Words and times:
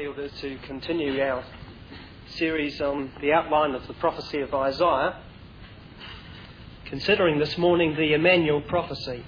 Fielders 0.00 0.32
to 0.40 0.56
continue 0.66 1.20
our 1.20 1.44
series 2.28 2.80
on 2.80 3.12
the 3.20 3.34
outline 3.34 3.74
of 3.74 3.86
the 3.86 3.92
prophecy 3.92 4.40
of 4.40 4.54
Isaiah, 4.54 5.20
considering 6.86 7.38
this 7.38 7.58
morning 7.58 7.94
the 7.96 8.14
Emmanuel 8.14 8.62
prophecy. 8.62 9.22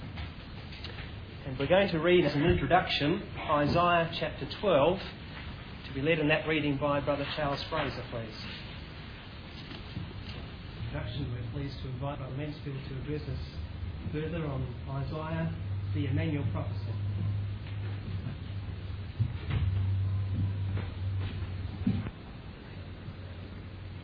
And 1.45 1.59
we're 1.59 1.67
going 1.67 1.89
to 1.89 1.99
read 1.99 2.25
as 2.25 2.33
an 2.33 2.43
introduction 2.43 3.21
Isaiah 3.51 4.09
chapter 4.17 4.47
12, 4.61 4.99
to 5.89 5.93
be 5.93 6.01
led 6.01 6.17
in 6.17 6.27
that 6.29 6.47
reading 6.47 6.77
by 6.77 6.99
Brother 7.01 7.27
Charles 7.35 7.61
Fraser, 7.69 8.03
please. 8.09 8.33
Introduction, 10.87 11.27
we're 11.33 11.51
pleased 11.51 11.79
to 11.83 11.87
invite 11.89 12.17
Brother 12.17 12.33
Mansfield 12.35 12.77
to 12.89 12.95
address 13.03 13.29
us 13.29 14.11
further 14.11 14.43
on 14.47 14.65
Isaiah, 14.89 15.53
the 15.93 16.07
Emmanuel 16.07 16.45
prophecy. 16.51 17.02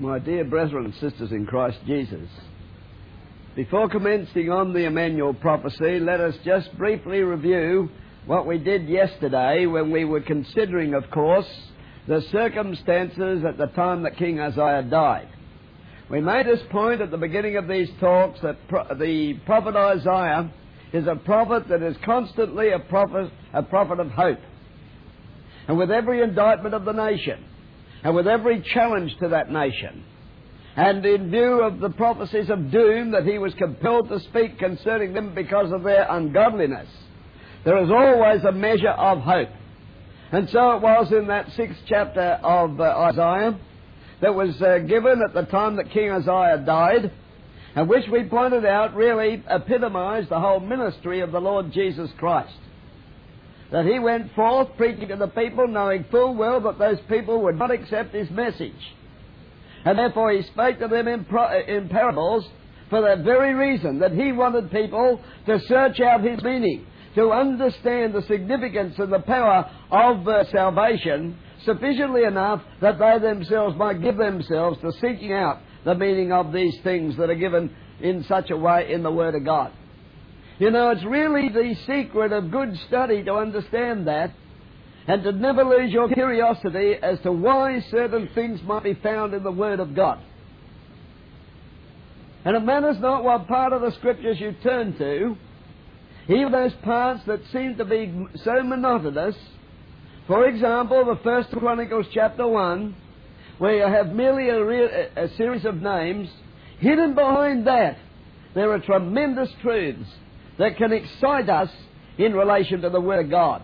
My 0.02 0.18
dear 0.18 0.46
brethren 0.46 0.86
and 0.86 0.94
sisters 0.94 1.34
in 1.34 1.46
Christ 1.46 1.78
Jesus, 1.86 2.30
before 3.54 3.90
commencing 3.90 4.50
on 4.50 4.72
the 4.72 4.86
Emmanuel 4.86 5.34
prophecy, 5.34 6.00
let 6.00 6.22
us 6.22 6.36
just 6.46 6.72
briefly 6.78 7.20
review 7.20 7.90
what 8.26 8.48
we 8.48 8.60
did 8.60 8.88
yesterday 8.88 9.66
when 9.66 9.92
we 9.92 10.06
were 10.06 10.22
considering, 10.22 10.94
of 10.94 11.12
course, 11.12 11.50
the 12.08 12.22
circumstances 12.32 13.44
at 13.44 13.58
the 13.58 13.66
time 13.76 14.04
that 14.04 14.16
King 14.16 14.40
Uzziah 14.40 14.88
died. 14.90 15.28
We 16.10 16.22
made 16.22 16.46
this 16.46 16.62
point 16.72 17.02
at 17.02 17.12
the 17.12 17.18
beginning 17.18 17.58
of 17.58 17.68
these 17.68 17.90
talks 18.00 18.40
that 18.40 18.56
pro- 18.70 18.96
the 18.96 19.34
prophet 19.46 19.76
Isaiah 19.76 20.50
is 20.94 21.08
a 21.08 21.18
prophet 21.18 21.68
that 21.68 21.84
is 21.84 21.98
constantly 22.06 22.70
a 22.70 22.80
prophet, 22.80 23.34
a 23.54 23.64
prophet 23.64 24.00
of 24.00 24.12
hope. 24.12 24.40
And 25.68 25.78
with 25.78 25.92
every 25.92 26.22
indictment 26.22 26.74
of 26.74 26.86
the 26.86 26.94
nation, 26.94 27.44
and 28.04 28.16
with 28.16 28.28
every 28.28 28.62
challenge 28.62 29.16
to 29.20 29.30
that 29.30 29.52
nation. 29.52 30.04
And 30.76 31.06
in 31.06 31.30
view 31.30 31.62
of 31.62 31.80
the 31.80 31.90
prophecies 31.90 32.50
of 32.50 32.72
doom 32.72 33.12
that 33.12 33.26
he 33.26 33.38
was 33.38 33.54
compelled 33.56 34.10
to 34.10 34.20
speak 34.22 34.60
concerning 34.60 35.14
them 35.14 35.36
because 35.36 35.72
of 35.72 35.84
their 35.84 36.08
ungodliness, 36.10 36.88
there 37.66 37.84
is 37.84 37.90
always 37.90 38.44
a 38.44 38.52
measure 38.52 38.90
of 38.90 39.20
hope. 39.20 39.50
And 40.32 40.50
so 40.50 40.72
it 40.78 40.82
was 40.82 41.12
in 41.12 41.28
that 41.28 41.52
sixth 41.52 41.82
chapter 41.88 42.40
of 42.44 42.80
uh, 42.80 42.84
Isaiah 42.84 43.60
that 44.22 44.36
was 44.36 44.62
uh, 44.62 44.80
given 44.80 45.22
at 45.28 45.34
the 45.34 45.50
time 45.52 45.76
that 45.78 45.92
King 45.92 46.12
Uzziah 46.12 46.64
died, 46.66 47.12
and 47.76 47.90
which 47.90 48.06
we 48.12 48.24
pointed 48.24 48.66
out 48.66 48.96
really 48.96 49.44
epitomized 49.50 50.30
the 50.30 50.40
whole 50.40 50.60
ministry 50.60 51.22
of 51.22 51.32
the 51.32 51.40
Lord 51.40 51.74
Jesus 51.74 52.10
Christ 52.18 52.54
that 53.72 53.86
he 53.86 54.00
went 54.00 54.34
forth 54.34 54.70
preaching 54.78 55.10
to 55.10 55.16
the 55.16 55.28
people, 55.28 55.68
knowing 55.68 56.06
full 56.10 56.36
well 56.36 56.60
that 56.62 56.80
those 56.80 57.00
people 57.08 57.42
would 57.44 57.58
not 57.58 57.72
accept 57.72 58.14
his 58.14 58.30
message. 58.32 58.74
And 59.86 59.98
therefore 59.98 60.32
he 60.32 60.42
spake 60.44 60.80
to 60.80 60.88
them 60.88 61.08
in, 61.08 61.26
pro- 61.26 61.62
in 61.62 61.88
parables 61.90 62.48
for 62.90 63.02
that 63.02 63.24
very 63.24 63.54
reason, 63.54 64.00
that 64.00 64.12
he 64.12 64.32
wanted 64.32 64.72
people 64.72 65.22
to 65.46 65.60
search 65.68 66.00
out 66.00 66.24
his 66.24 66.42
meaning, 66.42 66.86
to 67.16 67.32
understand 67.32 68.14
the 68.14 68.24
significance 68.24 68.96
and 68.98 69.14
the 69.14 69.20
power 69.20 69.70
of 69.92 70.28
uh, 70.28 70.44
salvation 70.52 71.38
sufficiently 71.66 72.24
enough 72.24 72.62
that 72.82 72.98
they 72.98 73.20
themselves 73.20 73.76
might 73.78 74.02
give 74.02 74.18
themselves 74.18 74.80
to 74.82 74.92
seeking 74.94 75.34
out 75.34 75.60
the 75.86 75.94
meaning 75.94 76.32
of 76.32 76.52
these 76.52 76.76
things 76.84 77.16
that 77.18 77.30
are 77.30 77.36
given 77.36 77.74
in 78.02 78.24
such 78.24 78.50
a 78.50 78.58
way 78.58 78.92
in 78.92 79.04
the 79.04 79.12
Word 79.12 79.36
of 79.36 79.46
God. 79.46 79.72
You 80.60 80.72
know, 80.72 80.90
it's 80.90 81.06
really 81.06 81.48
the 81.48 81.74
secret 81.88 82.34
of 82.34 82.52
good 82.52 82.78
study 82.88 83.24
to 83.24 83.34
understand 83.34 84.08
that 84.08 84.32
and 85.08 85.24
to 85.24 85.32
never 85.32 85.64
lose 85.64 85.92
your 85.92 86.10
curiosity 86.10 86.96
as 87.02 87.18
to 87.22 87.32
why 87.32 87.80
certain 87.90 88.30
things 88.36 88.62
might 88.64 88.84
be 88.84 88.94
found 88.96 89.34
in 89.34 89.44
the 89.44 89.52
Word 89.52 89.80
of 89.80 89.96
God. 89.96 90.20
And 92.44 92.58
it 92.58 92.60
matters 92.60 92.98
not 93.00 93.24
what 93.24 93.48
part 93.48 93.72
of 93.72 93.82
the 93.82 93.92
Scriptures 93.94 94.40
you 94.40 94.54
turn 94.62 94.98
to, 94.98 95.38
even 96.28 96.52
those 96.52 96.74
parts 96.84 97.22
that 97.26 97.40
seem 97.54 97.78
to 97.78 97.86
be 97.86 98.14
so 98.44 98.62
monotonous. 98.62 99.36
For 100.28 100.46
example, 100.46 101.06
the 101.06 101.20
First 101.24 101.52
Chronicles 101.52 102.06
chapter 102.14 102.46
1, 102.46 102.96
where 103.60 103.78
you 103.78 103.94
have 103.94 104.14
merely 104.14 104.50
a, 104.50 105.24
a 105.24 105.36
series 105.38 105.64
of 105.64 105.82
names, 105.82 106.30
hidden 106.80 107.16
behind 107.16 107.66
that 107.66 107.98
there 108.54 108.72
are 108.74 108.80
tremendous 108.80 109.50
truths 109.62 110.10
that 110.60 110.78
can 110.78 110.92
excite 110.92 111.50
us 111.50 111.70
in 112.18 112.34
relation 112.34 112.82
to 112.82 112.90
the 112.90 113.02
Word 113.02 113.26
of 113.26 113.32
God. 113.32 113.64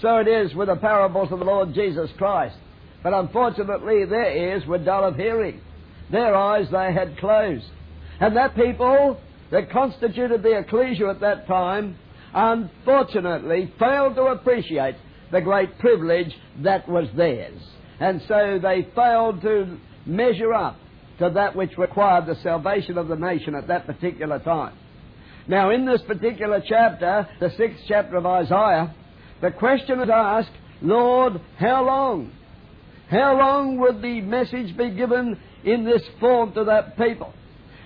So 0.00 0.16
it 0.16 0.28
is 0.28 0.54
with 0.54 0.68
the 0.68 0.76
parables 0.76 1.30
of 1.30 1.38
the 1.38 1.44
Lord 1.44 1.74
Jesus 1.74 2.10
Christ. 2.18 2.56
But 3.02 3.12
unfortunately, 3.14 4.04
their 4.06 4.36
ears 4.36 4.66
were 4.66 4.78
dull 4.78 5.04
of 5.04 5.16
hearing. 5.16 5.60
Their 6.10 6.34
eyes 6.34 6.66
they 6.72 6.92
had 6.92 7.18
closed. 7.18 7.66
And 8.18 8.36
that 8.36 8.56
people 8.56 9.20
that 9.50 9.70
constituted 9.70 10.42
the 10.42 10.58
ecclesia 10.58 11.08
at 11.08 11.20
that 11.20 11.46
time, 11.46 11.96
unfortunately, 12.34 13.72
failed 13.78 14.16
to 14.16 14.22
appreciate 14.22 14.96
the 15.30 15.40
great 15.40 15.78
privilege 15.78 16.34
that 16.62 16.88
was 16.88 17.08
theirs. 17.16 17.60
And 18.00 18.22
so 18.26 18.58
they 18.60 18.88
failed 18.94 19.42
to 19.42 19.78
measure 20.06 20.54
up 20.54 20.78
to 21.18 21.30
that 21.34 21.56
which 21.56 21.76
required 21.76 22.26
the 22.26 22.36
salvation 22.42 22.96
of 22.98 23.08
the 23.08 23.16
nation 23.16 23.54
at 23.54 23.68
that 23.68 23.86
particular 23.86 24.38
time. 24.38 24.76
Now, 25.48 25.70
in 25.70 25.84
this 25.84 26.02
particular 26.02 26.62
chapter, 26.66 27.28
the 27.38 27.50
sixth 27.50 27.84
chapter 27.86 28.16
of 28.16 28.26
Isaiah, 28.26 28.94
the 29.40 29.52
question 29.52 30.00
is 30.00 30.10
asked, 30.10 30.50
Lord, 30.82 31.40
how 31.58 31.84
long? 31.84 32.32
How 33.08 33.38
long 33.38 33.78
would 33.78 34.02
the 34.02 34.20
message 34.22 34.76
be 34.76 34.90
given 34.90 35.38
in 35.64 35.84
this 35.84 36.02
form 36.18 36.52
to 36.54 36.64
that 36.64 36.96
people? 36.96 37.32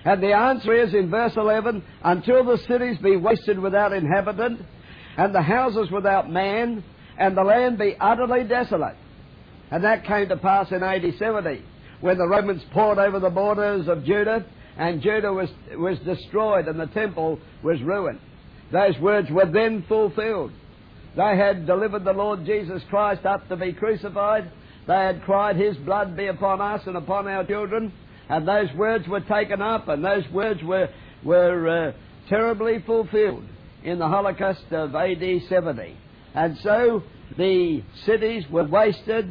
And 0.04 0.22
the 0.22 0.32
answer 0.32 0.72
is 0.72 0.94
in 0.94 1.10
verse 1.10 1.36
11, 1.36 1.82
until 2.02 2.44
the 2.44 2.56
cities 2.66 2.96
be 2.98 3.16
wasted 3.16 3.58
without 3.58 3.92
inhabitant, 3.92 4.62
and 5.18 5.34
the 5.34 5.42
houses 5.42 5.90
without 5.90 6.30
man, 6.30 6.82
and 7.18 7.36
the 7.36 7.42
land 7.42 7.76
be 7.76 7.96
utterly 8.00 8.44
desolate. 8.44 8.96
And 9.70 9.84
that 9.84 10.06
came 10.06 10.28
to 10.30 10.38
pass 10.38 10.72
in 10.72 10.82
AD 10.82 11.02
70, 11.18 11.62
when 12.00 12.16
the 12.16 12.26
Romans 12.26 12.62
poured 12.72 12.98
over 12.98 13.20
the 13.20 13.28
borders 13.28 13.86
of 13.88 14.04
Judah 14.04 14.46
and 14.80 15.02
Judah 15.02 15.30
was, 15.30 15.50
was 15.76 15.98
destroyed 16.06 16.66
and 16.66 16.80
the 16.80 16.86
temple 16.86 17.38
was 17.62 17.80
ruined. 17.82 18.18
Those 18.72 18.98
words 18.98 19.30
were 19.30 19.44
then 19.44 19.84
fulfilled. 19.86 20.52
They 21.16 21.36
had 21.36 21.66
delivered 21.66 22.04
the 22.04 22.14
Lord 22.14 22.46
Jesus 22.46 22.82
Christ 22.88 23.26
up 23.26 23.46
to 23.50 23.56
be 23.56 23.74
crucified. 23.74 24.50
They 24.86 24.94
had 24.94 25.22
cried, 25.24 25.56
His 25.56 25.76
blood 25.76 26.16
be 26.16 26.28
upon 26.28 26.62
us 26.62 26.80
and 26.86 26.96
upon 26.96 27.28
our 27.28 27.44
children. 27.44 27.92
And 28.30 28.48
those 28.48 28.72
words 28.74 29.06
were 29.06 29.20
taken 29.20 29.60
up, 29.60 29.88
and 29.88 30.02
those 30.02 30.26
words 30.32 30.62
were, 30.62 30.88
were 31.22 31.68
uh, 31.68 31.92
terribly 32.30 32.82
fulfilled 32.86 33.44
in 33.84 33.98
the 33.98 34.08
Holocaust 34.08 34.64
of 34.70 34.94
AD 34.94 35.42
70. 35.46 35.94
And 36.34 36.56
so 36.62 37.02
the 37.36 37.82
cities 38.06 38.44
were 38.50 38.64
wasted, 38.64 39.30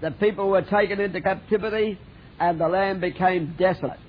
the 0.00 0.10
people 0.10 0.48
were 0.48 0.62
taken 0.62 0.98
into 0.98 1.20
captivity, 1.20 2.00
and 2.40 2.60
the 2.60 2.68
land 2.68 3.00
became 3.00 3.54
desolate 3.56 4.00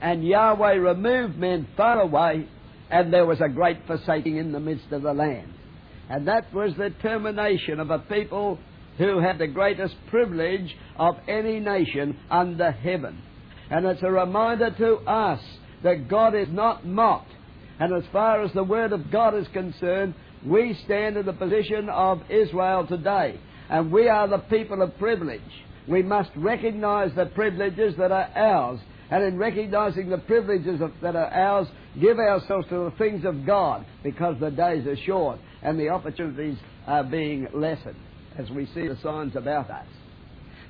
and 0.00 0.26
Yahweh 0.26 0.74
removed 0.74 1.36
men 1.38 1.66
far 1.76 2.00
away, 2.00 2.46
and 2.90 3.12
there 3.12 3.26
was 3.26 3.40
a 3.40 3.48
great 3.48 3.78
forsaking 3.86 4.36
in 4.36 4.52
the 4.52 4.60
midst 4.60 4.90
of 4.92 5.02
the 5.02 5.12
land. 5.12 5.52
And 6.08 6.26
that 6.28 6.52
was 6.54 6.72
the 6.76 6.90
termination 7.02 7.80
of 7.80 7.90
a 7.90 7.98
people 7.98 8.58
who 8.96 9.20
had 9.20 9.38
the 9.38 9.46
greatest 9.46 9.94
privilege 10.10 10.74
of 10.96 11.16
any 11.28 11.60
nation 11.60 12.18
under 12.30 12.70
heaven. 12.70 13.22
And 13.70 13.84
it's 13.86 14.02
a 14.02 14.10
reminder 14.10 14.70
to 14.70 14.96
us 15.08 15.40
that 15.82 16.08
God 16.08 16.34
is 16.34 16.48
not 16.50 16.86
mocked. 16.86 17.30
And 17.78 17.94
as 17.94 18.04
far 18.12 18.42
as 18.42 18.52
the 18.52 18.64
Word 18.64 18.92
of 18.92 19.10
God 19.10 19.36
is 19.36 19.46
concerned, 19.52 20.14
we 20.44 20.78
stand 20.84 21.16
in 21.16 21.26
the 21.26 21.32
position 21.32 21.88
of 21.88 22.22
Israel 22.30 22.86
today. 22.86 23.38
And 23.68 23.92
we 23.92 24.08
are 24.08 24.26
the 24.26 24.38
people 24.38 24.82
of 24.82 24.98
privilege. 24.98 25.40
We 25.86 26.02
must 26.02 26.30
recognize 26.34 27.10
the 27.14 27.26
privileges 27.26 27.94
that 27.98 28.10
are 28.10 28.30
ours 28.34 28.80
and 29.10 29.24
in 29.24 29.38
recognizing 29.38 30.10
the 30.10 30.18
privileges 30.18 30.80
of, 30.80 30.92
that 31.02 31.16
are 31.16 31.32
ours, 31.32 31.66
give 32.00 32.18
ourselves 32.18 32.66
to 32.68 32.90
the 32.90 32.92
things 32.98 33.24
of 33.24 33.46
God 33.46 33.86
because 34.02 34.36
the 34.38 34.50
days 34.50 34.86
are 34.86 34.96
short 34.96 35.38
and 35.62 35.78
the 35.78 35.88
opportunities 35.88 36.58
are 36.86 37.04
being 37.04 37.48
lessened 37.54 37.96
as 38.36 38.50
we 38.50 38.66
see 38.66 38.86
the 38.86 38.98
signs 39.02 39.34
about 39.34 39.70
us. 39.70 39.86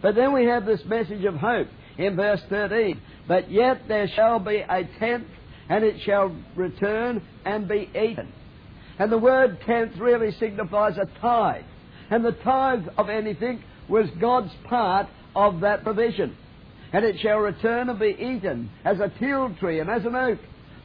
But 0.01 0.15
then 0.15 0.33
we 0.33 0.45
have 0.45 0.65
this 0.65 0.81
message 0.87 1.25
of 1.25 1.35
hope 1.35 1.69
in 1.99 2.15
verse 2.15 2.41
13. 2.49 3.01
But 3.27 3.51
yet 3.51 3.83
there 3.89 4.09
shall 4.09 4.39
be 4.39 4.57
a 4.57 4.89
tenth, 4.99 5.27
and 5.69 5.85
it 5.85 6.01
shall 6.05 6.35
return 6.55 7.23
and 7.45 7.69
be 7.69 7.91
eaten. 7.91 8.33
And 8.99 9.11
the 9.11 9.19
word 9.19 9.59
tenth 9.67 9.97
really 9.99 10.33
signifies 10.39 10.97
a 10.97 11.07
tithe. 11.21 11.65
And 12.11 12.25
the 12.25 12.33
tithe 12.33 12.87
of 12.97 13.09
anything 13.09 13.63
was 13.89 14.09
God's 14.21 14.53
part 14.65 15.09
of 15.35 15.61
that 15.61 15.83
provision 15.83 16.37
and 16.93 17.05
it 17.05 17.17
shall 17.21 17.39
return 17.39 17.89
and 17.89 17.99
be 17.99 18.17
eaten 18.19 18.71
as 18.85 18.99
a 18.99 19.09
teil 19.19 19.55
tree 19.59 19.81
and 19.81 19.91
as 19.91 20.05
an 20.05 20.15
oak, 20.15 20.39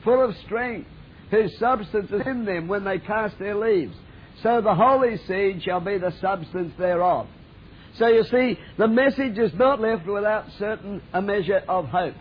full 0.04 0.24
of 0.24 0.36
strength, 0.46 0.90
whose 1.32 1.58
substance 1.58 2.12
is 2.12 2.28
in 2.28 2.46
them 2.46 2.68
when 2.68 2.84
they 2.84 3.00
cast 3.00 3.40
their 3.40 3.56
leaves. 3.56 3.96
So 4.42 4.62
the 4.62 4.76
holy 4.76 5.18
seed 5.28 5.64
shall 5.64 5.80
be 5.80 5.98
the 5.98 6.14
substance 6.20 6.74
thereof. 6.78 7.28
So 7.98 8.08
you 8.08 8.24
see, 8.24 8.58
the 8.78 8.88
message 8.88 9.38
is 9.38 9.54
not 9.54 9.80
left 9.80 10.06
without 10.06 10.46
certain 10.58 11.02
a 11.14 11.22
measure 11.22 11.62
of 11.68 11.86
hope. 11.86 12.16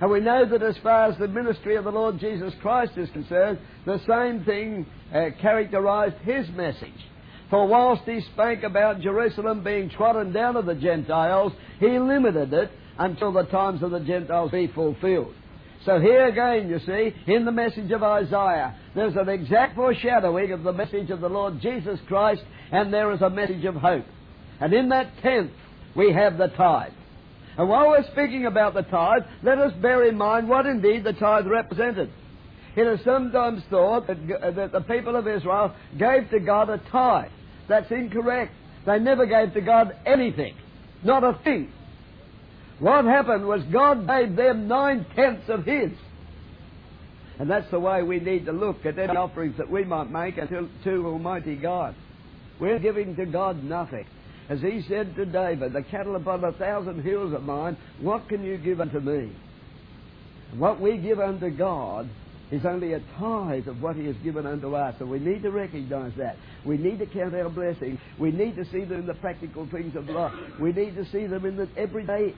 And 0.00 0.10
we 0.10 0.20
know 0.20 0.44
that 0.46 0.62
as 0.62 0.76
far 0.82 1.06
as 1.06 1.18
the 1.18 1.28
ministry 1.28 1.76
of 1.76 1.84
the 1.84 1.90
Lord 1.90 2.20
Jesus 2.20 2.52
Christ 2.60 2.92
is 2.96 3.08
concerned, 3.10 3.58
the 3.86 4.00
same 4.06 4.44
thing 4.44 4.86
uh, 5.12 5.30
characterized 5.40 6.16
his 6.22 6.48
message. 6.50 6.92
For 7.50 7.66
whilst 7.66 8.02
he 8.04 8.20
spake 8.32 8.62
about 8.62 9.00
Jerusalem 9.00 9.64
being 9.64 9.88
trodden 9.90 10.32
down 10.32 10.56
of 10.56 10.66
the 10.66 10.74
Gentiles, 10.74 11.52
he 11.80 11.98
limited 11.98 12.52
it 12.52 12.70
until 12.98 13.32
the 13.32 13.44
times 13.44 13.82
of 13.82 13.90
the 13.90 14.00
Gentiles 14.00 14.50
be 14.50 14.66
fulfilled. 14.68 15.34
So 15.84 16.00
here 16.00 16.26
again, 16.26 16.68
you 16.68 16.80
see, 16.80 17.14
in 17.32 17.44
the 17.44 17.52
message 17.52 17.92
of 17.92 18.02
Isaiah, 18.02 18.74
there's 18.94 19.14
an 19.14 19.28
exact 19.28 19.76
foreshadowing 19.76 20.50
of 20.52 20.64
the 20.64 20.72
message 20.72 21.10
of 21.10 21.20
the 21.20 21.28
Lord 21.28 21.60
Jesus 21.60 22.00
Christ, 22.08 22.42
and 22.72 22.92
there 22.92 23.12
is 23.12 23.22
a 23.22 23.30
message 23.30 23.64
of 23.64 23.76
hope. 23.76 24.04
And 24.60 24.72
in 24.72 24.88
that 24.88 25.12
tenth, 25.22 25.52
we 25.94 26.12
have 26.12 26.38
the 26.38 26.48
tithe. 26.48 26.92
And 27.56 27.68
while 27.68 27.88
we're 27.88 28.10
speaking 28.12 28.46
about 28.46 28.74
the 28.74 28.82
tithe, 28.82 29.22
let 29.42 29.58
us 29.58 29.72
bear 29.80 30.04
in 30.08 30.16
mind 30.16 30.48
what 30.48 30.66
indeed 30.66 31.04
the 31.04 31.12
tithe 31.12 31.46
represented. 31.46 32.10
It 32.74 32.86
is 32.86 33.00
sometimes 33.04 33.62
thought 33.70 34.06
that, 34.08 34.18
uh, 34.18 34.50
that 34.50 34.72
the 34.72 34.82
people 34.82 35.16
of 35.16 35.26
Israel 35.26 35.74
gave 35.98 36.28
to 36.30 36.40
God 36.40 36.68
a 36.68 36.78
tithe. 36.90 37.30
That's 37.68 37.90
incorrect. 37.90 38.52
They 38.84 38.98
never 38.98 39.24
gave 39.24 39.54
to 39.54 39.60
God 39.60 39.96
anything, 40.04 40.54
not 41.02 41.24
a 41.24 41.38
thing. 41.42 41.72
What 42.78 43.04
happened 43.04 43.46
was 43.46 43.62
God 43.72 44.06
gave 44.06 44.36
them 44.36 44.68
nine 44.68 45.06
tenths 45.14 45.48
of 45.48 45.64
His. 45.64 45.92
And 47.38 47.50
that's 47.50 47.70
the 47.70 47.80
way 47.80 48.02
we 48.02 48.18
need 48.18 48.46
to 48.46 48.52
look 48.52 48.86
at 48.86 48.98
any 48.98 49.16
offerings 49.16 49.56
that 49.58 49.70
we 49.70 49.84
might 49.84 50.10
make 50.10 50.36
to, 50.36 50.68
to 50.84 51.06
Almighty 51.06 51.56
God. 51.56 51.94
We're 52.58 52.78
giving 52.78 53.16
to 53.16 53.26
God 53.26 53.62
nothing. 53.62 54.06
As 54.48 54.60
he 54.60 54.82
said 54.88 55.14
to 55.16 55.26
David, 55.26 55.72
the 55.72 55.82
cattle 55.82 56.16
upon 56.16 56.44
a 56.44 56.52
thousand 56.52 57.02
hills 57.02 57.34
are 57.34 57.40
mine, 57.40 57.76
what 58.00 58.28
can 58.28 58.44
you 58.44 58.56
give 58.56 58.80
unto 58.80 59.00
me? 59.00 59.32
What 60.56 60.80
we 60.80 60.96
give 60.96 61.18
unto 61.18 61.50
God 61.50 62.08
is 62.50 62.64
only 62.64 62.92
a 62.92 63.00
tithe 63.18 63.66
of 63.68 63.82
what 63.82 63.96
He 63.96 64.06
has 64.06 64.16
given 64.22 64.46
unto 64.46 64.74
us. 64.74 64.94
And 65.00 65.10
we 65.10 65.18
need 65.18 65.42
to 65.42 65.50
recognize 65.50 66.12
that. 66.18 66.36
We 66.64 66.76
need 66.76 66.98
to 67.00 67.06
count 67.06 67.34
our 67.34 67.48
blessings. 67.48 67.98
We 68.18 68.30
need 68.30 68.56
to 68.56 68.64
see 68.66 68.84
them 68.84 69.00
in 69.00 69.06
the 69.06 69.14
practical 69.14 69.68
things 69.72 69.96
of 69.96 70.08
life. 70.08 70.32
We 70.60 70.72
need 70.72 70.94
to 70.96 71.04
see 71.10 71.26
them 71.26 71.44
in 71.44 71.56
the 71.56 71.68
everyday 71.76 72.34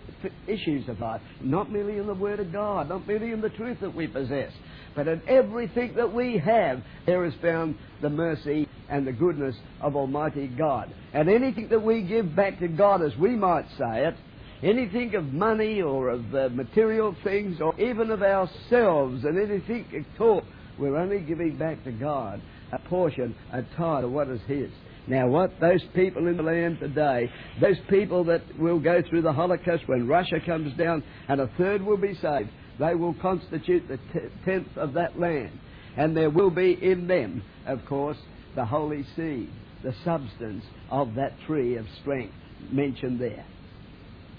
issues 0.46 0.88
of 0.88 1.00
life, 1.00 1.20
not 1.40 1.70
merely 1.70 1.98
in 1.98 2.06
the 2.06 2.14
Word 2.14 2.40
of 2.40 2.52
God, 2.52 2.88
not 2.88 3.06
merely 3.06 3.32
in 3.32 3.40
the 3.40 3.50
truth 3.50 3.78
that 3.80 3.94
we 3.94 4.06
possess, 4.06 4.52
but 4.94 5.08
in 5.08 5.22
everything 5.28 5.94
that 5.96 6.12
we 6.12 6.38
have, 6.38 6.82
there 7.06 7.24
is 7.24 7.34
found 7.42 7.76
the 8.02 8.10
mercy 8.10 8.68
and 8.88 9.06
the 9.06 9.12
goodness 9.12 9.54
of 9.80 9.94
Almighty 9.94 10.46
God. 10.46 10.92
And 11.12 11.28
anything 11.28 11.68
that 11.68 11.82
we 11.82 12.02
give 12.02 12.34
back 12.34 12.58
to 12.60 12.68
God, 12.68 13.02
as 13.02 13.16
we 13.16 13.30
might 13.36 13.66
say 13.78 14.06
it, 14.06 14.14
anything 14.62 15.14
of 15.14 15.32
money 15.32 15.82
or 15.82 16.10
of 16.10 16.34
uh, 16.34 16.48
material 16.50 17.14
things 17.24 17.60
or 17.60 17.78
even 17.80 18.10
of 18.10 18.22
ourselves 18.22 19.24
and 19.24 19.38
anything 19.38 19.86
at 19.94 20.20
all, 20.20 20.42
we're 20.78 20.96
only 20.96 21.20
giving 21.20 21.56
back 21.56 21.82
to 21.84 21.92
God 21.92 22.40
a 22.72 22.78
portion, 22.78 23.34
a 23.52 23.62
tithe 23.76 24.04
of 24.04 24.12
what 24.12 24.28
is 24.28 24.40
His. 24.46 24.70
Now, 25.06 25.26
what 25.26 25.58
those 25.58 25.82
people 25.94 26.26
in 26.26 26.36
the 26.36 26.42
land 26.42 26.80
today, 26.80 27.30
those 27.60 27.78
people 27.88 28.24
that 28.24 28.42
will 28.58 28.78
go 28.78 29.02
through 29.08 29.22
the 29.22 29.32
Holocaust 29.32 29.84
when 29.86 30.06
Russia 30.06 30.36
comes 30.44 30.76
down 30.76 31.02
and 31.28 31.40
a 31.40 31.50
third 31.56 31.82
will 31.82 31.96
be 31.96 32.14
saved, 32.14 32.50
they 32.78 32.94
will 32.94 33.14
constitute 33.14 33.88
the 33.88 33.98
tenth 34.44 34.76
of 34.76 34.92
that 34.94 35.18
land. 35.18 35.58
And 35.96 36.16
there 36.16 36.30
will 36.30 36.50
be 36.50 36.72
in 36.80 37.06
them, 37.08 37.42
of 37.66 37.84
course, 37.86 38.18
the 38.54 38.66
holy 38.66 39.04
seed, 39.16 39.50
the 39.82 39.94
substance 40.04 40.64
of 40.90 41.14
that 41.14 41.32
tree 41.46 41.76
of 41.76 41.86
strength 42.00 42.34
mentioned 42.70 43.18
there. 43.18 43.44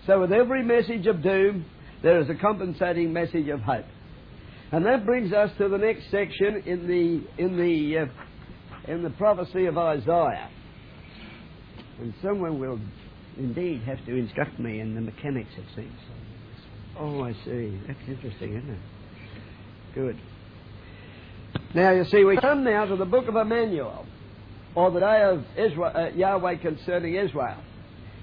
So, 0.10 0.20
with 0.22 0.32
every 0.32 0.64
message 0.64 1.06
of 1.06 1.22
doom, 1.22 1.66
there 2.02 2.20
is 2.20 2.28
a 2.32 2.34
compensating 2.34 3.14
message 3.14 3.48
of 3.50 3.60
hope. 3.62 3.86
And 4.72 4.84
that 4.88 5.06
brings 5.06 5.32
us 5.32 5.52
to 5.60 5.70
the 5.70 5.78
next 5.78 6.10
section 6.10 6.64
in 6.66 6.88
the, 6.88 7.44
in 7.44 7.56
the, 7.56 8.00
uh, 8.00 8.92
in 8.92 9.04
the 9.04 9.12
prophecy 9.12 9.68
of 9.68 9.78
Isaiah. 9.78 10.50
And 12.00 12.12
someone 12.24 12.60
will 12.60 12.80
indeed 13.38 13.84
have 13.84 14.04
to 14.08 14.16
instruct 14.16 14.58
me 14.60 14.80
in 14.80 14.96
the 14.96 15.02
mechanics 15.02 15.52
of 15.60 15.76
things. 15.76 16.00
Oh, 16.98 17.24
I 17.24 17.34
see. 17.46 17.80
That's 17.86 18.00
interesting, 18.08 18.58
isn't 18.58 18.70
it? 18.72 18.80
Good. 19.94 20.20
Now, 21.76 21.92
you 21.92 22.06
see, 22.06 22.24
we 22.24 22.36
come 22.38 22.64
now 22.64 22.86
to 22.86 22.96
the 22.96 23.06
book 23.06 23.28
of 23.28 23.36
Emmanuel, 23.36 24.08
or 24.74 24.90
the 24.90 25.02
day 25.02 25.22
of 25.22 25.46
Israel, 25.56 25.92
uh, 25.94 26.08
Yahweh 26.16 26.56
concerning 26.56 27.14
Israel. 27.14 27.62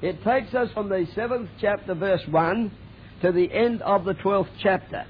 It 0.02 0.22
takes 0.22 0.54
us 0.54 0.70
from 0.72 0.88
the 0.88 1.06
seventh 1.14 1.48
chapter, 1.60 1.94
verse 1.94 2.22
1, 2.28 2.70
to 3.22 3.32
the 3.32 3.50
end 3.50 3.80
of 3.82 4.04
the 4.04 4.14
twelfth 4.14 4.50
chapter. 4.62 5.06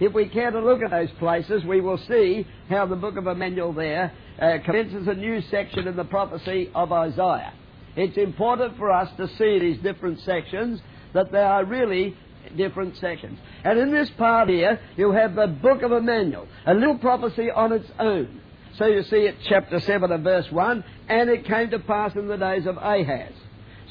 If 0.00 0.12
we 0.12 0.28
care 0.28 0.50
to 0.50 0.60
look 0.60 0.82
at 0.82 0.90
those 0.90 1.10
places, 1.18 1.62
we 1.64 1.80
will 1.80 1.98
see 1.98 2.46
how 2.68 2.86
the 2.86 2.96
book 2.96 3.16
of 3.16 3.26
Emmanuel 3.26 3.72
there 3.72 4.12
uh, 4.40 4.58
commences 4.64 5.06
a 5.06 5.14
new 5.14 5.40
section 5.42 5.86
in 5.86 5.94
the 5.94 6.04
prophecy 6.04 6.70
of 6.74 6.90
Isaiah. 6.90 7.52
It's 7.96 8.16
important 8.16 8.76
for 8.76 8.90
us 8.90 9.08
to 9.18 9.28
see 9.36 9.58
these 9.58 9.78
different 9.82 10.20
sections, 10.20 10.80
that 11.12 11.30
they 11.30 11.38
are 11.38 11.64
really 11.64 12.16
different 12.56 12.96
sections. 12.96 13.38
And 13.62 13.78
in 13.78 13.92
this 13.92 14.10
part 14.18 14.48
here, 14.48 14.80
you 14.96 15.12
have 15.12 15.34
the 15.34 15.46
book 15.46 15.82
of 15.82 15.92
Emmanuel, 15.92 16.48
a 16.66 16.74
little 16.74 16.98
prophecy 16.98 17.50
on 17.50 17.72
its 17.72 17.88
own. 17.98 18.40
So 18.78 18.86
you 18.86 19.02
see 19.04 19.26
it, 19.26 19.36
chapter 19.48 19.80
7 19.80 20.10
and 20.10 20.24
verse 20.24 20.50
1, 20.50 20.84
and 21.08 21.30
it 21.30 21.44
came 21.44 21.70
to 21.70 21.78
pass 21.78 22.14
in 22.16 22.26
the 22.26 22.36
days 22.36 22.66
of 22.66 22.76
Ahaz. 22.78 23.32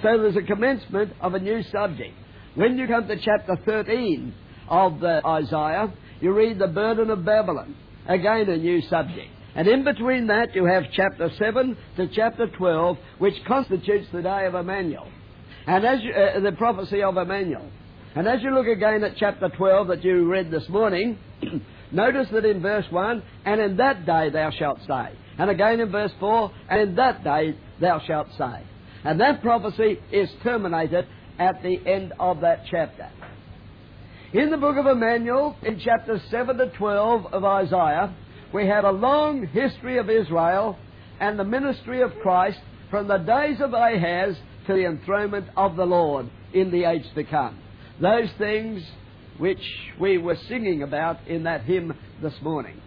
So 0.03 0.17
there's 0.17 0.35
a 0.35 0.41
commencement 0.41 1.13
of 1.21 1.33
a 1.33 1.39
new 1.39 1.63
subject. 1.71 2.13
When 2.55 2.77
you 2.77 2.88
come 2.88 3.07
to 3.07 3.15
chapter 3.15 3.57
13 3.65 4.33
of 4.67 5.00
the 5.00 5.25
Isaiah, 5.25 5.94
you 6.19 6.33
read 6.33 6.59
the 6.59 6.67
burden 6.67 7.09
of 7.09 7.23
Babylon. 7.23 7.73
Again, 8.05 8.50
a 8.50 8.57
new 8.57 8.81
subject. 8.89 9.29
And 9.55 9.65
in 9.65 9.85
between 9.85 10.27
that, 10.27 10.53
you 10.55 10.65
have 10.65 10.83
chapter 10.91 11.31
7 11.39 11.77
to 11.95 12.07
chapter 12.13 12.47
12, 12.47 12.97
which 13.19 13.35
constitutes 13.47 14.07
the 14.11 14.21
day 14.21 14.45
of 14.45 14.55
Emmanuel. 14.55 15.07
And 15.67 15.85
as 15.85 16.00
you, 16.03 16.11
uh, 16.11 16.41
the 16.41 16.51
prophecy 16.51 17.01
of 17.01 17.15
Emmanuel. 17.15 17.71
And 18.15 18.27
as 18.27 18.44
you 18.44 18.53
look 18.53 18.67
again 18.67 19.05
at 19.05 19.15
chapter 19.15 19.47
12 19.55 19.88
that 19.88 20.03
you 20.03 20.29
read 20.29 20.51
this 20.51 20.67
morning, 20.67 21.17
notice 21.94 22.27
that 22.33 22.44
in 22.44 22.61
verse 22.61 22.85
1, 22.89 23.23
and 23.45 23.61
in 23.61 23.77
that 23.77 24.05
day 24.05 24.29
thou 24.31 24.51
shalt 24.51 24.79
say. 24.85 25.13
And 25.38 25.50
again 25.50 25.79
in 25.79 25.91
verse 25.91 26.12
4, 26.19 26.51
and 26.69 26.89
in 26.89 26.95
that 26.95 27.24
day 27.24 27.55
thou 27.79 28.01
shalt 28.05 28.27
say. 28.38 28.63
And 29.03 29.19
that 29.19 29.41
prophecy 29.41 30.00
is 30.12 30.29
terminated 30.43 31.07
at 31.39 31.62
the 31.62 31.77
end 31.86 32.13
of 32.19 32.41
that 32.41 32.63
chapter. 32.69 33.10
In 34.33 34.50
the 34.50 34.57
book 34.57 34.77
of 34.77 34.86
Emmanuel, 34.86 35.55
in 35.62 35.79
chapters 35.79 36.22
7 36.31 36.57
to 36.57 36.69
12 36.69 37.33
of 37.33 37.43
Isaiah, 37.43 38.15
we 38.53 38.67
have 38.67 38.83
a 38.83 38.91
long 38.91 39.45
history 39.48 39.98
of 39.98 40.10
Israel 40.10 40.77
and 41.19 41.38
the 41.38 41.43
ministry 41.43 42.01
of 42.01 42.12
Christ 42.22 42.60
from 42.89 43.07
the 43.07 43.17
days 43.17 43.57
of 43.60 43.74
Ahaz 43.74 44.36
to 44.67 44.74
the 44.74 44.86
enthronement 44.86 45.48
of 45.57 45.75
the 45.75 45.86
Lord 45.86 46.29
in 46.53 46.72
the 46.72 46.86
age 46.86 47.05
to 47.15 47.24
come. 47.24 47.60
Those 48.01 48.29
things 48.38 48.83
which 49.38 49.62
we 50.00 50.17
were 50.17 50.38
singing 50.48 50.83
about 50.83 51.27
in 51.27 51.43
that 51.43 51.63
hymn 51.63 51.93
this 52.22 52.33
morning. 52.41 52.79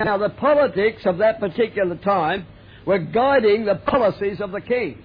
Now, 0.00 0.18
the 0.18 0.30
politics 0.30 1.02
of 1.04 1.18
that 1.18 1.40
particular 1.40 1.96
time 1.96 2.46
were 2.86 2.98
guiding 2.98 3.64
the 3.64 3.74
policies 3.74 4.40
of 4.40 4.52
the 4.52 4.60
king. 4.60 5.02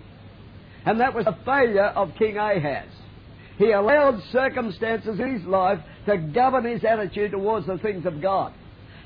And 0.86 1.00
that 1.00 1.14
was 1.14 1.26
the 1.26 1.38
failure 1.46 1.86
of 1.86 2.12
King 2.18 2.38
Ahaz. 2.38 2.88
He 3.58 3.72
allowed 3.72 4.22
circumstances 4.32 5.20
in 5.20 5.38
his 5.38 5.46
life 5.46 5.80
to 6.08 6.18
govern 6.18 6.66
his 6.66 6.84
attitude 6.84 7.32
towards 7.32 7.68
the 7.68 7.78
things 7.78 8.06
of 8.06 8.22
God. 8.22 8.54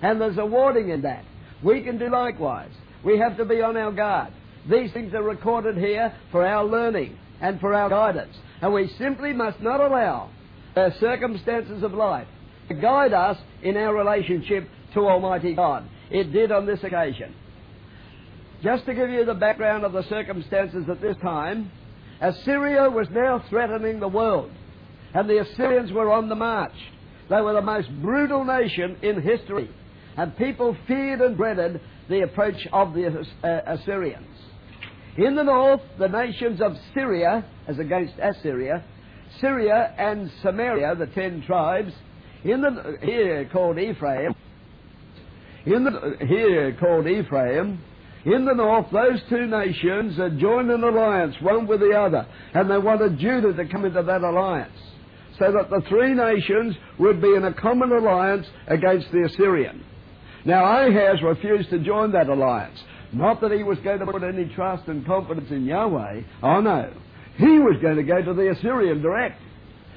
And 0.01 0.21
there's 0.21 0.37
a 0.37 0.45
warning 0.45 0.89
in 0.89 1.01
that. 1.01 1.25
We 1.63 1.81
can 1.81 1.97
do 1.97 2.09
likewise. 2.09 2.71
We 3.03 3.19
have 3.19 3.37
to 3.37 3.45
be 3.45 3.61
on 3.61 3.77
our 3.77 3.91
guard. 3.91 4.33
These 4.69 4.91
things 4.93 5.13
are 5.13 5.23
recorded 5.23 5.77
here 5.77 6.13
for 6.31 6.45
our 6.45 6.65
learning 6.65 7.17
and 7.41 7.59
for 7.59 7.73
our 7.73 7.89
guidance. 7.89 8.35
And 8.61 8.73
we 8.73 8.89
simply 8.97 9.33
must 9.33 9.61
not 9.61 9.79
allow 9.79 10.29
the 10.75 10.93
circumstances 10.99 11.83
of 11.83 11.93
life 11.93 12.27
to 12.69 12.73
guide 12.73 13.13
us 13.13 13.37
in 13.63 13.77
our 13.77 13.95
relationship 13.95 14.67
to 14.93 15.01
Almighty 15.01 15.55
God. 15.55 15.87
It 16.09 16.31
did 16.31 16.51
on 16.51 16.65
this 16.65 16.83
occasion. 16.83 17.33
Just 18.63 18.85
to 18.85 18.95
give 18.95 19.09
you 19.09 19.23
the 19.23 19.35
background 19.35 19.83
of 19.83 19.93
the 19.93 20.03
circumstances 20.09 20.85
at 20.89 20.99
this 20.99 21.15
time, 21.17 21.71
Assyria 22.19 22.89
was 22.89 23.07
now 23.11 23.43
threatening 23.49 23.99
the 23.99 24.07
world, 24.07 24.51
and 25.13 25.29
the 25.29 25.39
Assyrians 25.39 25.91
were 25.91 26.11
on 26.11 26.27
the 26.27 26.35
march. 26.35 26.73
They 27.29 27.39
were 27.39 27.53
the 27.53 27.61
most 27.61 27.89
brutal 28.01 28.43
nation 28.43 28.97
in 29.03 29.21
history, 29.21 29.69
and 30.15 30.35
people 30.37 30.75
feared 30.87 31.21
and 31.21 31.37
dreaded 31.37 31.79
the 32.09 32.21
approach 32.21 32.67
of 32.73 32.93
the 32.93 33.25
uh, 33.43 33.47
Assyrians. 33.67 34.25
In 35.17 35.35
the 35.35 35.43
north, 35.43 35.81
the 35.99 36.07
nations 36.07 36.59
of 36.59 36.75
Syria, 36.95 37.45
as 37.67 37.77
against 37.77 38.13
Assyria, 38.19 38.83
Syria 39.39 39.93
and 39.99 40.31
Samaria, 40.41 40.95
the 40.95 41.07
ten 41.07 41.43
tribes, 41.43 41.93
in 42.43 42.61
the 42.61 42.97
here 43.01 43.47
called 43.51 43.77
Ephraim, 43.77 44.33
in 45.65 45.83
the 45.83 46.17
here 46.25 46.75
called 46.79 47.07
Ephraim, 47.07 47.79
In 48.27 48.43
the 48.43 48.53
north, 48.53 48.87
those 48.91 49.21
two 49.29 49.47
nations 49.47 50.17
had 50.17 50.37
joined 50.37 50.69
an 50.69 50.83
alliance, 50.83 51.33
one 51.39 51.65
with 51.65 51.79
the 51.79 51.93
other, 51.97 52.27
and 52.53 52.69
they 52.69 52.77
wanted 52.77 53.17
Judah 53.17 53.53
to 53.53 53.65
come 53.69 53.85
into 53.85 54.03
that 54.03 54.21
alliance, 54.21 54.77
so 55.39 55.49
that 55.53 55.69
the 55.69 55.81
three 55.87 56.13
nations 56.13 56.75
would 56.99 57.21
be 57.21 57.33
in 57.35 57.45
a 57.45 57.53
common 57.53 57.89
alliance 57.89 58.45
against 58.67 59.09
the 59.13 59.23
Assyrian. 59.31 59.81
Now 60.43 60.65
Ahaz 60.65 61.21
refused 61.23 61.69
to 61.69 61.79
join 61.79 62.11
that 62.11 62.27
alliance. 62.27 62.77
Not 63.13 63.39
that 63.39 63.53
he 63.53 63.63
was 63.63 63.77
going 63.79 63.99
to 63.99 64.05
put 64.05 64.23
any 64.23 64.53
trust 64.53 64.89
and 64.89 65.05
confidence 65.05 65.49
in 65.49 65.63
Yahweh. 65.63 66.21
Oh 66.43 66.59
no. 66.59 66.91
He 67.37 67.59
was 67.59 67.77
going 67.81 67.95
to 67.95 68.03
go 68.03 68.21
to 68.21 68.33
the 68.33 68.51
Assyrian 68.51 69.01
direct. 69.01 69.41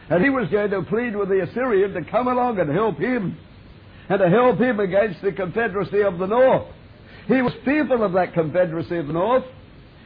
And 0.08 0.22
he 0.22 0.30
was 0.30 0.48
going 0.50 0.70
to 0.70 0.82
plead 0.82 1.16
with 1.16 1.30
the 1.30 1.42
Assyrian 1.42 1.94
to 1.94 2.08
come 2.08 2.28
along 2.28 2.60
and 2.60 2.70
help 2.70 2.98
him. 2.98 3.36
And 4.08 4.20
to 4.20 4.28
help 4.28 4.60
him 4.60 4.78
against 4.78 5.20
the 5.20 5.32
confederacy 5.32 6.02
of 6.02 6.18
the 6.18 6.26
north. 6.26 6.68
He 7.30 7.42
was 7.42 7.52
fearful 7.64 8.02
of 8.02 8.12
that 8.14 8.34
confederacy 8.34 8.96
of 8.96 9.06
the 9.06 9.12
north. 9.12 9.44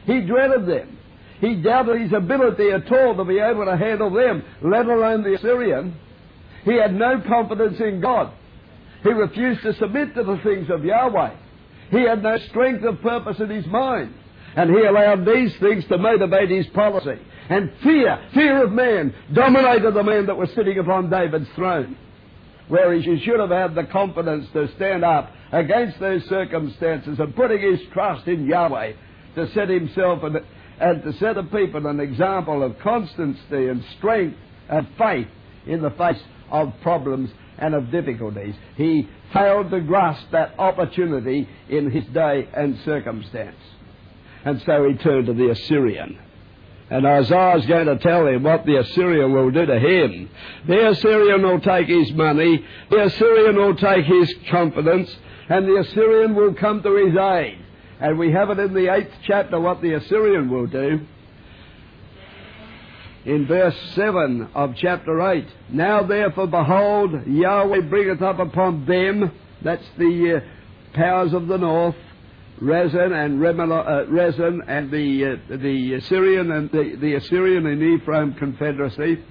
He 0.05 0.21
dreaded 0.21 0.67
them. 0.67 0.99
He 1.41 1.55
doubted 1.55 1.99
his 1.99 2.13
ability 2.13 2.69
at 2.69 2.91
all 2.91 3.15
to 3.15 3.25
be 3.25 3.39
able 3.39 3.65
to 3.65 3.75
handle 3.75 4.11
them, 4.11 4.43
let 4.61 4.85
alone 4.85 5.23
the 5.23 5.33
Assyrian. 5.33 5.95
He 6.63 6.75
had 6.75 6.93
no 6.93 7.21
confidence 7.27 7.79
in 7.79 7.99
God. 7.99 8.31
He 9.01 9.09
refused 9.09 9.63
to 9.63 9.73
submit 9.73 10.13
to 10.13 10.23
the 10.23 10.39
things 10.43 10.69
of 10.69 10.85
Yahweh. 10.85 11.35
He 11.89 12.01
had 12.01 12.21
no 12.21 12.37
strength 12.49 12.83
of 12.83 13.01
purpose 13.01 13.39
in 13.39 13.49
his 13.49 13.65
mind. 13.65 14.13
And 14.55 14.69
he 14.69 14.85
allowed 14.85 15.25
these 15.25 15.53
things 15.59 15.83
to 15.89 15.97
motivate 15.97 16.49
his 16.49 16.67
policy. 16.67 17.19
And 17.49 17.71
fear, 17.83 18.19
fear 18.33 18.63
of 18.63 18.71
man, 18.71 19.13
dominated 19.33 19.93
the 19.95 20.03
man 20.03 20.27
that 20.27 20.37
was 20.37 20.49
sitting 20.55 20.77
upon 20.77 21.09
David's 21.09 21.49
throne. 21.55 21.97
Where 22.67 22.93
he 22.93 23.19
should 23.23 23.39
have 23.39 23.49
had 23.49 23.75
the 23.75 23.83
confidence 23.83 24.47
to 24.53 24.67
stand 24.75 25.03
up 25.03 25.31
against 25.55 25.97
those 26.01 26.23
circumstances 26.25 27.17
and 27.17 27.33
putting 27.33 27.61
his 27.61 27.79
trust 27.93 28.27
in 28.27 28.45
Yahweh 28.45 28.91
to 29.35 29.49
set 29.53 29.69
himself 29.69 30.21
and, 30.23 30.41
and 30.81 31.01
to 31.03 31.13
set 31.13 31.37
a 31.37 31.43
people 31.43 31.87
an 31.87 32.01
example 32.01 32.61
of 32.61 32.77
constancy 32.79 33.67
and 33.69 33.81
strength 33.97 34.37
and 34.67 34.85
faith 34.97 35.27
in 35.65 35.81
the 35.81 35.91
face 35.91 36.21
of 36.51 36.73
problems 36.81 37.29
and 37.57 37.73
of 37.73 37.89
difficulties. 37.89 38.53
He 38.75 39.07
failed 39.31 39.71
to 39.71 39.79
grasp 39.79 40.29
that 40.31 40.59
opportunity 40.59 41.47
in 41.69 41.89
his 41.89 42.03
day 42.07 42.49
and 42.53 42.77
circumstance. 42.83 43.55
And 44.43 44.61
so 44.65 44.85
he 44.89 44.95
turned 44.95 45.27
to 45.27 45.33
the 45.33 45.51
Assyrian. 45.51 46.19
And 46.89 47.07
Isaiah 47.07 47.57
is 47.57 47.65
going 47.65 47.87
to 47.87 47.97
tell 47.97 48.27
him 48.27 48.43
what 48.43 48.65
the 48.65 48.75
Assyrian 48.75 49.33
will 49.33 49.51
do 49.51 49.65
to 49.65 49.79
him. 49.79 50.29
The 50.67 50.89
Assyrian 50.89 51.41
will 51.41 51.61
take 51.61 51.87
his 51.87 52.11
money, 52.11 52.63
the 52.91 53.05
Assyrian 53.05 53.55
will 53.55 53.75
take 53.75 54.05
his 54.05 54.35
confidence, 54.51 55.15
and 55.49 55.67
the 55.67 55.77
Assyrian 55.77 56.35
will 56.35 56.53
come 56.53 56.81
to 56.83 56.95
his 56.95 57.15
aid. 57.15 57.59
And 57.99 58.19
we 58.19 58.31
have 58.31 58.49
it 58.49 58.59
in 58.59 58.73
the 58.73 58.93
eighth 58.93 59.13
chapter 59.25 59.59
what 59.59 59.81
the 59.81 59.93
Assyrian 59.93 60.49
will 60.49 60.67
do. 60.67 60.99
In 63.25 63.47
verse 63.47 63.75
7 63.95 64.49
of 64.53 64.75
chapter 64.75 65.19
8. 65.21 65.45
Now 65.69 66.03
therefore, 66.03 66.47
behold, 66.47 67.25
Yahweh 67.25 67.81
bringeth 67.89 68.21
up 68.21 68.39
upon 68.39 68.85
them, 68.85 69.31
that's 69.63 69.85
the 69.97 70.41
uh, 70.43 70.95
powers 70.95 71.33
of 71.33 71.47
the 71.47 71.57
north, 71.57 71.95
Rezin 72.61 73.11
and 73.13 73.39
Remel- 73.39 73.87
uh, 73.87 74.07
Rezin 74.07 74.61
and 74.67 74.89
the 74.89 75.25
uh, 75.25 75.57
the 75.57 75.95
Assyrian 75.95 76.51
and 76.51 76.71
the, 76.71 76.95
the 77.01 77.15
Assyrian 77.15 77.65
and 77.65 77.81
Ephraim 77.81 78.33
confederacy. 78.35 79.23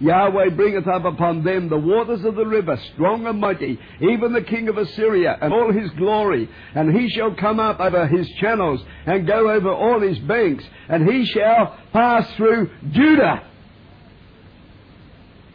Yahweh 0.00 0.50
bringeth 0.50 0.86
up 0.86 1.04
upon 1.04 1.44
them 1.44 1.68
the 1.68 1.78
waters 1.78 2.24
of 2.24 2.34
the 2.34 2.46
river, 2.46 2.78
strong 2.94 3.26
and 3.26 3.40
mighty, 3.40 3.78
even 4.00 4.32
the 4.32 4.42
king 4.42 4.68
of 4.68 4.76
Assyria, 4.76 5.38
and 5.40 5.52
all 5.52 5.72
his 5.72 5.90
glory. 5.92 6.48
And 6.74 6.94
he 6.94 7.08
shall 7.10 7.34
come 7.34 7.60
up 7.60 7.80
over 7.80 8.06
his 8.06 8.28
channels, 8.40 8.80
and 9.06 9.26
go 9.26 9.50
over 9.50 9.72
all 9.72 10.00
his 10.00 10.18
banks, 10.20 10.64
and 10.88 11.08
he 11.08 11.24
shall 11.26 11.78
pass 11.92 12.28
through 12.36 12.70
Judah. 12.90 13.42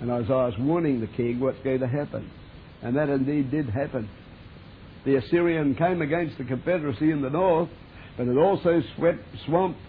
And 0.01 0.10
Isaiah 0.12 0.48
is 0.48 0.58
warning 0.60 1.01
the 1.01 1.08
king 1.08 1.39
what's 1.39 1.60
going 1.63 1.81
to 1.81 1.88
happen. 1.88 2.29
And 2.81 2.96
that 2.96 3.10
indeed 3.10 3.51
did 3.51 3.69
happen. 3.69 4.10
The 5.05 5.15
Assyrian 5.15 5.75
came 5.75 6.01
against 6.01 6.38
the 6.38 6.46
confederacy 6.46 7.12
in 7.12 7.22
the 7.22 7.29
north, 7.29 7.69
but 8.17 8.27
it 8.27 8.38
also 8.38 8.81
swept, 8.96 9.19
swamped 9.46 9.79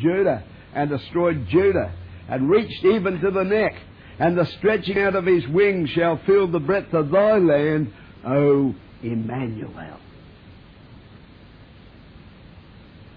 Judah 0.00 0.44
and 0.74 0.90
destroyed 0.90 1.46
Judah 1.48 1.92
and 2.28 2.48
reached 2.48 2.84
even 2.84 3.20
to 3.20 3.30
the 3.30 3.44
neck. 3.44 3.74
And 4.18 4.36
the 4.36 4.46
stretching 4.58 4.98
out 4.98 5.16
of 5.16 5.24
his 5.24 5.46
wings 5.48 5.90
shall 5.90 6.20
fill 6.26 6.46
the 6.46 6.60
breadth 6.60 6.92
of 6.92 7.10
thy 7.10 7.38
land, 7.38 7.92
O 8.24 8.74
Emmanuel. 9.02 9.98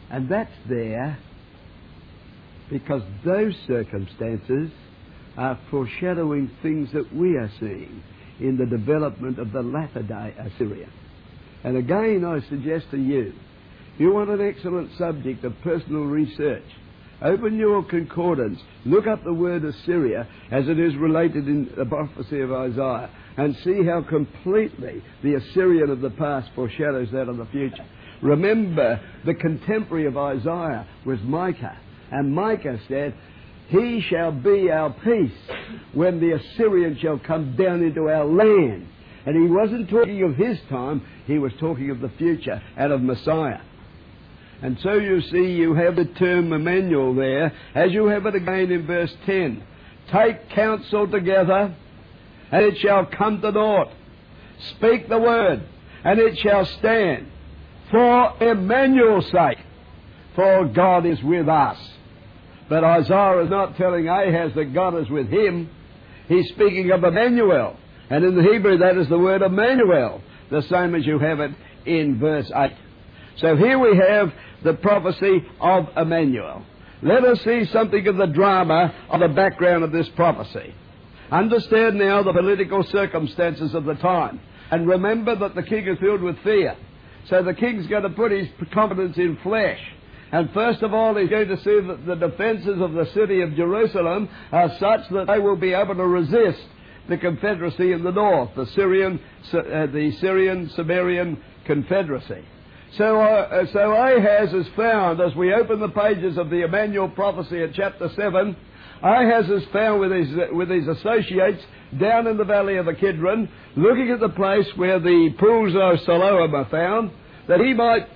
And 0.09 0.29
that's 0.29 0.51
there 0.69 1.17
because 2.69 3.01
those 3.23 3.55
circumstances 3.67 4.71
are 5.37 5.59
foreshadowing 5.69 6.49
things 6.61 6.89
that 6.93 7.13
we 7.13 7.35
are 7.35 7.51
seeing 7.59 8.01
in 8.39 8.57
the 8.57 8.65
development 8.65 9.39
of 9.39 9.51
the 9.51 9.61
latter 9.61 10.01
day 10.01 10.33
Assyria. 10.37 10.87
And 11.63 11.77
again, 11.77 12.23
I 12.25 12.47
suggest 12.49 12.91
to 12.91 12.97
you, 12.97 13.33
you 13.97 14.13
want 14.13 14.29
an 14.29 14.41
excellent 14.41 14.91
subject 14.97 15.43
of 15.43 15.53
personal 15.61 16.03
research. 16.03 16.63
Open 17.25 17.57
your 17.57 17.83
concordance, 17.83 18.59
look 18.85 19.07
up 19.07 19.23
the 19.23 19.33
word 19.33 19.65
Assyria 19.65 20.27
as 20.51 20.67
it 20.67 20.79
is 20.79 20.95
related 20.95 21.47
in 21.47 21.71
the 21.75 21.85
prophecy 21.85 22.39
of 22.41 22.51
Isaiah, 22.51 23.09
and 23.37 23.55
see 23.63 23.83
how 23.83 24.03
completely 24.07 25.01
the 25.23 25.33
Assyrian 25.33 25.89
of 25.89 26.01
the 26.01 26.11
past 26.11 26.51
foreshadows 26.53 27.09
that 27.13 27.27
of 27.27 27.37
the 27.37 27.47
future. 27.47 27.83
Remember, 28.21 29.01
the 29.25 29.33
contemporary 29.33 30.05
of 30.05 30.15
Isaiah 30.15 30.87
was 31.03 31.17
Micah, 31.23 31.75
and 32.11 32.31
Micah 32.31 32.79
said, 32.87 33.15
He 33.69 34.01
shall 34.07 34.31
be 34.31 34.69
our 34.69 34.93
peace 35.03 35.55
when 35.95 36.19
the 36.19 36.33
Assyrian 36.33 36.99
shall 37.01 37.17
come 37.17 37.55
down 37.55 37.81
into 37.81 38.07
our 38.07 38.25
land. 38.25 38.87
And 39.25 39.35
he 39.35 39.51
wasn't 39.51 39.89
talking 39.89 40.21
of 40.21 40.35
his 40.35 40.59
time, 40.69 41.03
he 41.25 41.39
was 41.39 41.51
talking 41.59 41.89
of 41.89 42.01
the 42.01 42.11
future 42.19 42.61
and 42.77 42.93
of 42.93 43.01
Messiah. 43.01 43.61
And 44.61 44.77
so 44.81 44.93
you 44.93 45.21
see, 45.21 45.51
you 45.51 45.73
have 45.73 45.95
the 45.95 46.05
term 46.05 46.53
Emmanuel 46.53 47.13
there, 47.13 47.53
as 47.73 47.91
you 47.91 48.07
have 48.07 48.25
it 48.25 48.35
again 48.35 48.71
in 48.71 48.87
verse 48.87 49.13
10. 49.25 49.63
Take 50.11 50.49
counsel 50.49 51.07
together, 51.07 51.75
and 52.51 52.65
it 52.65 52.77
shall 52.77 53.05
come 53.05 53.41
to 53.41 53.51
naught. 53.51 53.91
Speak 54.77 55.09
the 55.09 55.19
word, 55.19 55.63
and 56.03 56.19
it 56.19 56.37
shall 56.39 56.65
stand. 56.65 57.27
For 57.91 58.33
Emmanuel's 58.41 59.29
sake, 59.29 59.59
for 60.35 60.65
God 60.65 61.05
is 61.05 61.21
with 61.21 61.47
us. 61.47 61.77
But 62.67 62.83
Isaiah 62.83 63.43
is 63.43 63.49
not 63.49 63.77
telling 63.77 64.07
Ahaz 64.07 64.53
that 64.55 64.73
God 64.73 64.97
is 64.97 65.09
with 65.09 65.29
him. 65.29 65.69
He's 66.27 66.49
speaking 66.49 66.91
of 66.91 67.03
Emmanuel. 67.03 67.77
And 68.09 68.23
in 68.23 68.35
the 68.35 68.43
Hebrew, 68.43 68.79
that 68.79 68.97
is 68.97 69.07
the 69.09 69.19
word 69.19 69.41
Emmanuel, 69.41 70.21
the 70.49 70.61
same 70.63 70.95
as 70.95 71.05
you 71.05 71.19
have 71.19 71.39
it 71.39 71.51
in 71.85 72.19
verse 72.19 72.51
8. 72.55 72.71
So 73.37 73.55
here 73.55 73.77
we 73.77 73.97
have 73.97 74.31
the 74.63 74.73
prophecy 74.73 75.43
of 75.59 75.87
Emmanuel. 75.97 76.65
Let 77.01 77.25
us 77.25 77.41
see 77.43 77.65
something 77.65 78.07
of 78.07 78.17
the 78.17 78.27
drama 78.27 78.93
of 79.09 79.19
the 79.19 79.27
background 79.27 79.83
of 79.83 79.91
this 79.91 80.07
prophecy. 80.15 80.73
Understand 81.31 81.97
now 81.97 82.23
the 82.23 82.33
political 82.33 82.83
circumstances 82.83 83.73
of 83.73 83.85
the 83.85 83.95
time. 83.95 84.39
And 84.71 84.87
remember 84.87 85.35
that 85.35 85.55
the 85.55 85.63
king 85.63 85.87
is 85.87 85.99
filled 85.99 86.21
with 86.21 86.39
fear. 86.43 86.75
So 87.29 87.43
the 87.43 87.53
king's 87.53 87.87
going 87.87 88.03
to 88.03 88.09
put 88.09 88.31
his 88.31 88.47
confidence 88.73 89.17
in 89.17 89.37
flesh. 89.43 89.79
And 90.31 90.51
first 90.53 90.81
of 90.81 90.93
all, 90.93 91.15
he's 91.15 91.29
going 91.29 91.47
to 91.47 91.57
see 91.57 91.79
that 91.87 92.05
the 92.05 92.15
defences 92.15 92.81
of 92.81 92.93
the 92.93 93.05
city 93.13 93.41
of 93.41 93.55
Jerusalem 93.55 94.29
are 94.51 94.69
such 94.79 95.09
that 95.11 95.27
they 95.27 95.39
will 95.39 95.55
be 95.55 95.73
able 95.73 95.95
to 95.95 96.07
resist 96.07 96.63
the 97.07 97.17
confederacy 97.17 97.91
in 97.91 98.03
the 98.03 98.11
north, 98.11 98.49
the 98.55 98.65
Syrian, 98.67 99.19
uh, 99.53 99.85
the 99.87 100.11
Syrian 100.19 100.69
Samarian 100.69 101.37
confederacy. 101.65 102.43
So, 102.93 103.19
uh, 103.19 103.65
so 103.73 103.91
Ahaz 103.91 104.53
is 104.53 104.67
found, 104.75 105.19
as 105.19 105.35
we 105.35 105.53
open 105.53 105.79
the 105.79 105.89
pages 105.89 106.37
of 106.37 106.49
the 106.49 106.63
Emmanuel 106.63 107.09
prophecy 107.09 107.61
at 107.61 107.73
chapter 107.73 108.09
7, 108.15 108.55
Ahaz 109.03 109.49
is 109.49 109.63
found 109.73 109.99
with 109.99 110.11
his, 110.11 110.29
with 110.51 110.69
his 110.69 110.87
associates 110.87 111.61
down 111.99 112.27
in 112.27 112.37
the 112.37 112.45
valley 112.45 112.77
of 112.77 112.85
the 112.85 112.93
Kidron, 112.93 113.49
looking 113.75 114.09
at 114.11 114.19
the 114.19 114.29
place 114.29 114.67
where 114.75 114.99
the 114.99 115.35
pools 115.37 115.73
of 115.75 115.99
Siloam 116.05 116.55
are 116.55 116.69
found, 116.69 117.11
that 117.47 117.59
he 117.59 117.73
might 117.73 118.15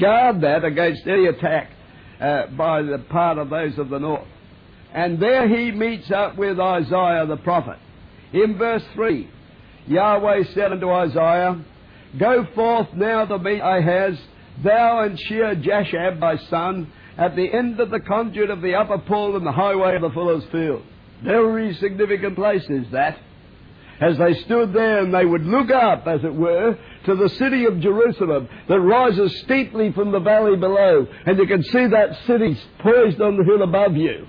guard 0.00 0.40
that 0.40 0.64
against 0.64 1.06
any 1.06 1.26
attack 1.26 1.70
uh, 2.20 2.46
by 2.56 2.82
the 2.82 2.98
part 3.10 3.38
of 3.38 3.50
those 3.50 3.78
of 3.78 3.90
the 3.90 3.98
north. 3.98 4.26
And 4.92 5.20
there 5.20 5.48
he 5.48 5.70
meets 5.70 6.10
up 6.10 6.36
with 6.36 6.58
Isaiah 6.58 7.26
the 7.26 7.36
prophet. 7.36 7.78
In 8.32 8.56
verse 8.56 8.82
3, 8.94 9.30
Yahweh 9.86 10.44
said 10.54 10.72
unto 10.72 10.90
Isaiah, 10.90 11.62
Go 12.16 12.46
forth 12.54 12.88
now 12.94 13.26
to 13.26 13.38
meet 13.38 13.60
Ahaz, 13.60 14.18
thou 14.64 15.00
and 15.00 15.18
Shear 15.20 15.56
Jashub 15.56 16.20
thy 16.20 16.36
son, 16.48 16.90
at 17.18 17.36
the 17.36 17.52
end 17.52 17.80
of 17.80 17.90
the 17.90 18.00
conduit 18.00 18.50
of 18.50 18.62
the 18.62 18.74
upper 18.74 18.98
pool 18.98 19.36
in 19.36 19.44
the 19.44 19.52
highway 19.52 19.96
of 19.96 20.02
the 20.02 20.10
fuller's 20.10 20.44
field. 20.50 20.82
Very 21.22 21.74
significant 21.74 22.36
place 22.36 22.64
is 22.70 22.86
that. 22.92 23.18
as 24.00 24.16
they 24.18 24.34
stood 24.44 24.72
there 24.72 25.00
and 25.00 25.12
they 25.12 25.24
would 25.24 25.44
look 25.44 25.70
up, 25.70 26.06
as 26.06 26.22
it 26.22 26.34
were, 26.34 26.78
to 27.04 27.16
the 27.16 27.28
city 27.30 27.64
of 27.64 27.80
Jerusalem 27.80 28.48
that 28.68 28.80
rises 28.80 29.40
steeply 29.40 29.92
from 29.92 30.12
the 30.12 30.20
valley 30.20 30.56
below, 30.56 31.06
and 31.26 31.38
you 31.38 31.46
can 31.46 31.62
see 31.64 31.86
that 31.88 32.16
city 32.26 32.56
poised 32.78 33.20
on 33.20 33.36
the 33.36 33.44
hill 33.44 33.62
above 33.62 33.96
you. 33.96 34.26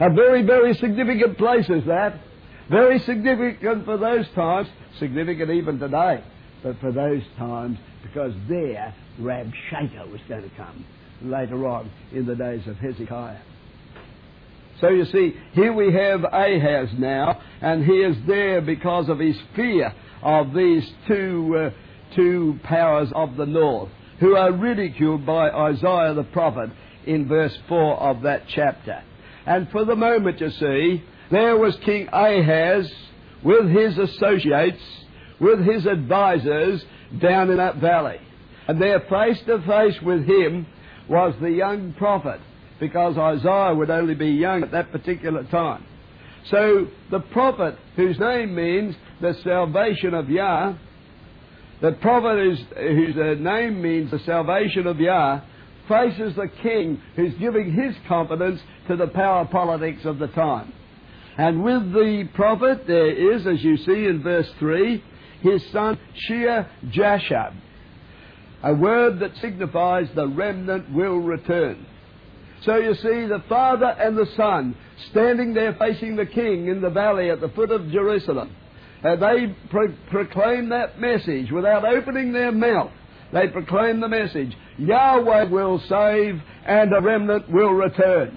A 0.00 0.10
very, 0.14 0.42
very 0.42 0.74
significant 0.74 1.36
place 1.36 1.68
is 1.68 1.84
that. 1.84 2.18
Very 2.70 2.98
significant 3.00 3.84
for 3.84 3.98
those 3.98 4.26
times, 4.30 4.68
significant 4.98 5.50
even 5.50 5.78
today, 5.78 6.22
but 6.62 6.78
for 6.80 6.92
those 6.92 7.22
times, 7.38 7.78
because 8.02 8.32
there 8.48 8.94
Rabshakeh 9.20 10.10
was 10.10 10.20
going 10.28 10.42
to 10.42 10.56
come 10.56 10.84
later 11.22 11.66
on 11.66 11.90
in 12.12 12.26
the 12.26 12.34
days 12.34 12.66
of 12.66 12.76
Hezekiah. 12.76 13.38
So 14.80 14.88
you 14.88 15.04
see, 15.06 15.34
here 15.52 15.72
we 15.74 15.92
have 15.92 16.24
Ahaz 16.24 16.88
now, 16.98 17.40
and 17.60 17.84
he 17.84 17.92
is 17.92 18.16
there 18.26 18.62
because 18.62 19.08
of 19.10 19.18
his 19.18 19.36
fear 19.54 19.94
of 20.22 20.54
these 20.54 20.90
two, 21.06 21.70
uh, 21.72 22.14
two 22.16 22.58
powers 22.64 23.10
of 23.14 23.36
the 23.36 23.44
north, 23.44 23.90
who 24.20 24.36
are 24.36 24.52
ridiculed 24.52 25.26
by 25.26 25.50
Isaiah 25.50 26.14
the 26.14 26.26
prophet 26.32 26.70
in 27.06 27.28
verse 27.28 27.56
4 27.68 27.96
of 28.00 28.22
that 28.22 28.44
chapter. 28.48 29.02
And 29.46 29.70
for 29.70 29.84
the 29.84 29.96
moment, 29.96 30.40
you 30.40 30.50
see, 30.50 31.02
there 31.30 31.56
was 31.56 31.76
King 31.84 32.08
Ahaz 32.12 32.90
with 33.42 33.68
his 33.70 33.98
associates, 33.98 34.82
with 35.40 35.60
his 35.60 35.86
advisers 35.86 36.84
down 37.20 37.50
in 37.50 37.56
that 37.56 37.76
valley. 37.76 38.18
And 38.68 38.80
there, 38.80 39.00
face 39.00 39.38
to 39.46 39.58
face 39.66 40.00
with 40.02 40.24
him, 40.24 40.66
was 41.08 41.34
the 41.40 41.50
young 41.50 41.92
prophet 41.94 42.40
because 42.78 43.18
Isaiah 43.18 43.74
would 43.74 43.90
only 43.90 44.14
be 44.14 44.28
young 44.28 44.62
at 44.62 44.70
that 44.72 44.92
particular 44.92 45.44
time. 45.44 45.84
So 46.50 46.86
the 47.10 47.20
prophet, 47.20 47.76
whose 47.96 48.18
name 48.18 48.54
means 48.54 48.94
the 49.20 49.34
salvation 49.44 50.14
of 50.14 50.30
Yah, 50.30 50.74
the 51.82 51.92
prophet 51.92 52.38
whose, 52.38 52.60
whose 52.76 53.16
uh, 53.16 53.40
name 53.40 53.82
means 53.82 54.10
the 54.10 54.20
salvation 54.20 54.86
of 54.86 54.98
Yah, 54.98 55.40
faces 55.88 56.34
the 56.36 56.48
king 56.62 57.00
who's 57.16 57.34
giving 57.34 57.72
his 57.72 57.94
confidence 58.08 58.60
to 58.88 58.96
the 58.96 59.08
power 59.08 59.44
politics 59.46 60.02
of 60.04 60.18
the 60.18 60.28
time. 60.28 60.72
And 61.36 61.62
with 61.62 61.92
the 61.92 62.28
prophet 62.34 62.86
there 62.86 63.34
is, 63.34 63.46
as 63.46 63.62
you 63.62 63.76
see 63.78 64.06
in 64.06 64.22
verse 64.22 64.48
3, 64.58 65.02
his 65.42 65.62
son 65.72 65.98
Shear 66.14 66.70
Jashub, 66.86 67.54
a 68.62 68.74
word 68.74 69.20
that 69.20 69.36
signifies 69.40 70.08
the 70.14 70.28
remnant 70.28 70.92
will 70.92 71.18
return. 71.18 71.86
So 72.64 72.76
you 72.76 72.94
see 72.94 73.26
the 73.26 73.42
Father 73.48 73.86
and 73.86 74.16
the 74.16 74.28
Son 74.36 74.76
standing 75.10 75.54
there 75.54 75.74
facing 75.78 76.16
the 76.16 76.26
King 76.26 76.68
in 76.68 76.82
the 76.82 76.90
valley 76.90 77.30
at 77.30 77.40
the 77.40 77.48
foot 77.48 77.70
of 77.70 77.90
Jerusalem. 77.90 78.54
And 79.02 79.22
they 79.22 79.56
pro- 79.70 79.94
proclaim 80.10 80.68
that 80.68 81.00
message 81.00 81.50
without 81.50 81.86
opening 81.86 82.34
their 82.34 82.52
mouth. 82.52 82.90
They 83.32 83.48
proclaim 83.48 84.00
the 84.00 84.08
message 84.08 84.54
Yahweh 84.76 85.44
will 85.44 85.80
save 85.88 86.42
and 86.66 86.92
a 86.92 87.00
remnant 87.00 87.50
will 87.50 87.72
return. 87.72 88.36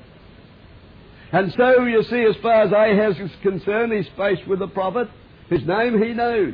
And 1.33 1.51
so 1.57 1.83
you 1.83 2.03
see, 2.03 2.23
as 2.29 2.35
far 2.41 2.61
as 2.61 2.71
Ahaz 2.71 3.19
is 3.19 3.35
concerned, 3.41 3.91
he's 3.91 4.07
faced 4.15 4.47
with 4.47 4.61
a 4.61 4.67
prophet 4.67 5.09
whose 5.49 5.65
name 5.65 6.01
he 6.01 6.13
knows. 6.13 6.53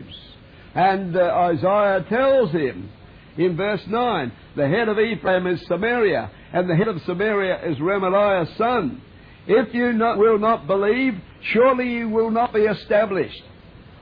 And 0.76 1.16
uh, 1.16 1.20
Isaiah 1.20 2.06
tells 2.08 2.52
him 2.52 2.90
in 3.38 3.56
verse 3.56 3.82
9 3.88 4.32
the 4.56 4.68
head 4.68 4.88
of 4.88 5.00
Ephraim 5.00 5.48
is 5.48 5.66
Samaria, 5.68 6.32
and 6.54 6.70
the 6.70 6.76
head 6.76 6.88
of 6.88 7.02
Samaria 7.04 7.70
is 7.72 7.78
Remaliah's 7.78 8.56
son. 8.58 9.02
If 9.48 9.74
you 9.74 9.94
not, 9.94 10.18
will 10.18 10.38
not 10.38 10.68
believe, 10.68 11.14
surely 11.42 11.90
you 11.90 12.10
will 12.10 12.30
not 12.30 12.54
be 12.54 12.62
established. 12.62 13.42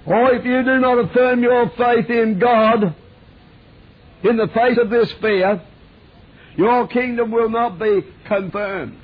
Or 0.06 0.34
if 0.34 0.46
you 0.46 0.64
do 0.64 0.80
not 0.80 1.00
affirm 1.00 1.42
your 1.42 1.70
faith 1.78 2.10
in 2.10 2.40
God, 2.40 2.96
in 4.24 4.38
the 4.38 4.48
face 4.48 4.78
of 4.82 4.90
this 4.90 5.12
fear, 5.22 5.62
your 6.58 6.88
kingdom 6.88 7.32
will 7.32 7.50
not 7.50 7.78
be 7.78 8.02
confirmed. 8.26 8.98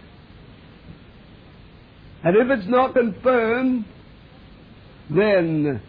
And 2.23 2.35
if 2.37 2.57
it's 2.57 2.67
not 2.67 2.93
confirmed, 2.93 3.85
then 5.09 5.81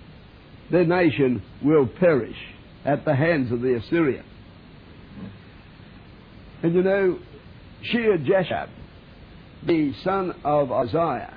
the 0.71 0.85
nation 0.85 1.43
will 1.63 1.87
perish 1.87 2.37
at 2.85 3.05
the 3.05 3.15
hands 3.15 3.53
of 3.53 3.61
the 3.61 3.77
Assyrians. 3.77 4.29
And 6.63 6.75
you 6.75 6.83
know, 6.83 7.19
Shear 7.83 8.19
Jashub, 8.19 8.69
the 9.67 9.93
son 10.03 10.35
of 10.45 10.73
Isaiah, 10.73 11.35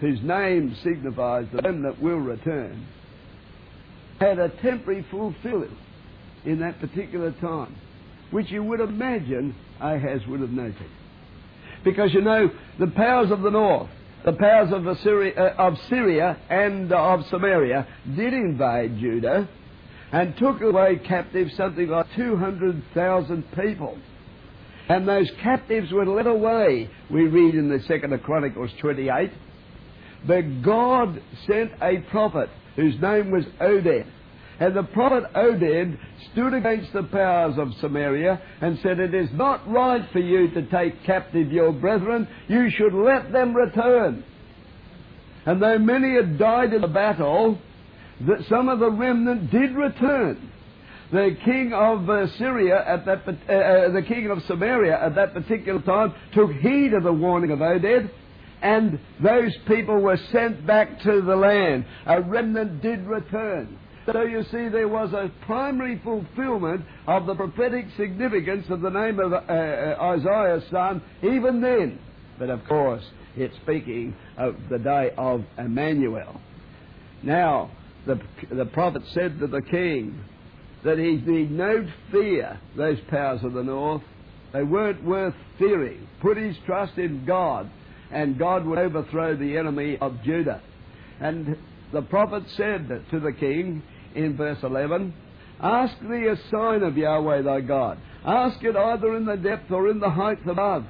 whose 0.00 0.20
name 0.22 0.76
signifies 0.82 1.46
the 1.52 1.62
remnant 1.62 2.02
will 2.02 2.16
return, 2.16 2.86
had 4.18 4.38
a 4.38 4.48
temporary 4.62 5.06
fulfillment 5.10 5.76
in 6.44 6.60
that 6.60 6.80
particular 6.80 7.32
time, 7.32 7.76
which 8.30 8.50
you 8.50 8.62
would 8.62 8.80
imagine 8.80 9.54
Ahaz 9.80 10.20
would 10.28 10.40
have 10.40 10.50
noted. 10.50 10.90
Because 11.84 12.14
you 12.14 12.20
know, 12.20 12.50
the 12.78 12.86
powers 12.88 13.30
of 13.30 13.42
the 13.42 13.50
north, 13.50 13.90
the 14.24 14.32
powers 14.32 14.72
of, 14.72 14.86
Assyria, 14.86 15.34
uh, 15.36 15.54
of 15.58 15.78
Syria 15.88 16.38
and 16.48 16.92
of 16.92 17.26
Samaria 17.26 17.86
did 18.16 18.32
invade 18.32 18.98
Judah 18.98 19.48
and 20.12 20.36
took 20.36 20.60
away 20.60 21.00
captive 21.06 21.48
something 21.56 21.88
like 21.88 22.06
200,000 22.16 23.44
people. 23.52 23.98
And 24.88 25.08
those 25.08 25.30
captives 25.42 25.90
were 25.90 26.06
led 26.06 26.26
away, 26.26 26.90
we 27.10 27.22
read 27.22 27.54
in 27.54 27.68
the 27.68 27.80
second 27.86 28.12
of 28.12 28.22
Chronicles 28.22 28.70
28. 28.80 29.30
But 30.26 30.62
God 30.62 31.20
sent 31.46 31.72
a 31.80 31.98
prophet 32.10 32.50
whose 32.76 33.00
name 33.00 33.30
was 33.30 33.44
Oded. 33.60 34.06
And 34.62 34.76
the 34.76 34.84
prophet 34.84 35.24
Oded 35.34 35.98
stood 36.30 36.54
against 36.54 36.92
the 36.92 37.02
powers 37.02 37.58
of 37.58 37.74
Samaria 37.80 38.40
and 38.60 38.78
said, 38.80 39.00
It 39.00 39.12
is 39.12 39.28
not 39.32 39.68
right 39.68 40.08
for 40.12 40.20
you 40.20 40.50
to 40.50 40.62
take 40.70 41.02
captive 41.02 41.50
your 41.50 41.72
brethren. 41.72 42.28
You 42.46 42.70
should 42.70 42.94
let 42.94 43.32
them 43.32 43.56
return. 43.56 44.22
And 45.46 45.60
though 45.60 45.80
many 45.80 46.14
had 46.14 46.38
died 46.38 46.72
in 46.72 46.80
the 46.80 46.86
battle, 46.86 47.58
that 48.20 48.44
some 48.48 48.68
of 48.68 48.78
the 48.78 48.92
remnant 48.92 49.50
did 49.50 49.74
return 49.74 50.50
the 51.10 51.36
king 51.44 51.72
of 51.74 52.08
uh, 52.08 52.28
Syria 52.38 52.84
at 52.86 53.04
that, 53.04 53.28
uh, 53.28 53.52
uh, 53.52 53.92
the 53.92 54.02
king 54.06 54.30
of 54.30 54.42
Samaria 54.44 54.96
at 54.96 55.16
that 55.16 55.34
particular 55.34 55.82
time 55.82 56.14
took 56.34 56.52
heed 56.52 56.94
of 56.94 57.02
the 57.02 57.12
warning 57.12 57.50
of 57.50 57.58
Oded, 57.58 58.08
and 58.62 58.98
those 59.20 59.54
people 59.66 60.00
were 60.00 60.18
sent 60.30 60.64
back 60.64 61.00
to 61.00 61.20
the 61.20 61.34
land. 61.34 61.84
A 62.06 62.22
remnant 62.22 62.80
did 62.80 63.04
return. 63.06 63.78
So 64.06 64.22
you 64.22 64.42
see, 64.44 64.68
there 64.68 64.88
was 64.88 65.12
a 65.12 65.30
primary 65.46 66.00
fulfillment 66.02 66.84
of 67.06 67.26
the 67.26 67.34
prophetic 67.34 67.86
significance 67.96 68.66
of 68.68 68.80
the 68.80 68.90
name 68.90 69.20
of 69.20 69.32
uh, 69.32 69.36
uh 69.36 69.96
Isaiah's 70.00 70.64
son, 70.70 71.02
even 71.22 71.60
then. 71.60 71.98
But 72.38 72.50
of 72.50 72.64
course, 72.64 73.04
it's 73.36 73.54
speaking 73.62 74.14
of 74.36 74.56
the 74.68 74.78
day 74.78 75.10
of 75.16 75.44
Emmanuel. 75.56 76.40
Now, 77.22 77.70
the, 78.06 78.20
the 78.50 78.64
prophet 78.66 79.02
said 79.14 79.38
to 79.38 79.46
the 79.46 79.62
king, 79.62 80.24
that 80.84 80.98
he 80.98 81.16
need 81.16 81.50
no 81.50 81.86
fear 82.10 82.58
those 82.76 82.98
powers 83.08 83.42
of 83.44 83.52
the 83.52 83.62
north. 83.62 84.02
They 84.52 84.62
weren't 84.62 85.02
worth 85.04 85.34
fearing. 85.58 86.06
Put 86.20 86.36
his 86.36 86.56
trust 86.66 86.98
in 86.98 87.24
God, 87.24 87.70
and 88.10 88.38
God 88.38 88.66
would 88.66 88.78
overthrow 88.78 89.36
the 89.36 89.56
enemy 89.56 89.96
of 90.00 90.22
Judah. 90.22 90.60
And 91.20 91.56
the 91.92 92.02
prophet 92.02 92.44
said 92.56 92.88
to 93.10 93.20
the 93.20 93.32
king 93.32 93.82
in 94.14 94.36
verse 94.36 94.58
11, 94.62 95.14
Ask 95.60 95.94
thee 96.00 96.26
a 96.26 96.36
sign 96.50 96.82
of 96.82 96.96
Yahweh 96.96 97.42
thy 97.42 97.60
God. 97.60 97.98
Ask 98.24 98.62
it 98.62 98.76
either 98.76 99.16
in 99.16 99.26
the 99.26 99.36
depth 99.36 99.70
or 99.70 99.88
in 99.88 100.00
the 100.00 100.10
height 100.10 100.46
above. 100.46 100.84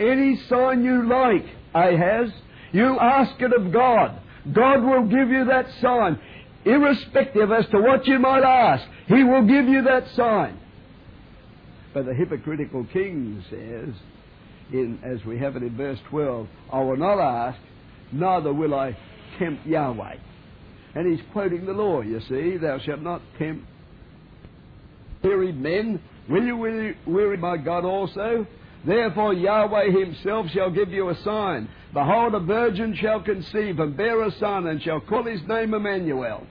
Any 0.00 0.36
sign 0.48 0.82
you 0.82 1.08
like, 1.08 1.44
Ahaz, 1.74 2.30
you 2.72 2.98
ask 2.98 3.40
it 3.40 3.52
of 3.52 3.72
God. 3.72 4.18
God 4.52 4.82
will 4.82 5.06
give 5.06 5.28
you 5.28 5.44
that 5.46 5.66
sign 5.80 6.18
irrespective 6.64 7.50
as 7.50 7.66
to 7.70 7.80
what 7.80 8.06
you 8.06 8.18
might 8.18 8.44
ask, 8.44 8.84
he 9.08 9.24
will 9.24 9.46
give 9.46 9.66
you 9.66 9.82
that 9.82 10.04
sign. 10.14 10.58
But 11.94 12.06
the 12.06 12.14
hypocritical 12.14 12.86
king 12.92 13.44
says, 13.50 13.94
in, 14.72 15.00
as 15.02 15.24
we 15.24 15.38
have 15.38 15.56
it 15.56 15.62
in 15.62 15.76
verse 15.76 15.98
12, 16.08 16.48
I 16.72 16.80
will 16.80 16.96
not 16.96 17.18
ask, 17.18 17.58
neither 18.12 18.52
will 18.52 18.74
I 18.74 18.96
tempt 19.38 19.66
Yahweh. 19.66 20.16
And 20.94 21.10
he's 21.10 21.24
quoting 21.32 21.64
the 21.64 21.72
law, 21.72 22.02
you 22.02 22.20
see, 22.28 22.58
thou 22.58 22.78
shalt 22.78 23.00
not 23.00 23.22
tempt 23.38 23.66
wearied 25.22 25.60
men. 25.60 26.00
Will 26.28 26.44
you 26.44 26.56
weary, 26.56 26.96
weary 27.06 27.36
my 27.36 27.56
God 27.56 27.84
also? 27.84 28.46
Therefore 28.84 29.32
Yahweh 29.32 29.90
himself 29.90 30.46
shall 30.52 30.70
give 30.70 30.90
you 30.90 31.08
a 31.08 31.22
sign. 31.22 31.68
Behold, 31.92 32.34
a 32.34 32.40
virgin 32.40 32.96
shall 33.00 33.22
conceive 33.22 33.78
and 33.78 33.96
bear 33.96 34.22
a 34.22 34.32
son, 34.38 34.66
and 34.66 34.82
shall 34.82 35.00
call 35.00 35.24
his 35.24 35.40
name 35.46 35.74
Emmanuel. 35.74 36.46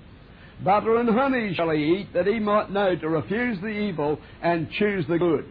Butter 0.64 0.98
and 0.98 1.10
honey 1.10 1.54
shall 1.56 1.72
he 1.72 2.00
eat, 2.00 2.14
that 2.14 2.28
he 2.28 2.40
might 2.40 2.72
know 2.72 2.96
to 2.96 3.10
refuse 3.10 3.60
the 3.60 3.68
evil 3.68 4.20
and 4.42 4.72
choose 4.72 5.06
the 5.08 5.18
good. 5.18 5.46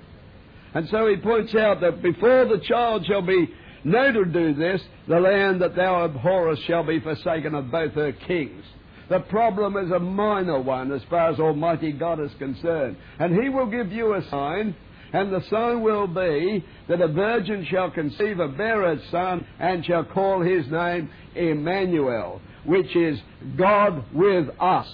And 0.72 0.88
so 0.88 1.08
he 1.08 1.16
points 1.16 1.54
out 1.54 1.80
that 1.80 2.00
before 2.00 2.44
the 2.44 2.60
child 2.60 3.04
shall 3.06 3.22
be 3.22 3.52
known 3.82 4.14
to 4.14 4.24
do 4.24 4.54
this, 4.54 4.80
the 5.08 5.18
land 5.18 5.60
that 5.62 5.74
thou 5.74 6.04
abhorrest 6.04 6.62
shall 6.66 6.84
be 6.84 7.00
forsaken 7.00 7.56
of 7.56 7.72
both 7.72 7.92
her 7.94 8.12
kings. 8.12 8.64
The 9.10 9.20
problem 9.20 9.76
is 9.76 9.90
a 9.90 9.98
minor 9.98 10.60
one 10.60 10.92
as 10.92 11.02
far 11.10 11.30
as 11.30 11.40
Almighty 11.40 11.90
God 11.90 12.20
is 12.20 12.30
concerned. 12.38 12.96
And 13.18 13.42
He 13.42 13.48
will 13.48 13.66
give 13.66 13.90
you 13.90 14.14
a 14.14 14.22
sign, 14.30 14.76
and 15.12 15.32
the 15.32 15.42
sign 15.50 15.82
will 15.82 16.06
be 16.06 16.64
that 16.88 17.00
a 17.00 17.08
virgin 17.08 17.66
shall 17.68 17.90
conceive 17.90 18.38
a 18.38 18.46
bear 18.46 18.92
a 18.92 18.98
son, 19.10 19.44
and 19.58 19.84
shall 19.84 20.04
call 20.04 20.42
his 20.42 20.64
name 20.70 21.10
Emmanuel, 21.34 22.40
which 22.64 22.94
is 22.94 23.18
God 23.56 24.04
with 24.14 24.48
us. 24.60 24.88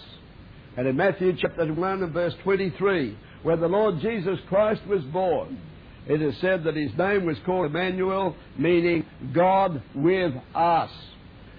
And 0.78 0.86
in 0.86 0.96
Matthew 0.96 1.36
chapter 1.38 1.70
1 1.70 2.02
and 2.02 2.12
verse 2.14 2.34
23, 2.42 3.18
where 3.42 3.58
the 3.58 3.68
Lord 3.68 4.00
Jesus 4.00 4.38
Christ 4.48 4.80
was 4.86 5.02
born, 5.04 5.58
it 6.06 6.22
is 6.22 6.34
said 6.40 6.64
that 6.64 6.76
his 6.76 6.96
name 6.96 7.26
was 7.26 7.36
called 7.44 7.66
Emmanuel, 7.66 8.34
meaning 8.56 9.04
God 9.34 9.82
with 9.94 10.32
us. 10.54 10.90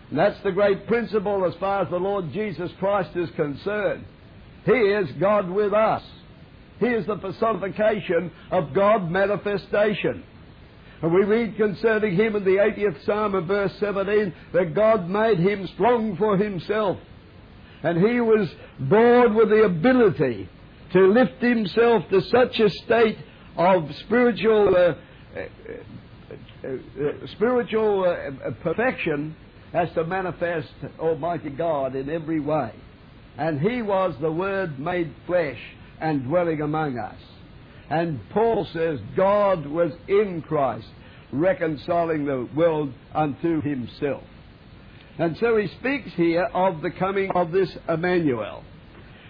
And 0.09 0.19
that's 0.19 0.41
the 0.43 0.51
great 0.51 0.87
principle 0.87 1.45
as 1.45 1.53
far 1.59 1.81
as 1.81 1.89
the 1.89 1.97
Lord 1.97 2.31
Jesus 2.31 2.71
Christ 2.79 3.15
is 3.15 3.29
concerned. 3.35 4.05
He 4.65 4.71
is 4.71 5.09
God 5.19 5.49
with 5.49 5.73
us. 5.73 6.03
He 6.79 6.87
is 6.87 7.05
the 7.07 7.17
personification 7.17 8.31
of 8.51 8.73
God 8.73 9.09
manifestation. 9.09 10.23
And 11.01 11.13
we 11.13 11.23
read 11.23 11.57
concerning 11.57 12.15
him 12.15 12.35
in 12.35 12.43
the 12.43 12.57
80th 12.57 13.05
Psalm 13.05 13.35
of 13.35 13.45
verse 13.45 13.73
17 13.79 14.33
that 14.53 14.73
God 14.73 15.09
made 15.09 15.39
him 15.39 15.67
strong 15.73 16.15
for 16.17 16.37
himself. 16.37 16.97
And 17.83 17.97
he 17.97 18.19
was 18.19 18.49
born 18.79 19.35
with 19.35 19.49
the 19.49 19.63
ability 19.63 20.49
to 20.93 21.07
lift 21.07 21.41
himself 21.41 22.03
to 22.09 22.21
such 22.21 22.59
a 22.59 22.69
state 22.69 23.17
of 23.57 23.89
spiritual, 24.05 24.75
uh, 24.75 25.39
uh, 25.39 25.43
uh, 26.63 26.67
uh 26.67 27.27
spiritual 27.27 28.05
uh, 28.05 28.51
perfection 28.63 29.35
as 29.73 29.89
to 29.93 30.03
manifest 30.03 30.69
Almighty 30.99 31.49
God 31.49 31.95
in 31.95 32.09
every 32.09 32.39
way. 32.39 32.71
And 33.37 33.59
he 33.59 33.81
was 33.81 34.15
the 34.19 34.31
Word 34.31 34.79
made 34.79 35.13
flesh 35.25 35.59
and 35.99 36.23
dwelling 36.23 36.61
among 36.61 36.97
us. 36.97 37.19
And 37.89 38.19
Paul 38.31 38.67
says 38.73 38.99
God 39.15 39.65
was 39.65 39.91
in 40.07 40.43
Christ, 40.47 40.87
reconciling 41.31 42.25
the 42.25 42.47
world 42.55 42.93
unto 43.13 43.61
himself. 43.61 44.23
And 45.19 45.37
so 45.39 45.57
he 45.57 45.67
speaks 45.79 46.11
here 46.15 46.45
of 46.53 46.81
the 46.81 46.91
coming 46.91 47.31
of 47.31 47.51
this 47.51 47.75
Emmanuel. 47.87 48.63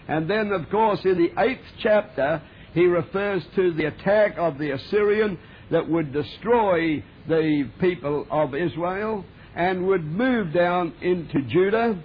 And 0.08 0.30
then, 0.30 0.52
of 0.52 0.70
course, 0.70 1.00
in 1.04 1.18
the 1.18 1.42
eighth 1.42 1.66
chapter, 1.82 2.42
he 2.74 2.86
refers 2.86 3.44
to 3.56 3.74
the 3.74 3.86
attack 3.86 4.36
of 4.38 4.58
the 4.58 4.72
Assyrian 4.72 5.38
that 5.72 5.88
would 5.90 6.14
destroy 6.14 7.04
the 7.28 7.70
people 7.80 8.26
of 8.30 8.56
Israel 8.56 9.26
and 9.58 9.88
would 9.88 10.06
move 10.06 10.54
down 10.54 10.94
into 11.02 11.42
Judah. 11.50 12.00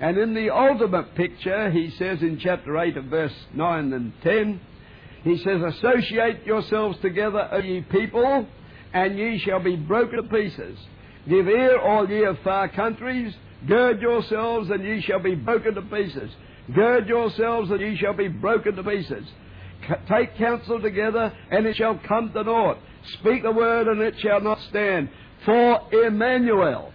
And 0.00 0.18
in 0.18 0.34
the 0.34 0.50
ultimate 0.50 1.14
picture, 1.14 1.70
he 1.70 1.90
says 1.90 2.20
in 2.20 2.40
chapter 2.42 2.76
8 2.76 2.96
of 2.96 3.04
verse 3.04 3.32
9 3.54 3.92
and 3.92 4.12
10, 4.22 4.60
he 5.22 5.38
says, 5.38 5.62
Associate 5.76 6.44
yourselves 6.44 6.98
together, 7.00 7.48
O 7.52 7.58
ye 7.58 7.80
people, 7.82 8.46
and 8.92 9.16
ye 9.16 9.38
shall 9.38 9.60
be 9.60 9.76
broken 9.76 10.22
to 10.22 10.28
pieces. 10.28 10.78
Give 11.28 11.46
ear, 11.46 11.78
all 11.78 12.10
ye 12.10 12.24
of 12.24 12.38
far 12.40 12.68
countries, 12.68 13.32
gird 13.68 14.02
yourselves, 14.02 14.68
and 14.70 14.84
ye 14.84 15.00
shall 15.02 15.20
be 15.20 15.36
broken 15.36 15.76
to 15.76 15.82
pieces. 15.82 16.30
Gird 16.74 17.08
yourselves, 17.08 17.70
and 17.70 17.80
ye 17.80 17.96
shall 17.96 18.14
be 18.14 18.28
broken 18.28 18.74
to 18.74 18.82
pieces. 18.82 19.24
C- 19.86 19.94
take 20.08 20.36
counsel 20.38 20.80
together, 20.80 21.32
and 21.52 21.66
it 21.66 21.76
shall 21.76 22.00
come 22.06 22.32
to 22.32 22.42
naught. 22.42 22.78
Speak 23.20 23.44
the 23.44 23.52
word, 23.52 23.86
and 23.86 24.00
it 24.00 24.14
shall 24.20 24.40
not 24.40 24.58
stand. 24.70 25.08
For 25.44 25.80
Emmanuel, 25.92 26.92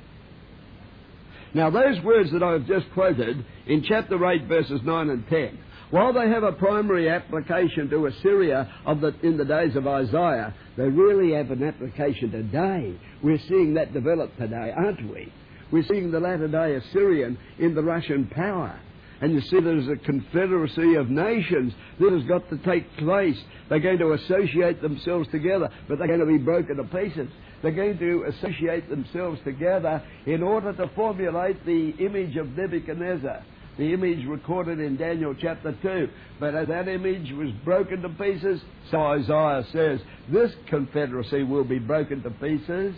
now, 1.54 1.70
those 1.70 2.02
words 2.04 2.32
that 2.32 2.44
I've 2.44 2.66
just 2.66 2.86
quoted 2.94 3.46
in 3.68 3.84
chapter 3.88 4.26
8, 4.26 4.46
verses 4.46 4.80
9 4.84 5.10
and 5.10 5.28
10, 5.28 5.60
while 5.90 6.14
they 6.14 6.30
have 6.30 6.44
a 6.44 6.54
primary 6.54 7.10
application 7.10 7.90
to 7.90 8.06
Assyria 8.06 8.72
of 8.86 9.02
the, 9.02 9.14
in 9.22 9.38
the 9.38 9.44
days 9.44 9.76
of 9.76 9.86
Isaiah, 9.86 10.54
they 10.78 10.88
really 10.88 11.34
have 11.34 11.52
an 11.52 11.64
application 11.64 12.32
today. 12.32 12.98
We're 13.22 13.42
seeing 13.50 13.74
that 13.74 13.94
develop 13.94 14.36
today, 14.38 14.72
aren't 14.76 15.12
we? 15.12 15.32
We're 15.72 15.86
seeing 15.90 16.12
the 16.12 16.22
latter 16.22 16.48
day 16.48 16.76
Assyrian 16.76 17.38
in 17.60 17.76
the 17.76 17.84
Russian 17.84 18.28
power. 18.28 18.80
And 19.22 19.34
you 19.34 19.42
see, 19.42 19.60
there's 19.60 19.88
a 19.88 19.98
confederacy 20.04 20.96
of 20.96 21.10
nations 21.10 21.74
that 22.00 22.12
has 22.12 22.24
got 22.24 22.50
to 22.50 22.58
take 22.58 22.98
place. 22.98 23.38
They're 23.70 23.80
going 23.80 24.00
to 24.00 24.14
associate 24.14 24.82
themselves 24.82 25.30
together, 25.32 25.70
but 25.88 26.00
they're 26.00 26.08
going 26.08 26.22
to 26.22 26.26
be 26.26 26.40
broken 26.40 26.78
to 26.78 26.84
pieces. 26.86 27.30
They're 27.62 27.72
going 27.72 28.00
to 28.00 28.26
associate 28.30 28.90
themselves 28.90 29.40
together 29.44 30.04
in 30.26 30.42
order 30.42 30.74
to 30.74 30.90
formulate 30.96 31.64
the 31.66 31.92
image 32.00 32.36
of 32.36 32.58
Nebuchadnezzar, 32.58 33.46
the 33.78 33.94
image 33.94 34.26
recorded 34.26 34.80
in 34.80 34.98
Daniel 34.98 35.36
chapter 35.40 35.78
2. 35.84 36.10
But 36.40 36.56
as 36.56 36.68
that 36.70 36.88
image 36.88 37.32
was 37.34 37.52
broken 37.64 38.02
to 38.02 38.10
pieces, 38.10 38.60
so 38.90 39.02
Isaiah 39.02 39.64
says, 39.72 40.00
this 40.32 40.52
confederacy 40.68 41.44
will 41.44 41.64
be 41.64 41.78
broken 41.78 42.24
to 42.24 42.32
pieces 42.32 42.96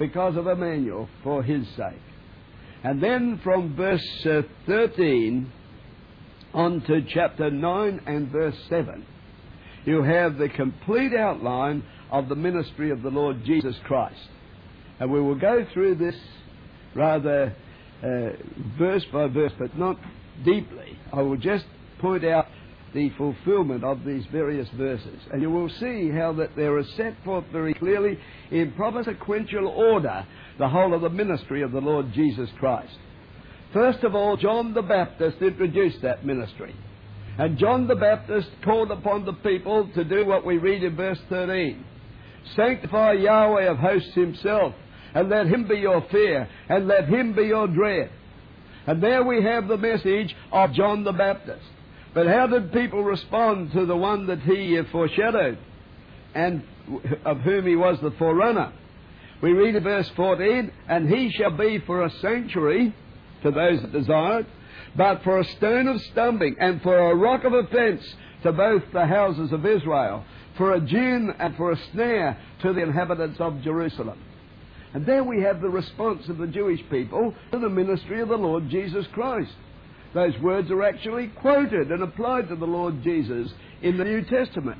because 0.00 0.36
of 0.36 0.48
Emmanuel 0.48 1.08
for 1.22 1.44
his 1.44 1.64
sake. 1.76 1.94
And 2.84 3.02
then 3.02 3.40
from 3.42 3.74
verse 3.74 4.06
uh, 4.26 4.42
13 4.66 5.50
on 6.52 6.82
to 6.82 7.02
chapter 7.12 7.50
9 7.50 8.00
and 8.06 8.28
verse 8.30 8.56
7, 8.68 9.06
you 9.86 10.02
have 10.02 10.36
the 10.36 10.50
complete 10.50 11.14
outline 11.14 11.82
of 12.10 12.28
the 12.28 12.34
ministry 12.34 12.90
of 12.90 13.02
the 13.02 13.08
Lord 13.08 13.42
Jesus 13.44 13.74
Christ. 13.84 14.20
And 15.00 15.10
we 15.10 15.20
will 15.20 15.34
go 15.34 15.66
through 15.72 15.94
this 15.94 16.14
rather 16.94 17.56
uh, 18.02 18.28
verse 18.78 19.04
by 19.10 19.28
verse, 19.28 19.52
but 19.58 19.76
not 19.78 19.98
deeply. 20.44 20.98
I 21.10 21.22
will 21.22 21.38
just 21.38 21.64
point 22.00 22.24
out 22.24 22.43
the 22.94 23.10
fulfillment 23.18 23.84
of 23.84 24.04
these 24.04 24.24
various 24.32 24.68
verses. 24.76 25.20
And 25.32 25.42
you 25.42 25.50
will 25.50 25.68
see 25.68 26.10
how 26.10 26.32
that 26.34 26.56
there 26.56 26.78
is 26.78 26.86
set 26.96 27.16
forth 27.24 27.44
very 27.52 27.74
clearly 27.74 28.18
in 28.50 28.72
proper 28.72 29.02
sequential 29.02 29.68
order 29.68 30.24
the 30.58 30.68
whole 30.68 30.94
of 30.94 31.02
the 31.02 31.10
ministry 31.10 31.62
of 31.62 31.72
the 31.72 31.80
Lord 31.80 32.12
Jesus 32.14 32.48
Christ. 32.58 32.94
First 33.72 34.04
of 34.04 34.14
all, 34.14 34.36
John 34.36 34.72
the 34.72 34.82
Baptist 34.82 35.38
introduced 35.42 36.00
that 36.02 36.24
ministry. 36.24 36.74
And 37.36 37.58
John 37.58 37.88
the 37.88 37.96
Baptist 37.96 38.48
called 38.64 38.92
upon 38.92 39.24
the 39.24 39.32
people 39.32 39.90
to 39.94 40.04
do 40.04 40.24
what 40.24 40.46
we 40.46 40.58
read 40.58 40.84
in 40.84 40.94
verse 40.94 41.18
13 41.28 41.84
Sanctify 42.54 43.12
Yahweh 43.14 43.64
of 43.64 43.78
hosts 43.78 44.14
himself, 44.14 44.74
and 45.14 45.30
let 45.30 45.46
him 45.46 45.66
be 45.66 45.76
your 45.76 46.04
fear, 46.12 46.48
and 46.68 46.86
let 46.86 47.08
him 47.08 47.34
be 47.34 47.44
your 47.44 47.66
dread. 47.66 48.10
And 48.86 49.02
there 49.02 49.24
we 49.24 49.42
have 49.42 49.66
the 49.66 49.78
message 49.78 50.36
of 50.52 50.74
John 50.74 51.04
the 51.04 51.12
Baptist. 51.12 51.64
But 52.14 52.28
how 52.28 52.46
did 52.46 52.72
people 52.72 53.02
respond 53.02 53.72
to 53.72 53.86
the 53.86 53.96
one 53.96 54.26
that 54.28 54.40
he 54.40 54.80
foreshadowed, 54.92 55.58
and 56.34 56.62
of 57.24 57.40
whom 57.40 57.66
he 57.66 57.74
was 57.74 57.98
the 58.00 58.12
forerunner? 58.12 58.72
We 59.42 59.52
read 59.52 59.74
in 59.74 59.82
verse 59.82 60.08
14, 60.10 60.70
and 60.88 61.08
he 61.08 61.30
shall 61.32 61.56
be 61.56 61.78
for 61.80 62.04
a 62.04 62.10
sanctuary 62.20 62.94
to 63.42 63.50
those 63.50 63.82
that 63.82 63.92
desire 63.92 64.40
it, 64.40 64.46
but 64.96 65.24
for 65.24 65.40
a 65.40 65.44
stone 65.44 65.88
of 65.88 66.00
stumbling 66.12 66.56
and 66.60 66.80
for 66.82 67.10
a 67.10 67.14
rock 67.16 67.44
of 67.44 67.52
offence 67.52 68.02
to 68.44 68.52
both 68.52 68.84
the 68.92 69.06
houses 69.06 69.52
of 69.52 69.66
Israel, 69.66 70.24
for 70.56 70.74
a 70.74 70.80
gin 70.80 71.34
and 71.38 71.56
for 71.56 71.72
a 71.72 71.78
snare 71.92 72.38
to 72.62 72.72
the 72.72 72.82
inhabitants 72.82 73.40
of 73.40 73.60
Jerusalem. 73.62 74.20
And 74.92 75.04
there 75.04 75.24
we 75.24 75.42
have 75.42 75.60
the 75.60 75.68
response 75.68 76.28
of 76.28 76.38
the 76.38 76.46
Jewish 76.46 76.80
people 76.88 77.34
to 77.50 77.58
the 77.58 77.68
ministry 77.68 78.20
of 78.20 78.28
the 78.28 78.36
Lord 78.36 78.70
Jesus 78.70 79.04
Christ. 79.08 79.50
Those 80.14 80.38
words 80.40 80.70
are 80.70 80.84
actually 80.84 81.26
quoted 81.40 81.90
and 81.90 82.02
applied 82.02 82.48
to 82.48 82.56
the 82.56 82.66
Lord 82.66 83.02
Jesus 83.02 83.52
in 83.82 83.98
the 83.98 84.04
New 84.04 84.22
Testament. 84.24 84.78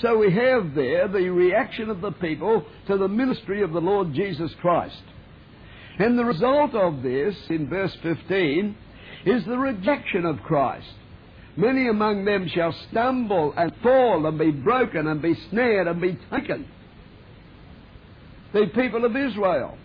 So 0.00 0.18
we 0.18 0.32
have 0.32 0.74
there 0.74 1.08
the 1.08 1.28
reaction 1.30 1.90
of 1.90 2.00
the 2.00 2.12
people 2.12 2.64
to 2.86 2.96
the 2.96 3.08
ministry 3.08 3.62
of 3.62 3.72
the 3.72 3.80
Lord 3.80 4.12
Jesus 4.14 4.52
Christ. 4.60 5.02
And 5.98 6.18
the 6.18 6.24
result 6.24 6.74
of 6.74 7.02
this, 7.02 7.34
in 7.48 7.68
verse 7.68 7.96
15, 8.02 8.76
is 9.24 9.44
the 9.46 9.58
rejection 9.58 10.24
of 10.26 10.42
Christ. 10.42 10.86
Many 11.56 11.88
among 11.88 12.26
them 12.26 12.48
shall 12.54 12.74
stumble 12.90 13.54
and 13.56 13.72
fall 13.82 14.26
and 14.26 14.38
be 14.38 14.50
broken 14.50 15.06
and 15.06 15.22
be 15.22 15.34
snared 15.50 15.88
and 15.88 16.00
be 16.00 16.18
taken. 16.30 16.68
The 18.52 18.66
people 18.74 19.06
of 19.06 19.16
Israel, 19.16 19.78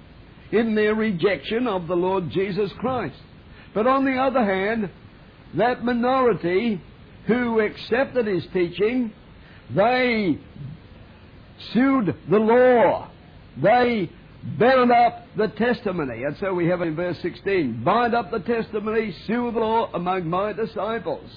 in 0.52 0.76
their 0.76 0.94
rejection 0.94 1.66
of 1.66 1.88
the 1.88 1.96
Lord 1.96 2.30
Jesus 2.30 2.72
Christ. 2.80 3.16
But 3.74 3.88
on 3.88 4.06
the 4.06 4.18
other 4.18 4.44
hand, 4.44 4.90
that 5.56 5.84
minority 5.84 6.82
who 7.28 7.60
accepted 7.60 8.28
his 8.28 8.46
teaching 8.52 9.14
they 9.76 10.38
sued 11.74 12.16
the 12.30 12.38
law. 12.38 13.10
They 13.62 14.10
bound 14.60 14.92
up 14.92 15.26
the 15.38 15.48
testimony. 15.50 16.24
And 16.24 16.36
so 16.40 16.54
we 16.54 16.68
have 16.68 16.82
in 16.82 16.96
verse 16.96 17.18
16 17.22 17.84
bind 17.84 18.16
up 18.16 18.32
the 18.32 18.40
testimony, 18.40 19.16
sue 19.28 19.52
the 19.52 19.60
law 19.60 19.90
among 19.94 20.28
my 20.28 20.54
disciples. 20.54 21.30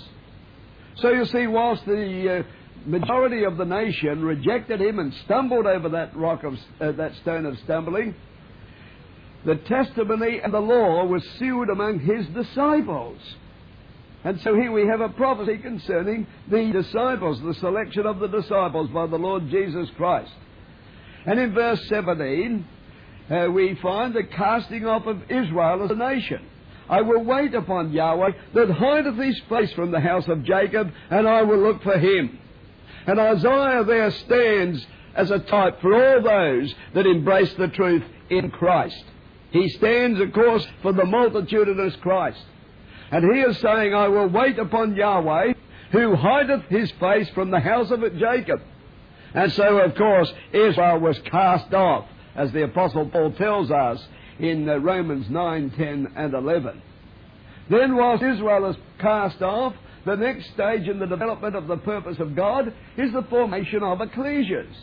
So 0.97 1.11
you 1.11 1.25
see, 1.27 1.47
whilst 1.47 1.85
the 1.87 2.45
uh, 2.45 2.89
majority 2.89 3.45
of 3.45 3.57
the 3.57 3.65
nation 3.65 4.25
rejected 4.25 4.81
him 4.81 4.99
and 4.99 5.13
stumbled 5.25 5.67
over 5.67 5.89
that 5.91 6.17
rock 6.17 6.45
of 6.45 6.55
uh, 6.81 6.93
that 6.93 7.15
stone 7.23 7.47
of 7.47 7.59
stumbling, 7.65 8.15
the 9.45 9.57
testimony 9.57 10.41
and 10.43 10.53
the 10.53 10.61
law 10.61 11.05
was 11.05 11.23
sealed 11.39 11.69
among 11.69 12.01
his 12.01 12.27
disciples. 12.29 13.19
And 14.25 14.41
so 14.41 14.55
here 14.55 14.73
we 14.73 14.87
have 14.87 15.03
a 15.03 15.11
prophecy 15.11 15.59
concerning 15.59 16.27
the 16.49 16.73
disciples, 16.73 17.43
the 17.43 17.55
selection 17.55 18.07
of 18.07 18.21
the 18.21 18.29
disciples 18.29 18.89
by 18.91 19.07
the 19.07 19.19
Lord 19.19 19.51
Jesus 19.51 19.89
Christ. 19.97 20.33
And 21.27 21.39
in 21.39 21.53
verse 21.53 21.81
17, 21.89 22.67
uh, 23.31 23.49
we 23.53 23.75
find 23.83 24.15
the 24.15 24.25
casting 24.25 24.87
off 24.87 25.07
of 25.07 25.31
Israel 25.31 25.85
as 25.85 25.91
a 25.91 25.95
nation. 25.95 26.47
I 26.89 27.03
will 27.03 27.23
wait 27.23 27.55
upon 27.55 27.93
Yahweh 27.93 28.31
that 28.55 28.71
hideth 28.71 29.17
his 29.17 29.41
face 29.49 29.73
from 29.73 29.91
the 29.91 30.01
house 30.01 30.29
of 30.29 30.45
Jacob, 30.45 30.91
and 31.11 31.29
I 31.29 31.43
will 31.43 31.59
look 31.59 31.83
for 31.83 31.99
him. 31.99 32.39
And 33.07 33.19
Isaiah 33.19 33.85
there 33.85 34.11
stands 34.11 34.87
as 35.15 35.31
a 35.31 35.39
type 35.39 35.81
for 35.81 35.95
all 35.95 36.23
those 36.23 36.75
that 36.95 37.07
embrace 37.07 37.53
the 37.55 37.69
truth 37.69 38.03
in 38.31 38.51
Christ. 38.51 39.05
He 39.55 39.69
stands, 39.69 40.21
of 40.21 40.33
course, 40.33 40.67
for 40.83 40.93
the 40.93 41.05
multitudinous 41.05 41.95
Christ. 42.03 42.45
And 43.13 43.25
he 43.33 43.41
is 43.43 43.57
saying, 43.59 43.95
I 43.95 44.09
will 44.09 44.27
wait 44.27 44.59
upon 44.59 44.97
Yahweh, 44.97 45.53
who 45.93 46.17
hideth 46.17 46.65
his 46.65 46.91
face 46.99 47.29
from 47.31 47.53
the 47.53 47.61
house 47.61 47.89
of 47.93 48.01
Jacob. 48.19 48.61
And 49.33 49.53
so, 49.53 49.79
of 49.79 49.95
course, 49.95 50.33
Israel 50.53 50.99
was 50.99 51.17
cast 51.31 51.73
off, 51.73 52.05
as 52.35 52.51
the 52.51 52.65
Apostle 52.65 53.09
Paul 53.09 53.31
tells 53.35 53.71
us 53.71 54.05
in 54.41 54.69
uh, 54.69 54.79
Romans 54.79 55.31
9, 55.31 55.71
10, 55.71 56.13
and 56.17 56.35
11. 56.35 56.83
Then, 57.71 57.95
whilst 57.95 58.25
Israel 58.25 58.71
is 58.71 58.77
cast 58.99 59.41
off, 59.41 59.73
the 60.05 60.17
next 60.17 60.51
stage 60.55 60.89
in 60.89 60.99
the 60.99 61.07
development 61.07 61.55
of 61.55 61.69
the 61.69 61.77
purpose 61.77 62.19
of 62.19 62.35
God 62.35 62.75
is 62.97 63.13
the 63.13 63.23
formation 63.31 63.85
of 63.85 63.99
ecclesias. 64.01 64.75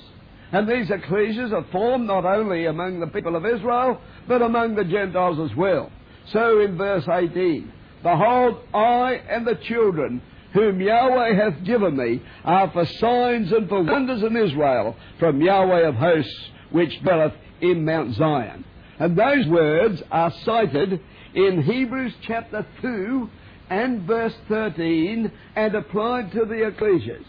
And 0.51 0.67
these 0.67 0.89
ecclesias 0.89 1.53
are 1.53 1.65
formed 1.71 2.07
not 2.07 2.25
only 2.25 2.65
among 2.65 2.99
the 2.99 3.07
people 3.07 3.35
of 3.35 3.45
Israel, 3.45 4.01
but 4.27 4.41
among 4.41 4.75
the 4.75 4.83
Gentiles 4.83 5.39
as 5.39 5.55
well. 5.55 5.91
So 6.27 6.59
in 6.59 6.77
verse 6.77 7.07
18, 7.07 7.71
Behold, 8.03 8.57
I 8.73 9.21
and 9.29 9.45
the 9.45 9.55
children 9.55 10.21
whom 10.53 10.81
Yahweh 10.81 11.33
hath 11.35 11.63
given 11.63 11.95
me 11.95 12.21
are 12.43 12.69
for 12.71 12.85
signs 12.85 13.51
and 13.51 13.69
for 13.69 13.83
wonders 13.83 14.23
in 14.23 14.35
Israel 14.35 14.95
from 15.19 15.41
Yahweh 15.41 15.87
of 15.87 15.95
hosts, 15.95 16.49
which 16.71 17.01
dwelleth 17.01 17.33
in 17.61 17.85
Mount 17.85 18.15
Zion. 18.15 18.65
And 18.99 19.17
those 19.17 19.47
words 19.47 20.01
are 20.11 20.31
cited 20.43 20.99
in 21.33 21.63
Hebrews 21.63 22.13
chapter 22.27 22.65
2 22.81 23.29
and 23.69 24.01
verse 24.01 24.35
13 24.49 25.31
and 25.55 25.75
applied 25.75 26.31
to 26.33 26.45
the 26.45 26.69
ecclesias. 26.69 27.25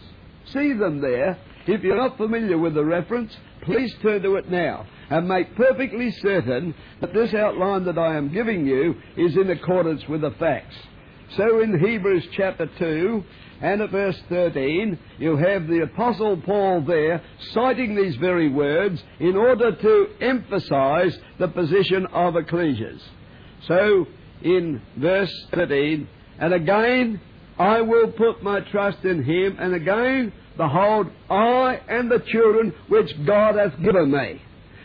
See 0.47 0.73
them 0.73 0.99
there. 0.99 1.37
If 1.65 1.81
you're 1.81 1.97
not 1.97 2.17
familiar 2.17 2.57
with 2.57 2.73
the 2.73 2.83
reference, 2.83 3.35
please 3.61 3.93
turn 4.01 4.21
to 4.23 4.35
it 4.35 4.49
now 4.51 4.85
and 5.09 5.27
make 5.27 5.55
perfectly 5.55 6.11
certain 6.11 6.75
that 6.99 7.13
this 7.13 7.33
outline 7.33 7.85
that 7.85 7.97
I 7.97 8.17
am 8.17 8.33
giving 8.33 8.65
you 8.65 8.95
is 9.15 9.37
in 9.37 9.49
accordance 9.49 10.07
with 10.07 10.21
the 10.21 10.31
facts. 10.31 10.75
So 11.37 11.61
in 11.61 11.79
Hebrews 11.79 12.27
chapter 12.33 12.69
2 12.77 13.23
and 13.61 13.81
at 13.81 13.91
verse 13.91 14.21
13, 14.27 14.99
you 15.19 15.37
have 15.37 15.67
the 15.67 15.83
Apostle 15.83 16.37
Paul 16.37 16.81
there 16.81 17.21
citing 17.53 17.95
these 17.95 18.17
very 18.17 18.49
words 18.49 19.01
in 19.19 19.37
order 19.37 19.73
to 19.73 20.07
emphasize 20.19 21.17
the 21.39 21.47
position 21.47 22.05
of 22.07 22.35
ecclesias. 22.35 23.01
So 23.67 24.05
in 24.41 24.81
verse 24.97 25.33
13, 25.53 26.07
and 26.39 26.53
again, 26.53 27.21
I 27.57 27.81
will 27.81 28.11
put 28.11 28.43
my 28.43 28.59
trust 28.59 29.05
in 29.05 29.23
him, 29.23 29.57
and 29.59 29.73
again, 29.73 30.33
behold, 30.57 31.07
I 31.29 31.79
and 31.87 32.11
the 32.11 32.19
children 32.19 32.73
which 32.87 33.11
God 33.25 33.55
hath 33.55 33.81
given 33.81 34.11
me. 34.11 34.41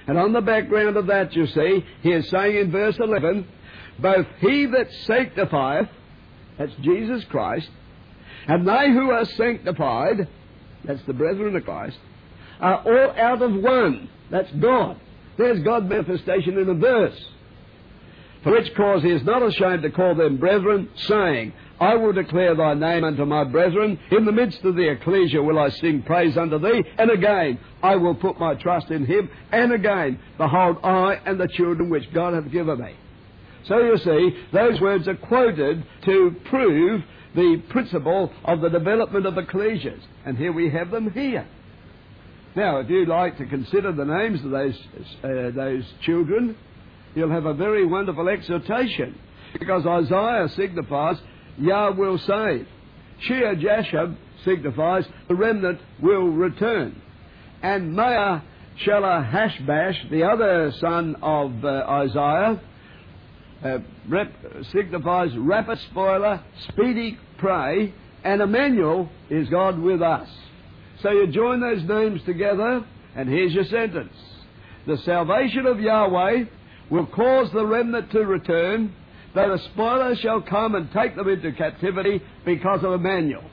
And 0.06 0.18
on 0.18 0.32
the 0.32 0.40
background 0.40 0.96
of 0.96 1.06
that, 1.08 1.34
you 1.34 1.46
see, 1.46 1.84
he 2.02 2.10
is 2.10 2.28
saying 2.30 2.56
in 2.56 2.70
verse 2.70 2.96
11, 2.98 3.46
both 3.98 4.26
he 4.40 4.66
that 4.66 4.88
sanctifieth, 5.06 5.88
that's 6.56 6.72
Jesus 6.80 7.24
Christ, 7.24 7.68
and 8.46 8.66
they 8.66 8.90
who 8.90 9.10
are 9.10 9.26
sanctified, 9.26 10.28
that's 10.84 11.02
the 11.06 11.12
brethren 11.12 11.54
of 11.56 11.64
Christ, 11.64 11.98
are 12.60 12.78
all 12.78 13.10
out 13.20 13.42
of 13.42 13.52
one. 13.54 14.08
That's 14.30 14.50
God. 14.52 14.98
There's 15.36 15.62
God's 15.62 15.88
manifestation 15.88 16.58
in 16.58 16.68
a 16.68 16.74
verse. 16.74 17.18
Which 18.48 18.74
cause 18.74 19.02
he 19.02 19.10
is 19.10 19.22
not 19.24 19.42
ashamed 19.42 19.82
to 19.82 19.90
call 19.90 20.14
them 20.14 20.38
brethren, 20.38 20.88
saying, 20.96 21.52
I 21.78 21.96
will 21.96 22.14
declare 22.14 22.54
thy 22.54 22.72
name 22.72 23.04
unto 23.04 23.26
my 23.26 23.44
brethren. 23.44 23.98
In 24.10 24.24
the 24.24 24.32
midst 24.32 24.64
of 24.64 24.74
the 24.74 24.88
ecclesia 24.88 25.42
will 25.42 25.58
I 25.58 25.68
sing 25.68 26.02
praise 26.02 26.36
unto 26.38 26.58
thee. 26.58 26.82
And 26.96 27.10
again, 27.10 27.58
I 27.82 27.96
will 27.96 28.14
put 28.14 28.40
my 28.40 28.54
trust 28.54 28.90
in 28.90 29.04
him. 29.04 29.28
And 29.52 29.72
again, 29.72 30.18
behold, 30.38 30.78
I 30.82 31.20
and 31.26 31.38
the 31.38 31.48
children 31.48 31.90
which 31.90 32.10
God 32.14 32.32
hath 32.32 32.50
given 32.50 32.80
me. 32.80 32.96
So 33.66 33.80
you 33.80 33.98
see, 33.98 34.36
those 34.50 34.80
words 34.80 35.06
are 35.08 35.16
quoted 35.16 35.84
to 36.06 36.34
prove 36.46 37.02
the 37.34 37.62
principle 37.68 38.32
of 38.44 38.62
the 38.62 38.70
development 38.70 39.26
of 39.26 39.34
ecclesias. 39.34 40.00
And 40.24 40.38
here 40.38 40.52
we 40.52 40.70
have 40.70 40.90
them 40.90 41.10
here. 41.10 41.46
Now, 42.56 42.78
if 42.78 42.88
you'd 42.88 43.08
like 43.08 43.36
to 43.38 43.46
consider 43.46 43.92
the 43.92 44.06
names 44.06 44.42
of 44.42 44.50
those, 44.50 44.78
uh, 45.22 45.50
those 45.54 45.84
children, 46.00 46.56
you'll 47.18 47.30
have 47.30 47.46
a 47.46 47.54
very 47.54 47.84
wonderful 47.84 48.28
exhortation. 48.28 49.18
Because 49.58 49.86
Isaiah 49.86 50.48
signifies 50.56 51.16
Yah 51.58 51.90
will 51.92 52.18
save. 52.18 52.66
Shear 53.20 53.56
Jashub 53.56 54.16
signifies 54.44 55.04
the 55.28 55.34
remnant 55.34 55.80
will 56.00 56.28
return. 56.28 57.00
And 57.62 57.94
Maah 57.94 58.42
Hashbash, 58.86 60.10
the 60.10 60.22
other 60.22 60.72
son 60.80 61.16
of 61.20 61.64
uh, 61.64 61.68
Isaiah, 61.68 62.60
uh, 63.64 63.78
rep, 64.08 64.32
signifies 64.72 65.30
rapid 65.36 65.78
spoiler, 65.90 66.42
speedy 66.68 67.18
prey, 67.38 67.92
and 68.22 68.40
Emmanuel 68.40 69.08
is 69.30 69.48
God 69.48 69.78
with 69.80 70.00
us. 70.00 70.28
So 71.02 71.10
you 71.10 71.26
join 71.28 71.60
those 71.60 71.82
names 71.88 72.20
together, 72.24 72.84
and 73.16 73.28
here's 73.28 73.52
your 73.52 73.64
sentence. 73.64 74.14
The 74.86 74.98
salvation 74.98 75.66
of 75.66 75.80
Yahweh 75.80 76.44
will 76.90 77.06
cause 77.06 77.50
the 77.52 77.66
remnant 77.66 78.10
to 78.12 78.20
return, 78.20 78.94
that 79.34 79.50
a 79.50 79.58
spoiler 79.72 80.16
shall 80.16 80.40
come 80.40 80.74
and 80.74 80.90
take 80.92 81.14
them 81.14 81.28
into 81.28 81.52
captivity 81.52 82.22
because 82.44 82.82
of 82.82 82.92
Emmanuel. 82.92 83.44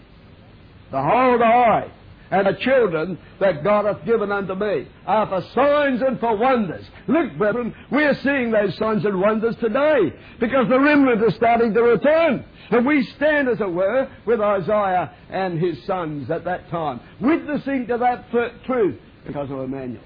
Behold, 0.92 1.42
I 1.42 1.92
and 2.32 2.48
the 2.48 2.60
children 2.60 3.18
that 3.40 3.64
God 3.64 3.86
hath 3.86 4.04
given 4.06 4.32
unto 4.32 4.56
me 4.56 4.88
are 5.06 5.28
for 5.28 5.42
signs 5.54 6.02
and 6.02 6.20
for 6.20 6.36
wonders. 6.36 6.86
Look, 7.08 7.38
brethren, 7.38 7.74
we 7.92 8.04
are 8.04 8.16
seeing 8.16 8.52
those 8.52 8.76
signs 8.78 9.06
and 9.06 9.20
wonders 9.20 9.56
today 9.58 10.12
because 10.40 10.68
the 10.70 10.80
remnant 10.80 11.24
is 11.24 11.36
starting 11.36 11.74
to 11.74 11.82
return. 11.82 12.44
And 12.72 12.86
we 12.86 13.04
stand, 13.16 13.48
as 13.48 13.60
it 13.62 13.72
were, 13.72 14.10
with 14.26 14.42
Isaiah 14.42 15.14
and 15.30 15.60
his 15.60 15.84
sons 15.86 16.32
at 16.32 16.46
that 16.46 16.70
time, 16.70 17.00
witnessing 17.22 17.88
to 17.88 17.98
that 17.98 18.32
truth 18.66 19.00
because 19.26 19.52
of 19.52 19.60
Emmanuel. 19.60 20.04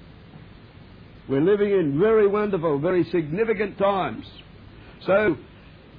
We're 1.30 1.40
living 1.40 1.70
in 1.70 1.96
very 2.00 2.26
wonderful, 2.26 2.80
very 2.80 3.04
significant 3.04 3.78
times. 3.78 4.26
So, 5.06 5.36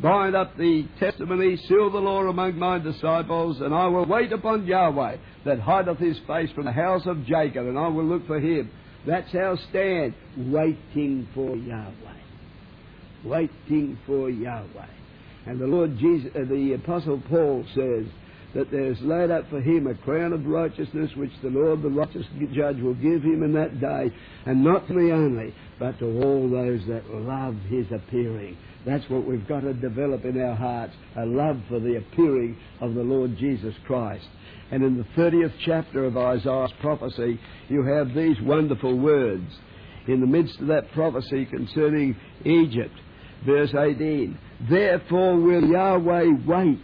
bind 0.02 0.36
up 0.36 0.58
the 0.58 0.86
testimony, 1.00 1.56
seal 1.70 1.90
the 1.90 2.00
law 2.00 2.24
among 2.24 2.60
my 2.60 2.80
disciples, 2.80 3.62
and 3.62 3.74
I 3.74 3.88
will 3.88 4.06
wait 4.06 4.34
upon 4.34 4.68
Yahweh 4.68 5.16
that 5.46 5.62
hideth 5.62 6.00
his 6.00 6.20
face 6.28 6.50
from 6.52 6.66
the 6.66 6.74
house 6.74 7.04
of 7.06 7.26
Jacob, 7.26 7.66
and 7.66 7.80
I 7.80 7.88
will 7.88 8.04
look 8.04 8.28
for 8.28 8.42
him. 8.42 8.70
That's 9.08 9.34
our 9.34 9.58
stand, 9.70 10.14
waiting 10.38 11.30
for 11.34 11.56
Yahweh. 11.56 11.94
Waiting 13.24 13.98
for 14.06 14.30
Yahweh. 14.30 14.86
And 15.46 15.62
the 15.62 15.66
Lord 15.66 15.98
Jesus, 15.98 16.30
uh, 16.36 16.40
the 16.50 16.74
Apostle 16.74 17.24
Paul 17.30 17.64
says 17.74 18.06
that 18.54 18.70
there's 18.72 19.00
laid 19.02 19.32
up 19.32 19.50
for 19.50 19.62
him 19.62 19.88
a 19.88 19.96
crown 19.96 20.34
of 20.34 20.46
righteousness 20.46 21.10
which 21.16 21.32
the 21.42 21.50
Lord, 21.50 21.82
the 21.82 21.90
righteous 21.90 22.26
judge, 22.54 22.78
will 22.82 22.96
give 22.96 23.24
him 23.24 23.44
in 23.44 23.54
that 23.54 23.80
day, 23.80 24.14
and 24.46 24.64
not 24.64 24.88
to 24.88 24.94
me 24.94 25.12
only, 25.12 25.54
but 25.80 25.98
to 26.00 26.06
all 26.24 26.50
those 26.50 26.82
that 26.88 27.10
love 27.10 27.56
his 27.70 27.86
appearing. 27.92 28.58
That's 28.86 29.08
what 29.10 29.26
we've 29.26 29.48
got 29.48 29.62
to 29.62 29.74
develop 29.74 30.26
in 30.26 30.42
our 30.42 30.56
hearts 30.56 30.94
a 31.18 31.26
love 31.26 31.62
for 31.70 31.80
the 31.80 31.98
appearing 31.98 32.58
of 32.82 32.94
the 32.94 33.04
Lord 33.04 33.38
Jesus 33.38 33.76
Christ. 33.86 34.26
And 34.72 34.84
in 34.84 34.98
the 34.98 35.22
30th 35.22 35.54
chapter 35.66 36.06
of 36.06 36.18
Isaiah's 36.18 36.72
prophecy, 36.82 37.40
you 37.70 37.84
have 37.84 38.16
these 38.16 38.38
wonderful 38.42 38.98
words. 38.98 39.50
In 40.08 40.20
the 40.20 40.28
midst 40.28 40.60
of 40.60 40.68
that 40.68 40.92
prophecy 40.94 41.46
concerning 41.46 42.16
Egypt, 42.44 42.96
verse 43.46 43.74
18 43.74 44.38
Therefore 44.70 45.40
will 45.40 45.64
Yahweh 45.64 46.26
wait 46.46 46.80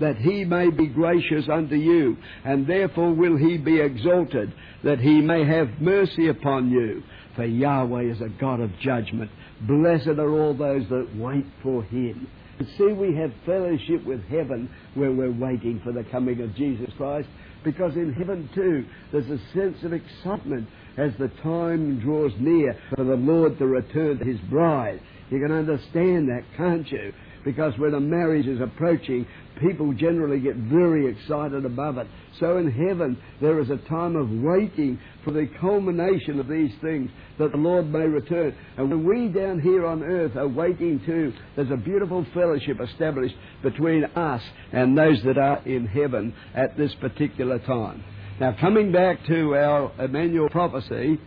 that 0.00 0.16
he 0.16 0.44
may 0.44 0.70
be 0.70 0.86
gracious 0.86 1.48
unto 1.52 1.74
you, 1.74 2.16
and 2.44 2.66
therefore 2.66 3.12
will 3.12 3.36
he 3.36 3.58
be 3.58 3.80
exalted, 3.80 4.52
that 4.84 5.00
he 5.00 5.20
may 5.20 5.44
have 5.44 5.80
mercy 5.80 6.28
upon 6.28 6.70
you. 6.70 7.02
For 7.36 7.44
Yahweh 7.44 8.12
is 8.12 8.20
a 8.20 8.28
God 8.40 8.60
of 8.60 8.70
judgment. 8.80 9.30
Blessed 9.62 10.18
are 10.18 10.30
all 10.30 10.54
those 10.54 10.88
that 10.88 11.16
wait 11.16 11.46
for 11.62 11.82
him. 11.84 12.28
See, 12.76 12.92
we 12.92 13.14
have 13.16 13.32
fellowship 13.46 14.04
with 14.04 14.24
heaven 14.24 14.68
where 14.94 15.12
we're 15.12 15.30
waiting 15.30 15.80
for 15.84 15.92
the 15.92 16.04
coming 16.10 16.40
of 16.40 16.56
Jesus 16.56 16.90
Christ, 16.96 17.28
because 17.64 17.94
in 17.94 18.12
heaven 18.12 18.48
too 18.54 18.84
there's 19.12 19.30
a 19.30 19.38
sense 19.52 19.76
of 19.84 19.92
excitement 19.92 20.68
as 20.96 21.12
the 21.18 21.28
time 21.42 22.00
draws 22.00 22.32
near 22.40 22.76
for 22.96 23.04
the 23.04 23.14
Lord 23.14 23.58
to 23.58 23.66
return 23.66 24.18
to 24.18 24.24
his 24.24 24.40
bride. 24.50 25.00
You 25.30 25.40
can 25.40 25.52
understand 25.52 26.28
that, 26.28 26.42
can't 26.56 26.90
you? 26.90 27.12
Because 27.44 27.72
when 27.78 27.94
a 27.94 28.00
marriage 28.00 28.46
is 28.46 28.60
approaching, 28.60 29.26
people 29.60 29.92
generally 29.92 30.40
get 30.40 30.56
very 30.56 31.06
excited 31.06 31.64
above 31.64 31.98
it. 31.98 32.06
So 32.38 32.58
in 32.58 32.70
heaven, 32.70 33.16
there 33.40 33.60
is 33.60 33.70
a 33.70 33.88
time 33.88 34.16
of 34.16 34.30
waiting 34.30 34.98
for 35.24 35.32
the 35.32 35.48
culmination 35.60 36.38
of 36.40 36.48
these 36.48 36.72
things 36.80 37.10
that 37.38 37.52
the 37.52 37.58
Lord 37.58 37.90
may 37.92 38.06
return. 38.06 38.54
And 38.76 38.90
when 38.90 39.04
we 39.04 39.28
down 39.28 39.60
here 39.60 39.86
on 39.86 40.02
earth 40.02 40.36
are 40.36 40.48
waiting 40.48 41.00
too, 41.04 41.32
there's 41.56 41.70
a 41.70 41.76
beautiful 41.76 42.24
fellowship 42.34 42.78
established 42.80 43.34
between 43.62 44.04
us 44.04 44.42
and 44.72 44.96
those 44.96 45.22
that 45.24 45.38
are 45.38 45.58
in 45.66 45.86
heaven 45.86 46.34
at 46.54 46.76
this 46.76 46.94
particular 47.00 47.58
time. 47.60 48.04
Now, 48.40 48.56
coming 48.60 48.92
back 48.92 49.26
to 49.26 49.56
our 49.56 49.92
Emmanuel 49.98 50.48
prophecy, 50.48 51.18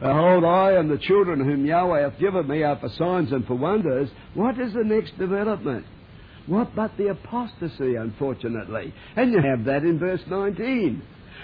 Behold, 0.00 0.44
I 0.44 0.72
and 0.72 0.90
the 0.90 0.98
children 0.98 1.40
whom 1.40 1.66
Yahweh 1.66 2.02
hath 2.02 2.18
given 2.18 2.48
me 2.48 2.62
are 2.62 2.78
for 2.78 2.88
signs 2.88 3.32
and 3.32 3.46
for 3.46 3.54
wonders. 3.54 4.08
What 4.34 4.58
is 4.58 4.72
the 4.72 4.84
next 4.84 5.18
development? 5.18 5.84
What 6.46 6.74
but 6.74 6.96
the 6.96 7.08
apostasy, 7.08 7.96
unfortunately? 7.96 8.94
And 9.14 9.30
you 9.30 9.42
have 9.42 9.66
that 9.66 9.82
in 9.82 9.98
verse 9.98 10.22
19. 10.26 11.02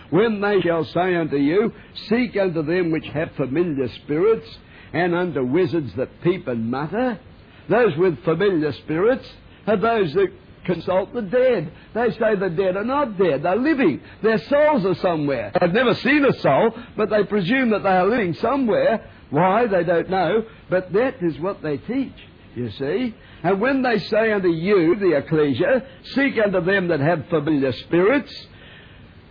When 0.08 0.40
they 0.40 0.60
shall 0.62 0.84
say 0.86 1.14
unto 1.16 1.36
you, 1.36 1.72
Seek 2.08 2.36
unto 2.36 2.62
them 2.62 2.92
which 2.92 3.06
have 3.12 3.30
familiar 3.36 3.88
spirits, 4.02 4.48
and 4.92 5.14
unto 5.14 5.44
wizards 5.44 5.92
that 5.96 6.22
peep 6.22 6.48
and 6.48 6.70
mutter. 6.70 7.20
Those 7.68 7.96
with 7.96 8.24
familiar 8.24 8.72
spirits 8.72 9.28
are 9.66 9.76
those 9.76 10.14
that 10.14 10.32
consult 10.66 11.14
the 11.14 11.22
dead. 11.22 11.72
They 11.94 12.10
say 12.10 12.34
the 12.34 12.50
dead 12.50 12.76
are 12.76 12.84
not 12.84 13.16
dead, 13.16 13.42
they're 13.42 13.56
living. 13.56 14.00
Their 14.22 14.38
souls 14.38 14.84
are 14.84 14.96
somewhere. 14.96 15.52
They've 15.58 15.72
never 15.72 15.94
seen 15.94 16.24
a 16.24 16.32
soul, 16.40 16.72
but 16.96 17.08
they 17.08 17.24
presume 17.24 17.70
that 17.70 17.82
they 17.82 17.88
are 17.88 18.06
living 18.06 18.34
somewhere. 18.34 19.10
Why, 19.30 19.66
they 19.66 19.84
don't 19.84 20.10
know, 20.10 20.44
but 20.68 20.92
that 20.92 21.22
is 21.22 21.38
what 21.38 21.62
they 21.62 21.78
teach, 21.78 22.14
you 22.54 22.70
see. 22.72 23.14
And 23.42 23.60
when 23.60 23.82
they 23.82 23.98
say 23.98 24.32
unto 24.32 24.48
you, 24.48 24.96
the 24.96 25.16
ecclesia, 25.16 25.86
seek 26.14 26.34
unto 26.44 26.64
them 26.64 26.88
that 26.88 27.00
have 27.00 27.26
familiar 27.28 27.72
spirits, 27.72 28.32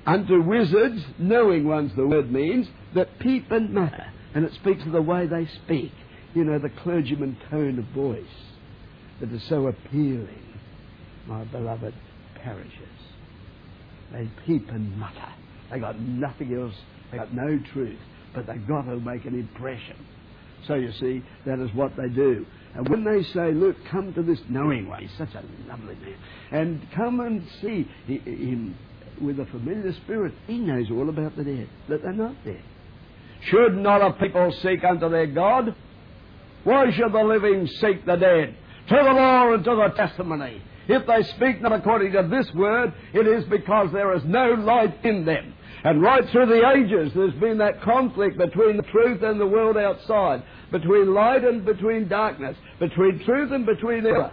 unto 0.05 0.41
wizards, 0.41 1.01
knowing 1.17 1.67
ones 1.67 1.91
the 1.95 2.07
word 2.07 2.31
means, 2.31 2.67
that 2.93 3.19
peep 3.19 3.51
and 3.51 3.73
mutter. 3.73 4.07
And 4.33 4.45
it 4.45 4.53
speaks 4.55 4.85
of 4.85 4.91
the 4.91 5.01
way 5.01 5.27
they 5.27 5.47
speak. 5.63 5.91
You 6.33 6.43
know, 6.43 6.59
the 6.59 6.69
clergyman 6.69 7.37
tone 7.49 7.79
of 7.79 7.85
voice 7.85 8.25
that 9.21 9.31
is 9.31 9.41
so 9.43 9.67
appealing 9.67 10.44
my 11.27 11.43
beloved 11.45 11.93
perishes. 12.43 12.71
They 14.11 14.29
peep 14.45 14.69
and 14.69 14.97
mutter. 14.97 15.33
They 15.71 15.79
got 15.79 15.99
nothing 15.99 16.53
else. 16.53 16.75
They 17.11 17.17
got 17.17 17.33
no 17.33 17.59
truth, 17.73 17.99
but 18.33 18.47
they've 18.47 18.67
got 18.67 18.83
to 18.83 18.97
make 18.99 19.25
an 19.25 19.33
impression. 19.33 19.95
So 20.67 20.75
you 20.75 20.91
see, 20.93 21.23
that 21.45 21.59
is 21.59 21.73
what 21.73 21.95
they 21.95 22.09
do. 22.09 22.45
And 22.73 22.89
when 22.89 23.03
they 23.03 23.23
say, 23.23 23.51
"Look, 23.51 23.77
come 23.85 24.13
to 24.13 24.23
this 24.23 24.39
knowing 24.49 24.89
way," 24.89 25.01
he's 25.01 25.17
such 25.17 25.33
a 25.35 25.43
lovely 25.69 25.95
man, 25.95 26.15
and 26.51 26.91
come 26.91 27.19
and 27.19 27.43
see 27.61 27.87
him 28.07 28.75
with 29.21 29.39
a 29.39 29.45
familiar 29.45 29.93
spirit, 29.93 30.33
he 30.47 30.57
knows 30.57 30.89
all 30.91 31.07
about 31.09 31.35
the 31.37 31.43
dead, 31.43 31.69
that 31.87 32.01
they're 32.01 32.13
not 32.13 32.35
dead. 32.43 32.61
Should 33.43 33.77
not 33.77 34.01
a 34.01 34.11
people 34.13 34.51
seek 34.61 34.83
unto 34.83 35.07
their 35.09 35.27
God? 35.27 35.75
Why 36.63 36.91
should 36.91 37.11
the 37.11 37.23
living 37.23 37.67
seek 37.67 38.05
the 38.05 38.15
dead? 38.15 38.55
To 38.89 38.95
the 38.95 39.13
law 39.13 39.53
and 39.53 39.63
to 39.63 39.75
the 39.75 39.89
testimony. 39.95 40.61
If 40.87 41.07
they 41.07 41.23
speak 41.35 41.61
not 41.61 41.73
according 41.73 42.11
to 42.13 42.27
this 42.29 42.51
word, 42.53 42.93
it 43.13 43.27
is 43.27 43.43
because 43.45 43.91
there 43.91 44.15
is 44.15 44.23
no 44.25 44.53
light 44.53 45.03
in 45.03 45.25
them. 45.25 45.53
And 45.83 46.01
right 46.01 46.27
through 46.29 46.47
the 46.47 46.67
ages, 46.75 47.11
there's 47.13 47.33
been 47.35 47.59
that 47.59 47.81
conflict 47.81 48.37
between 48.37 48.77
the 48.77 48.83
truth 48.83 49.21
and 49.21 49.39
the 49.39 49.45
world 49.45 49.77
outside, 49.77 50.43
between 50.71 51.13
light 51.13 51.43
and 51.43 51.63
between 51.63 52.07
darkness, 52.07 52.57
between 52.79 53.23
truth 53.23 53.51
and 53.51 53.65
between 53.65 54.05
error. 54.05 54.31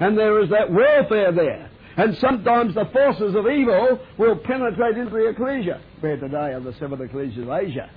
And 0.00 0.18
there 0.18 0.42
is 0.42 0.50
that 0.50 0.70
warfare 0.70 1.32
there. 1.32 1.70
And 1.96 2.16
sometimes 2.18 2.74
the 2.74 2.86
forces 2.92 3.34
of 3.34 3.46
evil 3.46 4.00
will 4.18 4.36
penetrate 4.36 4.96
into 4.96 5.10
the 5.10 5.28
ecclesia. 5.28 5.80
Where 6.00 6.16
today 6.16 6.54
are 6.54 6.60
the 6.60 6.74
seven 6.80 6.98
ecclesias 6.98 7.42
of 7.42 7.50
Asia? 7.50 7.90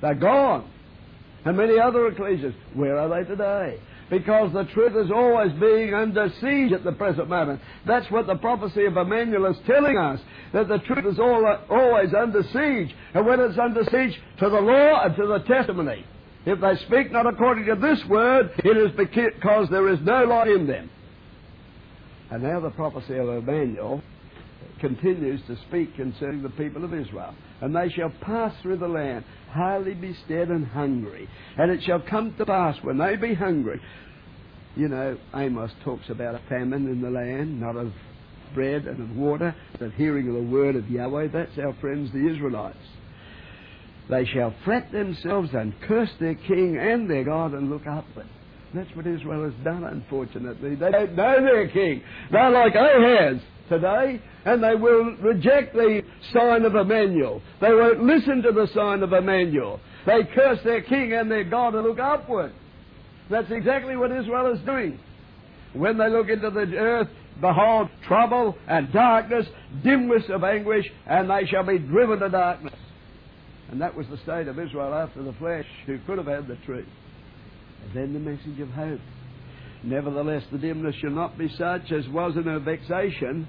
They're 0.00 0.14
gone. 0.14 0.70
And 1.44 1.56
many 1.56 1.78
other 1.78 2.10
ecclesias. 2.10 2.54
Where 2.74 2.98
are 2.98 3.08
they 3.08 3.28
today? 3.28 3.80
Because 4.10 4.52
the 4.52 4.64
truth 4.64 4.94
is 4.96 5.10
always 5.10 5.52
being 5.52 5.94
under 5.94 6.32
siege 6.40 6.72
at 6.72 6.84
the 6.84 6.92
present 6.92 7.28
moment. 7.28 7.60
That's 7.86 8.10
what 8.10 8.26
the 8.26 8.36
prophecy 8.36 8.84
of 8.84 8.96
Emmanuel 8.96 9.46
is 9.46 9.56
telling 9.66 9.96
us, 9.98 10.20
that 10.52 10.68
the 10.68 10.78
truth 10.78 11.06
is 11.06 11.18
always 11.18 12.14
under 12.14 12.42
siege. 12.42 12.94
And 13.14 13.26
when 13.26 13.40
it's 13.40 13.58
under 13.58 13.84
siege, 13.84 14.20
to 14.38 14.48
the 14.48 14.60
law 14.60 15.04
and 15.04 15.16
to 15.16 15.26
the 15.26 15.38
testimony. 15.40 16.04
If 16.46 16.60
they 16.60 16.76
speak 16.86 17.10
not 17.10 17.26
according 17.26 17.64
to 17.66 17.74
this 17.76 18.04
word, 18.06 18.50
it 18.58 18.76
is 18.76 18.92
because 18.96 19.68
there 19.70 19.88
is 19.88 19.98
no 20.02 20.24
law 20.24 20.44
in 20.44 20.66
them. 20.66 20.90
And 22.30 22.42
now 22.42 22.60
the 22.60 22.70
prophecy 22.70 23.16
of 23.16 23.28
Emmanuel 23.28 24.02
continues 24.84 25.40
to 25.46 25.56
speak 25.68 25.96
concerning 25.96 26.42
the 26.42 26.50
people 26.50 26.84
of 26.84 26.92
Israel. 26.92 27.34
And 27.62 27.74
they 27.74 27.88
shall 27.88 28.12
pass 28.20 28.52
through 28.60 28.76
the 28.76 28.86
land, 28.86 29.24
highly 29.50 29.94
bestead 29.94 30.48
and 30.48 30.66
hungry. 30.66 31.26
And 31.56 31.70
it 31.70 31.82
shall 31.84 32.00
come 32.00 32.34
to 32.36 32.44
pass 32.44 32.76
when 32.82 32.98
they 32.98 33.16
be 33.16 33.32
hungry. 33.32 33.80
You 34.76 34.88
know, 34.88 35.16
Amos 35.34 35.70
talks 35.84 36.10
about 36.10 36.34
a 36.34 36.42
famine 36.50 36.86
in 36.88 37.00
the 37.00 37.08
land, 37.08 37.58
not 37.58 37.76
of 37.76 37.92
bread 38.54 38.84
and 38.84 39.00
of 39.00 39.16
water, 39.16 39.56
but 39.78 39.92
hearing 39.92 40.28
of 40.28 40.34
the 40.34 40.42
word 40.42 40.76
of 40.76 40.90
Yahweh. 40.90 41.28
That's 41.32 41.58
our 41.58 41.74
friends, 41.80 42.10
the 42.12 42.28
Israelites. 42.30 42.76
They 44.10 44.26
shall 44.26 44.52
fret 44.66 44.92
themselves 44.92 45.48
and 45.54 45.72
curse 45.88 46.10
their 46.20 46.34
king 46.34 46.76
and 46.78 47.08
their 47.08 47.24
God 47.24 47.54
and 47.54 47.70
look 47.70 47.86
upward. 47.86 48.28
That's 48.74 48.94
what 48.94 49.06
Israel 49.06 49.44
has 49.44 49.64
done, 49.64 49.84
unfortunately. 49.84 50.74
They 50.74 50.90
don't 50.90 51.16
know 51.16 51.40
their 51.40 51.68
king. 51.68 52.02
They're 52.30 52.50
like 52.50 52.74
Ahaz 52.74 53.40
today, 53.68 54.20
and 54.44 54.62
they 54.62 54.74
will 54.74 55.16
reject 55.16 55.74
the 55.74 56.02
sign 56.32 56.64
of 56.64 56.74
Emmanuel. 56.74 57.42
They 57.60 57.72
won't 57.72 58.02
listen 58.02 58.42
to 58.42 58.52
the 58.52 58.68
sign 58.74 59.02
of 59.02 59.12
Emmanuel. 59.12 59.80
They 60.06 60.20
curse 60.34 60.58
their 60.64 60.82
king 60.82 61.12
and 61.12 61.30
their 61.30 61.44
God 61.44 61.74
and 61.74 61.84
look 61.84 61.98
upward. 61.98 62.52
That's 63.30 63.50
exactly 63.50 63.96
what 63.96 64.12
Israel 64.12 64.52
is 64.54 64.60
doing. 64.66 64.98
When 65.72 65.98
they 65.98 66.08
look 66.08 66.28
into 66.28 66.50
the 66.50 66.76
earth, 66.76 67.08
behold, 67.40 67.88
trouble 68.06 68.56
and 68.68 68.92
darkness, 68.92 69.46
dimness 69.82 70.24
of 70.28 70.44
anguish, 70.44 70.86
and 71.06 71.30
they 71.30 71.46
shall 71.46 71.64
be 71.64 71.78
driven 71.78 72.20
to 72.20 72.28
darkness. 72.28 72.74
And 73.70 73.80
that 73.80 73.96
was 73.96 74.06
the 74.08 74.18
state 74.18 74.46
of 74.46 74.58
Israel 74.58 74.94
after 74.94 75.22
the 75.22 75.32
flesh, 75.34 75.66
who 75.86 75.98
could 76.06 76.18
have 76.18 76.26
had 76.26 76.46
the 76.46 76.56
truth. 76.66 76.86
And 77.82 77.94
then 77.94 78.12
the 78.12 78.20
message 78.20 78.60
of 78.60 78.68
hope. 78.70 79.00
Nevertheless, 79.84 80.42
the 80.50 80.58
dimness 80.58 80.94
shall 81.00 81.10
not 81.10 81.36
be 81.36 81.48
such 81.58 81.92
as 81.92 82.08
was 82.08 82.36
in 82.36 82.44
her 82.44 82.58
vexation 82.58 83.46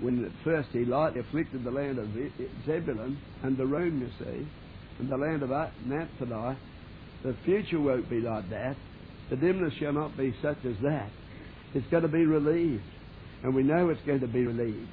when 0.00 0.24
at 0.24 0.32
first 0.44 0.68
he 0.72 0.84
lightly 0.84 1.20
afflicted 1.20 1.64
the 1.64 1.70
land 1.70 1.98
of 1.98 2.08
Zebulun 2.66 3.18
and 3.42 3.56
the 3.56 3.66
Rome, 3.66 4.00
you 4.00 4.24
see, 4.24 4.46
and 4.98 5.08
the 5.10 5.16
land 5.16 5.42
of 5.42 5.50
Naphtali. 5.86 6.56
The 7.22 7.36
future 7.44 7.80
won't 7.80 8.08
be 8.08 8.20
like 8.20 8.48
that. 8.50 8.76
The 9.28 9.36
dimness 9.36 9.74
shall 9.78 9.92
not 9.92 10.16
be 10.16 10.34
such 10.42 10.58
as 10.64 10.74
that. 10.82 11.10
It's 11.74 11.86
going 11.90 12.02
to 12.02 12.08
be 12.08 12.24
relieved. 12.24 12.82
And 13.42 13.54
we 13.54 13.62
know 13.62 13.90
it's 13.90 14.00
going 14.06 14.20
to 14.20 14.28
be 14.28 14.46
relieved. 14.46 14.88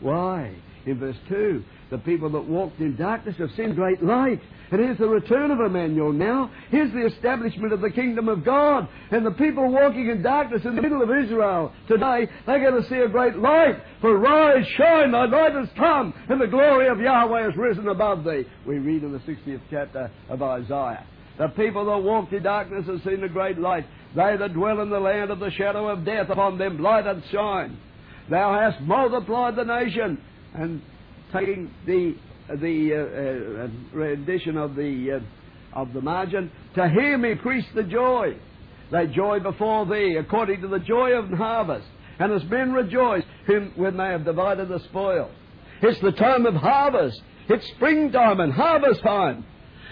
Why? 0.00 0.54
In 0.86 1.00
verse 1.00 1.16
2, 1.28 1.64
the 1.90 1.98
people 1.98 2.30
that 2.30 2.46
walked 2.46 2.78
in 2.78 2.96
darkness 2.96 3.34
have 3.38 3.50
seen 3.56 3.74
great 3.74 4.02
light. 4.02 4.40
And 4.70 4.80
here's 4.80 4.98
the 4.98 5.08
return 5.08 5.50
of 5.50 5.58
Emmanuel 5.60 6.12
now. 6.12 6.50
Here's 6.70 6.92
the 6.92 7.06
establishment 7.06 7.72
of 7.72 7.80
the 7.80 7.90
kingdom 7.90 8.28
of 8.28 8.44
God. 8.44 8.88
And 9.10 9.26
the 9.26 9.32
people 9.32 9.68
walking 9.70 10.08
in 10.08 10.22
darkness 10.22 10.62
in 10.64 10.76
the 10.76 10.82
middle 10.82 11.02
of 11.02 11.10
Israel 11.10 11.72
today, 11.88 12.28
they're 12.46 12.70
going 12.70 12.80
to 12.80 12.88
see 12.88 12.98
a 12.98 13.08
great 13.08 13.36
light. 13.36 13.82
For 14.00 14.16
rise, 14.16 14.64
shine, 14.76 15.10
thy 15.10 15.26
light 15.26 15.54
has 15.54 15.68
come, 15.76 16.14
and 16.28 16.40
the 16.40 16.46
glory 16.46 16.86
of 16.88 17.00
Yahweh 17.00 17.42
has 17.42 17.56
risen 17.56 17.88
above 17.88 18.22
thee. 18.22 18.44
We 18.64 18.78
read 18.78 19.02
in 19.02 19.12
the 19.12 19.18
60th 19.18 19.60
chapter 19.68 20.10
of 20.28 20.42
Isaiah. 20.42 21.04
The 21.38 21.48
people 21.48 21.84
that 21.86 21.98
walked 21.98 22.32
in 22.32 22.44
darkness 22.44 22.86
have 22.86 23.02
seen 23.02 23.22
a 23.24 23.28
great 23.28 23.58
light. 23.58 23.86
They 24.14 24.36
that 24.36 24.54
dwell 24.54 24.80
in 24.80 24.90
the 24.90 25.00
land 25.00 25.30
of 25.30 25.40
the 25.40 25.50
shadow 25.50 25.88
of 25.88 26.04
death, 26.04 26.30
upon 26.30 26.58
them 26.58 26.78
light 26.78 27.06
hath 27.06 27.22
shine. 27.30 27.76
Thou 28.30 28.58
hast 28.58 28.80
multiplied 28.82 29.56
the 29.56 29.64
nation, 29.64 30.18
and 30.56 30.82
taking 31.32 31.70
the 31.86 32.14
the 32.48 32.94
uh, 32.94 33.64
uh, 33.64 33.68
rendition 33.92 34.56
of 34.56 34.76
the 34.76 35.20
uh, 35.20 35.80
of 35.80 35.92
the 35.92 36.00
margin, 36.00 36.50
to 36.74 36.88
hear 36.88 37.18
me 37.18 37.34
preach 37.34 37.64
the 37.74 37.82
joy. 37.82 38.36
They 38.90 39.06
joy 39.08 39.40
before 39.40 39.84
thee, 39.84 40.16
according 40.16 40.62
to 40.62 40.68
the 40.68 40.78
joy 40.78 41.12
of 41.12 41.28
harvest. 41.30 41.86
And 42.18 42.32
as 42.32 42.44
men 42.44 42.72
rejoice 42.72 43.24
when 43.74 43.96
they 43.96 44.06
have 44.06 44.24
divided 44.24 44.68
the 44.68 44.80
spoil. 44.80 45.30
It's 45.82 46.00
the 46.00 46.12
time 46.12 46.46
of 46.46 46.54
harvest. 46.54 47.20
It's 47.48 47.66
springtime 47.72 48.40
and 48.40 48.52
harvest 48.52 49.02
time. 49.02 49.44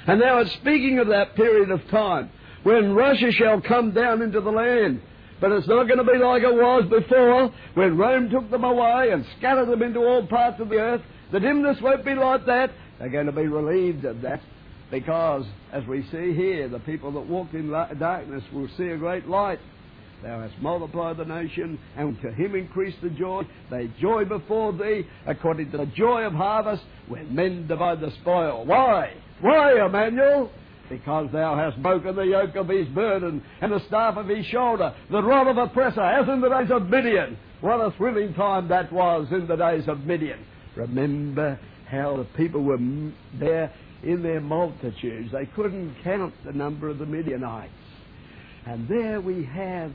And 0.07 0.21
now 0.21 0.39
it's 0.39 0.53
speaking 0.53 0.99
of 1.01 1.09
that 1.09 1.35
period 1.35 1.71
of 1.71 1.87
time 1.89 2.31
when 2.63 2.95
Russia 2.95 3.31
shall 3.31 3.61
come 3.61 3.93
down 3.93 4.23
into 4.23 4.41
the 4.41 4.51
land. 4.51 5.03
But 5.41 5.53
it's 5.53 5.69
not 5.69 5.89
going 5.89 5.99
to 5.99 6.05
be 6.05 6.19
like 6.19 6.43
it 6.43 6.55
was 6.55 6.85
before 6.89 7.53
when 7.75 7.97
Rome 7.97 8.31
took 8.31 8.51
them 8.51 8.65
away 8.65 9.11
and 9.11 9.25
scattered 9.39 9.69
them 9.69 9.83
into 9.83 10.01
all 10.01 10.27
parts 10.27 10.61
of 10.61 10.69
the 10.69 10.77
earth. 10.77 11.03
The 11.33 11.41
dimness 11.41 11.77
won't 11.81 12.05
be 12.05 12.15
like 12.15 12.47
that. 12.47 12.71
They're 12.99 13.09
going 13.09 13.27
to 13.27 13.33
be 13.33 13.49
relieved 13.49 14.05
of 14.05 14.23
that 14.23 14.41
because, 14.91 15.45
as 15.73 15.85
we 15.87 16.03
see 16.13 16.35
here, 16.35 16.69
the 16.69 16.79
people 16.81 17.11
that 17.13 17.27
walked 17.27 17.55
in 17.55 17.69
darkness 17.69 18.45
will 18.53 18.69
see 18.77 18.89
a 18.89 18.97
great 18.97 19.29
light. 19.29 19.59
Thou 20.23 20.41
hast 20.41 20.55
multiplied 20.63 21.19
the 21.19 21.25
nation, 21.25 21.79
and 21.97 22.19
to 22.23 22.33
him 22.33 22.55
increased 22.55 22.99
the 23.03 23.11
joy. 23.11 23.43
They 23.71 23.91
joy 24.01 24.25
before 24.25 24.73
thee, 24.73 25.03
according 25.27 25.71
to 25.73 25.79
the 25.79 25.87
joy 25.87 26.23
of 26.23 26.33
harvest, 26.33 26.83
when 27.09 27.35
men 27.35 27.67
divide 27.67 28.01
the 28.01 28.11
spoil. 28.23 28.65
Why? 28.65 29.13
Why, 29.41 29.85
Emmanuel? 29.85 30.51
Because 30.89 31.31
thou 31.33 31.57
hast 31.57 31.83
broken 31.83 32.15
the 32.15 32.23
yoke 32.23 32.57
of 32.57 32.69
his 32.69 32.87
burden 32.89 33.43
and 33.61 33.73
the 33.73 33.81
staff 33.87 34.17
of 34.17 34.29
his 34.29 34.45
shoulder, 34.47 34.95
the 35.11 35.23
rod 35.23 35.49
of 35.49 35.57
oppressor, 35.57 36.03
as 36.03 36.29
in 36.29 36.41
the 36.41 36.49
days 36.49 36.71
of 36.71 36.89
Midian. 36.89 37.39
What 37.61 37.81
a 37.81 37.91
thrilling 37.97 38.35
time 38.35 38.69
that 38.69 38.93
was 38.93 39.27
in 39.31 39.47
the 39.47 39.57
days 39.57 39.89
of 39.89 40.05
Midian. 40.05 40.45
Remember 40.77 41.59
how 41.89 42.17
the 42.17 42.25
people 42.37 42.63
were 42.63 42.79
there 43.39 43.73
in 44.03 44.23
their 44.23 44.41
multitudes. 44.41 45.33
They 45.33 45.47
couldn't 45.47 45.97
count 46.05 46.35
the 46.45 46.53
number 46.53 46.89
of 46.89 46.99
the 46.99 47.07
Midianites. 47.07 47.73
And 48.67 48.89
there 48.89 49.21
we 49.21 49.45
have 49.45 49.93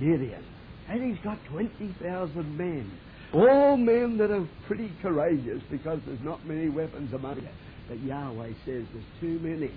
Gideon. 0.00 0.44
And 0.88 1.02
he's 1.02 1.22
got 1.22 1.38
20,000 1.50 2.56
men. 2.56 2.90
All 3.34 3.76
men 3.76 4.16
that 4.18 4.30
are 4.30 4.48
pretty 4.66 4.90
courageous 5.02 5.62
because 5.70 6.00
there's 6.06 6.22
not 6.22 6.46
many 6.46 6.70
weapons 6.70 7.12
among 7.12 7.36
them. 7.36 7.54
But 7.88 8.00
Yahweh 8.00 8.52
says 8.64 8.84
there's 8.92 9.04
too 9.20 9.38
many. 9.40 9.70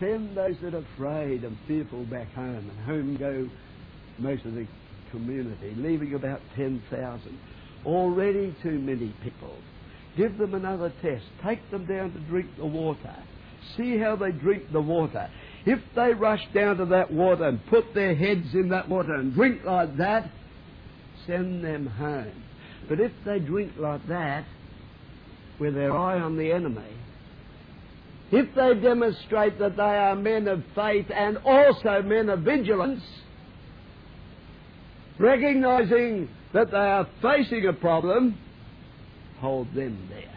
Send 0.00 0.36
those 0.36 0.56
that 0.62 0.74
are 0.74 0.84
afraid 0.94 1.44
and 1.44 1.56
fearful 1.66 2.04
back 2.04 2.32
home. 2.34 2.70
And 2.70 2.78
home 2.80 3.16
go 3.16 3.48
most 4.18 4.44
of 4.44 4.54
the 4.54 4.66
community, 5.10 5.74
leaving 5.76 6.14
about 6.14 6.40
10,000. 6.56 7.38
Already 7.84 8.54
too 8.62 8.78
many 8.78 9.14
people. 9.22 9.54
Give 10.16 10.36
them 10.38 10.54
another 10.54 10.92
test. 11.02 11.24
Take 11.44 11.70
them 11.70 11.86
down 11.86 12.12
to 12.12 12.18
drink 12.20 12.48
the 12.56 12.66
water. 12.66 13.16
See 13.76 13.98
how 13.98 14.16
they 14.16 14.32
drink 14.32 14.72
the 14.72 14.80
water. 14.80 15.30
If 15.64 15.80
they 15.94 16.12
rush 16.12 16.42
down 16.52 16.78
to 16.78 16.86
that 16.86 17.12
water 17.12 17.44
and 17.44 17.64
put 17.66 17.94
their 17.94 18.14
heads 18.14 18.54
in 18.54 18.70
that 18.70 18.88
water 18.88 19.14
and 19.14 19.32
drink 19.32 19.64
like 19.64 19.96
that, 19.98 20.30
send 21.26 21.64
them 21.64 21.86
home. 21.86 22.42
But 22.88 23.00
if 23.00 23.12
they 23.24 23.38
drink 23.38 23.72
like 23.78 24.06
that, 24.08 24.44
with 25.58 25.74
their 25.74 25.96
eye 25.96 26.18
on 26.18 26.36
the 26.36 26.50
enemy, 26.50 26.96
if 28.32 28.54
they 28.54 28.80
demonstrate 28.80 29.58
that 29.58 29.76
they 29.76 29.82
are 29.82 30.16
men 30.16 30.48
of 30.48 30.62
faith 30.74 31.06
and 31.14 31.36
also 31.44 32.02
men 32.02 32.30
of 32.30 32.40
vigilance, 32.40 33.02
recognizing 35.18 36.28
that 36.54 36.70
they 36.70 36.76
are 36.76 37.06
facing 37.20 37.66
a 37.66 37.74
problem, 37.74 38.38
hold 39.38 39.72
them 39.74 40.08
there. 40.08 40.34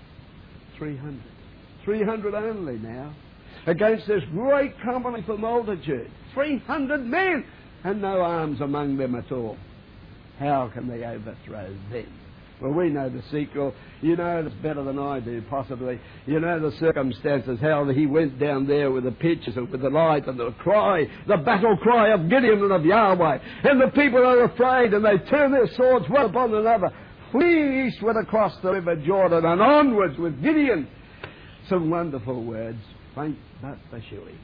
300. 0.78 1.22
300 1.86 2.34
only 2.34 2.78
now 2.80 3.14
against 3.66 4.08
this 4.08 4.24
great 4.34 4.78
company 4.82 5.24
for 5.26 5.38
multitude. 5.38 6.12
300 6.34 7.06
men 7.06 7.46
and 7.86 8.02
no 8.02 8.20
arms 8.22 8.60
among 8.60 8.98
them 8.98 9.16
at 9.16 9.32
all. 9.32 9.58
How 10.38 10.70
can 10.74 10.88
they 10.88 11.06
overthrow 11.06 11.74
them? 11.91 12.24
Well, 12.62 12.72
we 12.72 12.89
know 12.89 13.10
the 13.10 13.22
sequel. 13.32 13.74
You 14.01 14.16
know 14.16 14.39
it 14.39 14.64
better 14.64 14.84
than 14.84 14.97
I 14.97 15.20
do, 15.20 15.41
possibly. 15.49 15.99
You 16.26 16.39
know 16.39 16.60
the 16.60 16.76
circumstances, 16.78 17.60
how 17.62 17.86
he 17.89 18.06
went 18.06 18.39
down 18.39 18.66
there 18.66 18.91
with 18.91 19.03
the 19.03 19.12
pitches 19.12 19.58
and 19.58 19.70
with 19.70 19.82
the 19.82 19.89
light 19.89 20.26
and 20.28 20.39
the 20.39 20.51
cry, 20.60 21.06
the 21.28 21.38
battle 21.38 21.76
cry 21.78 22.14
of 22.14 22.30
Gideon 22.30 22.64
and 22.64 22.72
of 22.72 22.86
Yahweh. 22.86 23.38
And 23.64 23.82
the 23.82 23.91
people 23.93 24.26
are 24.26 24.45
afraid 24.45 24.93
and 24.93 25.03
they 25.03 25.18
turn 25.30 25.51
their 25.51 25.68
swords 25.76 26.10
one 26.10 26.28
upon 26.28 26.53
another, 26.53 26.91
flee 27.32 27.88
eastward 27.88 28.16
across 28.16 28.53
the 28.62 28.72
river 28.72 28.95
Jordan 28.95 29.43
and 29.43 29.62
onwards 29.62 30.18
with 30.18 30.41
Gideon. 30.41 30.88
Some 31.70 31.89
wonderful 31.89 32.43
words. 32.43 32.80
Faint 33.16 33.38
but 33.62 33.78
pursuing. 33.89 34.38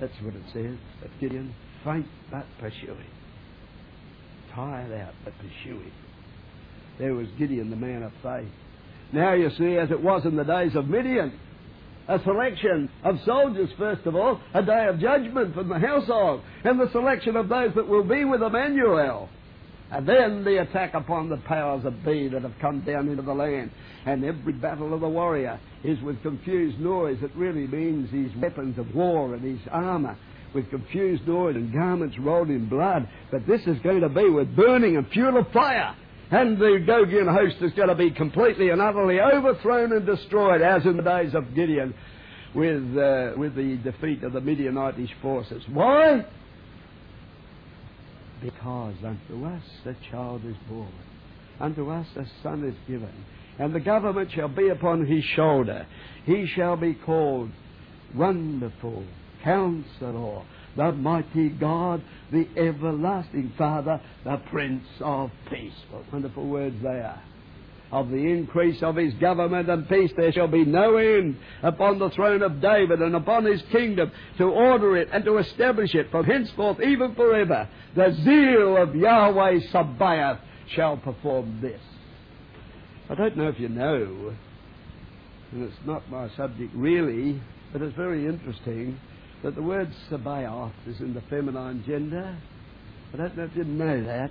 That's 0.00 0.12
what 0.22 0.34
it 0.34 0.42
says 0.52 0.76
of 1.04 1.10
Gideon. 1.20 1.54
Faint 1.84 2.06
but 2.30 2.46
pursuing. 2.60 3.06
Tired 4.56 5.00
out 5.02 5.12
but 5.22 5.34
pursue 5.36 5.50
pursuing. 5.74 5.92
There 6.98 7.14
was 7.14 7.26
Gideon, 7.38 7.68
the 7.68 7.76
man 7.76 8.02
of 8.02 8.12
faith. 8.22 8.50
Now 9.12 9.34
you 9.34 9.50
see, 9.50 9.76
as 9.76 9.90
it 9.90 10.02
was 10.02 10.24
in 10.24 10.34
the 10.34 10.44
days 10.44 10.74
of 10.74 10.88
Midian, 10.88 11.38
a 12.08 12.18
selection 12.24 12.88
of 13.04 13.16
soldiers, 13.26 13.68
first 13.76 14.06
of 14.06 14.16
all, 14.16 14.40
a 14.54 14.62
day 14.62 14.86
of 14.88 14.98
judgment 14.98 15.54
from 15.54 15.68
the 15.68 15.78
household, 15.78 16.40
and 16.64 16.80
the 16.80 16.90
selection 16.90 17.36
of 17.36 17.50
those 17.50 17.74
that 17.74 17.86
will 17.86 18.02
be 18.02 18.24
with 18.24 18.42
Emmanuel. 18.42 19.28
And 19.90 20.08
then 20.08 20.42
the 20.42 20.62
attack 20.62 20.94
upon 20.94 21.28
the 21.28 21.36
powers 21.36 21.84
of 21.84 22.02
be 22.02 22.28
that 22.28 22.42
have 22.42 22.58
come 22.58 22.80
down 22.80 23.08
into 23.08 23.22
the 23.22 23.34
land. 23.34 23.70
And 24.06 24.24
every 24.24 24.54
battle 24.54 24.94
of 24.94 25.00
the 25.00 25.08
warrior 25.08 25.60
is 25.84 26.00
with 26.00 26.22
confused 26.22 26.80
noise. 26.80 27.18
It 27.22 27.30
really 27.36 27.66
means 27.66 28.10
his 28.10 28.34
weapons 28.40 28.78
of 28.78 28.94
war 28.94 29.34
and 29.34 29.44
his 29.44 29.60
armour 29.70 30.16
with 30.56 30.70
confused 30.70 31.28
noise 31.28 31.54
and 31.54 31.72
garments 31.72 32.18
rolled 32.18 32.48
in 32.48 32.68
blood. 32.68 33.08
But 33.30 33.46
this 33.46 33.60
is 33.66 33.78
going 33.84 34.00
to 34.00 34.08
be 34.08 34.28
with 34.28 34.56
burning 34.56 34.96
and 34.96 35.06
fuel 35.10 35.38
of 35.38 35.52
fire. 35.52 35.94
And 36.30 36.58
the 36.58 36.82
Gogian 36.88 37.32
host 37.32 37.56
is 37.60 37.72
going 37.74 37.88
to 37.88 37.94
be 37.94 38.10
completely 38.10 38.70
and 38.70 38.80
utterly 38.80 39.20
overthrown 39.20 39.92
and 39.92 40.04
destroyed, 40.04 40.62
as 40.62 40.84
in 40.84 40.96
the 40.96 41.02
days 41.02 41.34
of 41.34 41.54
Gideon 41.54 41.94
with, 42.54 42.96
uh, 42.96 43.32
with 43.36 43.54
the 43.54 43.78
defeat 43.84 44.24
of 44.24 44.32
the 44.32 44.40
Midianitish 44.40 45.10
forces. 45.20 45.62
Why? 45.72 46.24
Because 48.42 48.94
unto 49.04 49.44
us 49.44 49.62
a 49.84 49.94
child 50.10 50.44
is 50.46 50.56
born, 50.68 50.92
unto 51.60 51.90
us 51.90 52.06
a 52.16 52.24
son 52.42 52.64
is 52.64 52.74
given, 52.88 53.12
and 53.58 53.74
the 53.74 53.80
government 53.80 54.30
shall 54.34 54.48
be 54.48 54.68
upon 54.68 55.06
his 55.06 55.22
shoulder. 55.36 55.86
He 56.24 56.46
shall 56.56 56.76
be 56.76 56.94
called 56.94 57.50
Wonderful, 58.14 59.04
Counselor, 59.46 60.42
the 60.76 60.90
Mighty 60.90 61.50
God, 61.50 62.02
the 62.32 62.48
Everlasting 62.56 63.52
Father, 63.56 64.00
the 64.24 64.38
Prince 64.50 64.84
of 65.00 65.30
Peace. 65.48 65.72
What 65.90 66.12
wonderful 66.12 66.48
words 66.48 66.74
they 66.82 66.88
are 66.88 67.22
of 67.92 68.10
the 68.10 68.16
increase 68.16 68.82
of 68.82 68.96
his 68.96 69.14
government 69.14 69.70
and 69.70 69.88
peace 69.88 70.10
there 70.16 70.32
shall 70.32 70.48
be 70.48 70.64
no 70.64 70.96
end 70.96 71.38
upon 71.62 72.00
the 72.00 72.10
throne 72.10 72.42
of 72.42 72.60
David 72.60 73.00
and 73.00 73.14
upon 73.14 73.44
his 73.44 73.62
kingdom 73.70 74.10
to 74.38 74.44
order 74.44 74.96
it 74.96 75.08
and 75.12 75.24
to 75.24 75.38
establish 75.38 75.94
it 75.94 76.10
from 76.10 76.24
henceforth 76.24 76.80
even 76.80 77.14
forever. 77.14 77.68
The 77.94 78.12
zeal 78.24 78.76
of 78.76 78.96
Yahweh 78.96 79.60
Sabaoth 79.70 80.40
shall 80.74 80.96
perform 80.96 81.60
this. 81.60 81.80
I 83.08 83.14
don't 83.14 83.36
know 83.36 83.46
if 83.46 83.60
you 83.60 83.68
know, 83.68 84.34
and 85.52 85.62
it's 85.62 85.86
not 85.86 86.10
my 86.10 86.28
subject 86.36 86.74
really, 86.74 87.40
but 87.72 87.82
it's 87.82 87.94
very 87.94 88.26
interesting 88.26 88.98
that 89.42 89.54
the 89.54 89.62
word 89.62 89.92
Sabaoth 90.10 90.72
is 90.86 91.00
in 91.00 91.14
the 91.14 91.22
feminine 91.22 91.84
gender. 91.86 92.36
I 93.12 93.16
don't 93.16 93.36
know 93.36 93.44
if 93.44 93.56
you 93.56 93.64
know 93.64 94.04
that. 94.04 94.30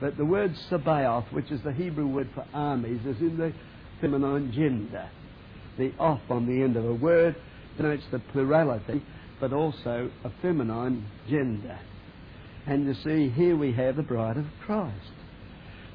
But 0.00 0.16
the 0.16 0.24
word 0.24 0.54
Sabaoth, 0.68 1.32
which 1.32 1.50
is 1.50 1.60
the 1.62 1.72
Hebrew 1.72 2.06
word 2.06 2.28
for 2.34 2.46
armies, 2.52 3.00
is 3.06 3.20
in 3.20 3.38
the 3.38 3.52
feminine 4.00 4.52
gender. 4.52 5.08
The 5.78 5.92
off 5.98 6.20
on 6.30 6.46
the 6.46 6.62
end 6.62 6.76
of 6.76 6.84
a 6.84 6.94
word 6.94 7.36
denotes 7.76 8.04
the 8.10 8.18
plurality, 8.18 9.02
but 9.40 9.52
also 9.52 10.10
a 10.24 10.30
feminine 10.42 11.06
gender. 11.28 11.78
And 12.66 12.86
you 12.86 12.94
see, 13.04 13.30
here 13.30 13.56
we 13.56 13.72
have 13.72 13.96
the 13.96 14.02
bride 14.02 14.36
of 14.36 14.46
Christ. 14.64 15.12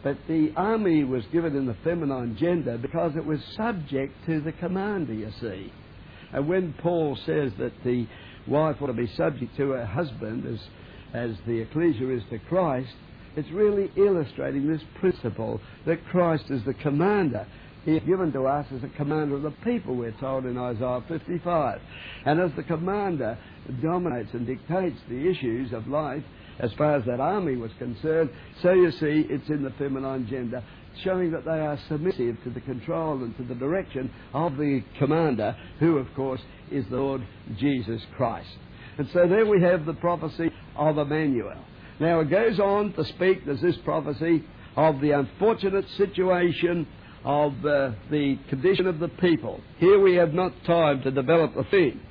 But 0.04 0.18
the 0.28 0.52
army 0.56 1.04
was 1.04 1.24
given 1.32 1.56
in 1.56 1.66
the 1.66 1.76
feminine 1.84 2.38
gender 2.40 2.78
because 2.78 3.16
it 3.16 3.26
was 3.26 3.40
subject 3.56 4.14
to 4.26 4.42
the 4.42 4.52
commander, 4.54 5.14
you 5.14 5.32
see. 5.40 5.72
And 6.34 6.48
when 6.48 6.74
Paul 6.82 7.18
says 7.26 7.52
that 7.60 7.74
the 7.84 8.08
wife 8.48 8.78
ought 8.82 8.88
to 8.88 8.94
be 8.94 9.12
subject 9.16 9.56
to 9.58 9.72
her 9.72 9.86
husband 9.86 10.46
as, 10.46 10.60
as 11.14 11.36
the 11.46 11.60
ecclesia 11.60 12.10
is 12.10 12.24
to 12.30 12.40
Christ, 12.40 12.94
it's 13.36 13.50
really 13.52 13.92
illustrating 13.96 14.68
this 14.68 14.82
principle 15.00 15.62
that 15.86 16.06
Christ 16.08 16.46
is 16.50 16.64
the 16.66 16.74
commander. 16.74 17.48
He 17.86 17.96
is 17.96 18.04
given 18.04 18.32
to 18.34 18.46
us 18.46 18.68
as 18.76 18.84
a 18.84 18.90
commander 18.96 19.36
of 19.36 19.42
the 19.42 19.54
people, 19.64 19.96
we're 19.96 20.12
told 20.20 20.46
in 20.46 20.58
Isaiah 20.58 21.04
55. 21.08 21.82
And 22.26 22.40
as 22.40 22.52
the 22.56 22.64
commander 22.64 23.38
dominates 23.82 24.34
and 24.34 24.46
dictates 24.46 25.00
the 25.10 25.30
issues 25.30 25.74
of 25.74 25.88
life, 25.88 26.24
as 26.60 26.72
far 26.74 26.96
as 26.96 27.06
that 27.06 27.20
army 27.20 27.56
was 27.56 27.72
concerned, 27.80 28.30
so 28.62 28.74
you 28.74 28.92
see 28.92 29.26
it's 29.30 29.50
in 29.50 29.64
the 29.64 29.72
feminine 29.72 30.28
gender, 30.28 30.64
showing 31.04 31.32
that 31.32 31.46
they 31.46 31.60
are 31.60 31.80
submissive 31.88 32.38
to 32.44 32.50
the 32.52 32.62
control 32.62 33.24
and 33.24 33.36
to 33.38 33.44
the 33.44 33.56
direction 33.56 34.12
of 34.34 34.58
the 34.58 34.84
commander, 35.00 35.56
who, 35.80 35.98
of 35.98 36.14
course, 36.14 36.42
is 36.72 36.86
the 36.90 36.98
Lord 36.98 37.26
Jesus 37.58 38.02
Christ. 38.16 38.50
And 38.98 39.08
so 39.14 39.28
there 39.28 39.46
we 39.46 39.62
have 39.62 39.86
the 39.86 39.94
prophecy 39.94 40.50
of 40.76 40.98
Emmanuel. 40.98 41.64
Now 42.00 42.20
it 42.22 42.30
goes 42.30 42.60
on 42.60 42.94
to 42.94 43.06
speak, 43.06 43.46
there's 43.46 43.62
this 43.62 43.78
prophecy 43.84 44.44
of 44.76 45.02
the 45.02 45.12
unfortunate 45.12 45.86
situation 45.98 46.88
of 47.24 47.54
uh, 47.66 47.92
the 48.10 48.38
condition 48.50 48.88
of 48.88 49.00
the 49.00 49.08
people. 49.08 49.62
Here 49.78 50.00
we 50.00 50.16
have 50.16 50.34
not 50.34 50.54
time 50.66 51.02
to 51.04 51.12
develop 51.12 51.54
the 51.56 51.66
theme. 51.66 52.02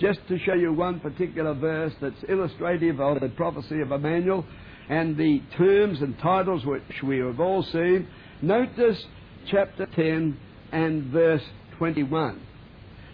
Just 0.00 0.20
to 0.28 0.38
show 0.38 0.54
you 0.54 0.72
one 0.72 1.00
particular 1.00 1.54
verse 1.54 1.92
that's 2.00 2.22
illustrative 2.28 3.00
of 3.00 3.20
the 3.20 3.28
prophecy 3.30 3.80
of 3.80 3.92
Emmanuel 3.92 4.46
and 4.88 5.16
the 5.16 5.42
terms 5.56 6.00
and 6.00 6.18
titles 6.18 6.64
which 6.64 6.82
we 7.04 7.18
have 7.18 7.40
all 7.40 7.62
seen. 7.62 8.08
Notice 8.40 9.04
chapter 9.50 9.86
10 9.86 10.38
and 10.72 11.04
verse 11.12 11.42
21. 11.78 12.40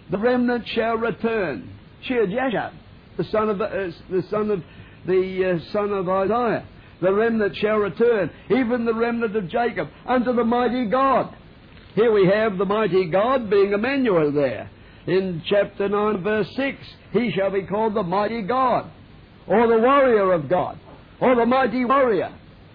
The 0.09 0.17
remnant 0.17 0.67
shall 0.67 0.95
return. 0.95 1.69
Shear 2.03 2.27
the 3.17 3.23
son 3.25 3.49
of, 3.49 3.61
uh, 3.61 3.67
the 4.09 4.23
son 4.29 4.51
of 4.51 4.63
the 5.05 5.59
uh, 5.59 5.71
son 5.73 5.91
of 5.91 6.07
Isaiah. 6.07 6.65
The 7.01 7.13
remnant 7.13 7.55
shall 7.55 7.77
return, 7.77 8.31
even 8.49 8.85
the 8.85 8.93
remnant 8.93 9.35
of 9.35 9.49
Jacob, 9.49 9.89
unto 10.05 10.33
the 10.33 10.43
mighty 10.43 10.85
God. 10.85 11.35
Here 11.95 12.11
we 12.11 12.27
have 12.27 12.57
the 12.57 12.65
mighty 12.65 13.05
God 13.09 13.49
being 13.49 13.73
Emmanuel 13.73 14.31
there. 14.31 14.69
In 15.05 15.41
chapter 15.47 15.87
9, 15.87 16.23
verse 16.23 16.47
6, 16.55 16.77
he 17.13 17.31
shall 17.31 17.51
be 17.51 17.63
called 17.63 17.93
the 17.93 18.03
mighty 18.03 18.41
God, 18.41 18.89
or 19.47 19.67
the 19.67 19.77
warrior 19.77 20.33
of 20.33 20.49
God, 20.49 20.79
or 21.19 21.35
the 21.35 21.45
mighty 21.45 21.85
warrior, 21.85 22.33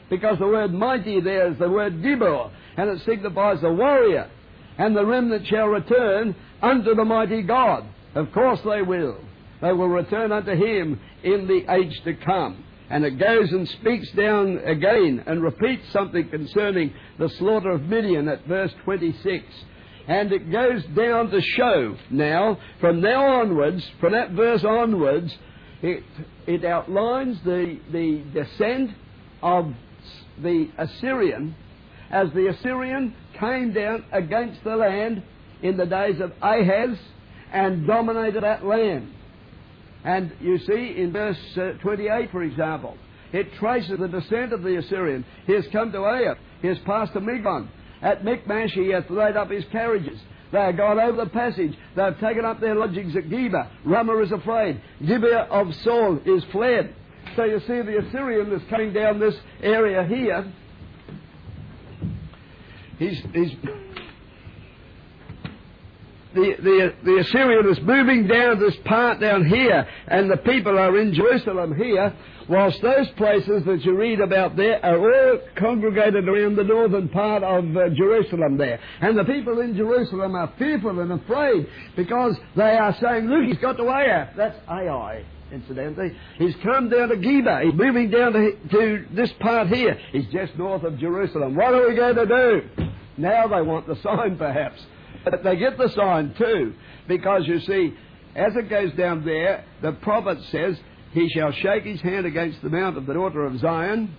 because 0.08 0.38
the 0.38 0.46
word 0.46 0.72
mighty 0.72 1.20
there 1.20 1.52
is 1.52 1.58
the 1.58 1.68
word 1.68 2.02
Gibor, 2.02 2.50
and 2.76 2.90
it 2.90 3.04
signifies 3.04 3.60
the 3.60 3.72
warrior. 3.72 4.30
And 4.78 4.96
the 4.96 5.04
remnant 5.04 5.46
shall 5.46 5.66
return 5.66 6.34
unto 6.62 6.94
the 6.94 7.04
mighty 7.04 7.42
God. 7.42 7.84
Of 8.14 8.32
course 8.32 8.60
they 8.64 8.82
will. 8.82 9.18
They 9.60 9.72
will 9.72 9.88
return 9.88 10.32
unto 10.32 10.52
him 10.52 11.00
in 11.22 11.46
the 11.46 11.72
age 11.72 12.00
to 12.04 12.14
come. 12.14 12.64
And 12.90 13.04
it 13.04 13.18
goes 13.18 13.50
and 13.52 13.68
speaks 13.68 14.10
down 14.12 14.58
again 14.58 15.24
and 15.26 15.42
repeats 15.42 15.90
something 15.92 16.28
concerning 16.28 16.92
the 17.18 17.28
slaughter 17.30 17.70
of 17.70 17.82
Midian 17.82 18.28
at 18.28 18.44
verse 18.46 18.72
26. 18.84 19.44
And 20.08 20.32
it 20.32 20.50
goes 20.50 20.84
down 20.96 21.30
to 21.30 21.40
show 21.40 21.96
now, 22.10 22.58
from 22.80 23.00
now 23.00 23.40
onwards, 23.40 23.88
from 24.00 24.12
that 24.12 24.32
verse 24.32 24.64
onwards, 24.64 25.34
it, 25.80 26.02
it 26.46 26.64
outlines 26.64 27.38
the, 27.44 27.78
the 27.92 28.22
descent 28.34 28.90
of 29.42 29.72
the 30.42 30.68
Assyrian 30.76 31.54
as 32.10 32.28
the 32.34 32.48
Assyrian 32.48 33.14
came 33.40 33.72
down 33.72 34.04
against 34.12 34.62
the 34.64 34.76
land 34.76 35.22
in 35.62 35.76
the 35.76 35.86
days 35.86 36.20
of 36.20 36.32
Ahaz 36.42 36.98
and 37.52 37.86
dominated 37.86 38.42
that 38.42 38.64
land. 38.64 39.12
And 40.04 40.32
you 40.40 40.58
see 40.58 40.94
in 40.98 41.12
verse 41.12 41.38
uh, 41.56 41.72
28, 41.82 42.30
for 42.30 42.42
example, 42.42 42.96
it 43.32 43.46
traces 43.54 43.98
the 43.98 44.08
descent 44.08 44.52
of 44.52 44.62
the 44.62 44.76
Assyrian. 44.76 45.24
He 45.46 45.54
has 45.54 45.64
come 45.72 45.92
to 45.92 45.98
Aiath. 45.98 46.38
He 46.60 46.68
has 46.68 46.78
passed 46.84 47.12
to 47.14 47.20
Migron. 47.20 47.68
At 48.02 48.24
Michmash 48.24 48.72
he 48.72 48.88
hath 48.88 49.08
laid 49.10 49.36
up 49.36 49.50
his 49.50 49.64
carriages. 49.70 50.18
They 50.50 50.58
have 50.58 50.76
gone 50.76 50.98
over 50.98 51.16
the 51.24 51.30
passage. 51.30 51.72
They 51.96 52.02
have 52.02 52.20
taken 52.20 52.44
up 52.44 52.60
their 52.60 52.74
lodgings 52.74 53.16
at 53.16 53.24
Geba. 53.24 53.70
Ramah 53.84 54.18
is 54.22 54.32
afraid. 54.32 54.82
Gibeah 55.00 55.46
of 55.50 55.72
Saul 55.82 56.18
is 56.26 56.44
fled. 56.52 56.94
So 57.36 57.44
you 57.44 57.60
see 57.60 57.80
the 57.80 58.04
Assyrian 58.06 58.52
is 58.52 58.60
coming 58.68 58.92
down 58.92 59.18
this 59.18 59.34
area 59.62 60.04
here. 60.04 60.52
He's, 62.98 63.18
he's 63.32 63.52
the, 66.34 66.54
the, 66.62 66.94
the 67.04 67.18
Assyrian 67.18 67.68
is 67.70 67.78
moving 67.82 68.26
down 68.26 68.60
this 68.60 68.76
part 68.84 69.20
down 69.20 69.44
here, 69.46 69.86
and 70.08 70.30
the 70.30 70.36
people 70.38 70.78
are 70.78 70.98
in 70.98 71.14
Jerusalem 71.14 71.74
here, 71.76 72.14
whilst 72.48 72.80
those 72.82 73.08
places 73.16 73.64
that 73.66 73.84
you 73.84 73.96
read 73.96 74.20
about 74.20 74.56
there 74.56 74.84
are 74.84 74.98
all 74.98 75.38
congregated 75.56 76.28
around 76.28 76.56
the 76.56 76.64
northern 76.64 77.08
part 77.08 77.42
of 77.42 77.76
uh, 77.76 77.88
Jerusalem 77.90 78.56
there. 78.56 78.80
And 79.00 79.18
the 79.18 79.24
people 79.24 79.60
in 79.60 79.76
Jerusalem 79.76 80.34
are 80.34 80.52
fearful 80.58 80.98
and 81.00 81.12
afraid 81.12 81.66
because 81.96 82.36
they 82.56 82.76
are 82.76 82.96
saying, 83.00 83.26
look, 83.26 83.44
he's 83.44 83.58
got 83.58 83.76
to 83.76 83.88
Ai. 83.88 84.30
That's 84.36 84.58
Ai 84.68 85.24
incidentally. 85.52 86.16
He's 86.38 86.54
come 86.62 86.88
down 86.88 87.10
to 87.10 87.16
Geba. 87.16 87.64
He's 87.64 87.74
moving 87.74 88.10
down 88.10 88.32
to, 88.32 88.52
to 88.70 89.06
this 89.14 89.30
part 89.40 89.68
here. 89.68 89.98
He's 90.10 90.26
just 90.32 90.56
north 90.56 90.82
of 90.82 90.98
Jerusalem. 90.98 91.54
What 91.54 91.74
are 91.74 91.88
we 91.88 91.94
going 91.94 92.16
to 92.16 92.26
do? 92.26 92.86
Now 93.18 93.46
they 93.46 93.60
want 93.60 93.86
the 93.86 93.96
sign, 94.02 94.38
perhaps. 94.38 94.80
But 95.24 95.42
they 95.44 95.56
get 95.56 95.78
the 95.78 95.88
sign 95.88 96.34
too, 96.36 96.74
because 97.08 97.46
you 97.46 97.60
see, 97.60 97.94
as 98.34 98.56
it 98.56 98.68
goes 98.68 98.92
down 98.94 99.24
there, 99.24 99.64
the 99.82 99.92
prophet 99.92 100.38
says, 100.50 100.76
He 101.12 101.28
shall 101.30 101.52
shake 101.52 101.84
his 101.84 102.00
hand 102.00 102.26
against 102.26 102.62
the 102.62 102.70
mount 102.70 102.96
of 102.96 103.06
the 103.06 103.14
daughter 103.14 103.44
of 103.44 103.58
Zion, 103.60 104.14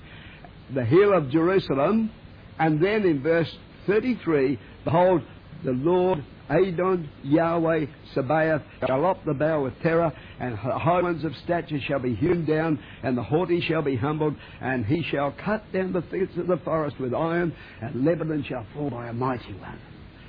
the 0.74 0.86
hill 0.86 1.14
of 1.14 1.30
Jerusalem, 1.30 2.12
and 2.60 2.82
then 2.82 3.06
in 3.06 3.22
verse 3.22 3.51
33, 3.88 4.60
behold, 4.86 5.22
the 5.64 5.72
Lord 5.72 6.24
Adon 6.49 7.10
Yahweh 7.24 7.86
Sabaoth 8.14 8.62
shall 8.86 9.01
lop 9.01 9.24
the 9.26 9.34
bough 9.34 9.64
with 9.64 9.80
terror, 9.82 10.12
and 10.39 10.54
the 10.54 11.01
ones 11.01 11.24
of 11.24 11.36
stature 11.43 11.80
shall 11.88 11.99
be 11.99 12.16
hewn 12.16 12.45
down, 12.45 12.80
and 13.01 13.18
the 13.18 13.24
haughty 13.24 13.62
shall 13.62 13.82
be 13.82 13.95
humbled, 13.95 14.36
and 14.62 14.86
he 14.86 15.04
shall 15.04 15.34
cut 15.43 15.72
down 15.72 15.93
the 15.93 16.01
thickets 16.04 16.38
of 16.38 16.47
the 16.47 16.58
forest 16.58 16.99
with 16.99 17.14
iron, 17.14 17.54
and 17.82 18.06
Lebanon 18.06 18.43
shall 18.47 18.66
fall 18.74 18.89
by 18.89 19.08
a 19.08 19.14
mighty 19.14 19.54
one 19.54 19.80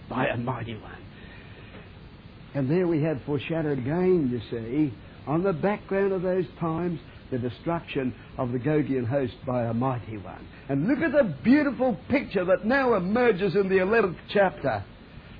by 0.08 0.26
a 0.26 0.36
mighty 0.36 0.74
one. 0.74 0.98
And 2.54 2.70
there 2.70 2.86
we 2.86 3.02
have 3.02 3.20
foreshadowed 3.26 3.78
again, 3.78 4.30
you 4.30 4.40
see, 4.50 4.94
on 5.26 5.42
the 5.42 5.52
background 5.52 6.12
of 6.12 6.22
those 6.22 6.44
times, 6.60 7.00
the 7.30 7.38
destruction 7.38 8.14
of 8.38 8.52
the 8.52 8.58
Gogian 8.58 9.06
host 9.06 9.34
by 9.46 9.64
a 9.64 9.74
mighty 9.74 10.18
one. 10.18 10.46
And 10.68 10.86
look 10.86 10.98
at 10.98 11.12
the 11.12 11.34
beautiful 11.42 11.98
picture 12.08 12.44
that 12.44 12.64
now 12.64 12.94
emerges 12.94 13.56
in 13.56 13.68
the 13.68 13.76
11th 13.76 14.16
chapter. 14.32 14.84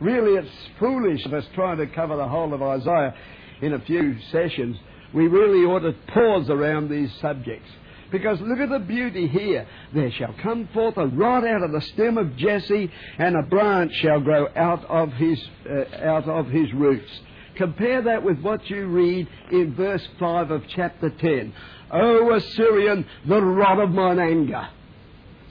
Really, 0.00 0.32
it's 0.32 0.50
foolish 0.80 1.24
of 1.24 1.34
us 1.34 1.44
trying 1.54 1.78
to 1.78 1.86
cover 1.86 2.16
the 2.16 2.26
whole 2.26 2.52
of 2.52 2.62
Isaiah 2.62 3.14
in 3.62 3.74
a 3.74 3.80
few 3.80 4.16
sessions. 4.32 4.76
We 5.14 5.28
really 5.28 5.64
ought 5.64 5.80
to 5.80 5.94
pause 6.12 6.50
around 6.50 6.90
these 6.90 7.10
subjects. 7.20 7.68
Because 8.14 8.40
look 8.42 8.60
at 8.60 8.68
the 8.68 8.78
beauty 8.78 9.26
here. 9.26 9.66
There 9.92 10.12
shall 10.12 10.36
come 10.40 10.68
forth 10.72 10.96
a 10.98 11.08
rod 11.08 11.44
out 11.44 11.64
of 11.64 11.72
the 11.72 11.80
stem 11.80 12.16
of 12.16 12.36
Jesse, 12.36 12.88
and 13.18 13.34
a 13.34 13.42
branch 13.42 13.92
shall 13.94 14.20
grow 14.20 14.46
out 14.54 14.84
of 14.84 15.12
his, 15.14 15.44
uh, 15.68 15.96
out 15.96 16.28
of 16.28 16.46
his 16.46 16.72
roots. 16.74 17.10
Compare 17.56 18.02
that 18.02 18.22
with 18.22 18.38
what 18.38 18.70
you 18.70 18.86
read 18.86 19.26
in 19.50 19.74
verse 19.74 20.06
5 20.20 20.52
of 20.52 20.62
chapter 20.68 21.10
10. 21.10 21.52
O 21.90 22.32
Assyrian, 22.32 23.04
the 23.26 23.42
rod 23.42 23.80
of 23.80 23.90
mine 23.90 24.20
anger. 24.20 24.68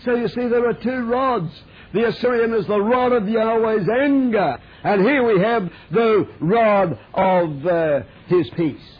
So 0.06 0.16
you 0.16 0.30
see, 0.30 0.48
there 0.48 0.66
are 0.66 0.74
two 0.74 1.04
rods. 1.04 1.52
The 1.94 2.08
Assyrian 2.08 2.54
is 2.54 2.66
the 2.68 2.80
rod 2.80 3.12
of 3.12 3.28
Yahweh's 3.28 3.90
anger. 3.90 4.58
And 4.86 5.02
here 5.02 5.22
we 5.22 5.42
have 5.44 5.70
the 5.92 6.30
rod 6.40 6.98
of 7.14 7.66
uh, 7.66 8.00
his 8.28 8.50
peace 8.52 8.98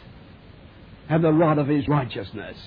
and 1.08 1.24
the 1.24 1.32
rod 1.32 1.56
of 1.56 1.66
his 1.66 1.88
righteousness. 1.88 2.58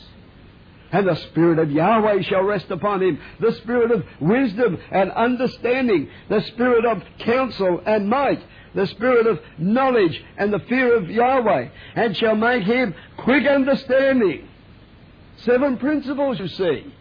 And 0.91 1.07
the 1.07 1.15
Spirit 1.15 1.59
of 1.59 1.71
Yahweh 1.71 2.21
shall 2.21 2.43
rest 2.43 2.71
upon 2.71 3.03
him, 3.03 3.19
the 3.39 3.51
Spirit 3.53 3.91
of 3.91 4.05
wisdom 4.21 4.77
and 4.91 5.11
understanding, 5.11 6.09
the 6.29 6.41
Spirit 6.41 6.85
of 6.85 7.03
counsel 7.19 7.81
and 7.85 8.09
might, 8.09 8.41
the 8.73 8.88
Spirit 8.88 9.27
of 9.27 9.39
knowledge 9.57 10.23
and 10.38 10.53
the 10.53 10.59
fear 10.59 10.95
of 10.95 11.09
Yahweh, 11.09 11.69
and 11.95 12.15
shall 12.15 12.35
make 12.35 12.63
him 12.63 12.95
quick 13.17 13.45
understanding. 13.45 14.47
Seven 15.38 15.77
principles, 15.77 16.39
you 16.39 16.47
see. 16.47 16.93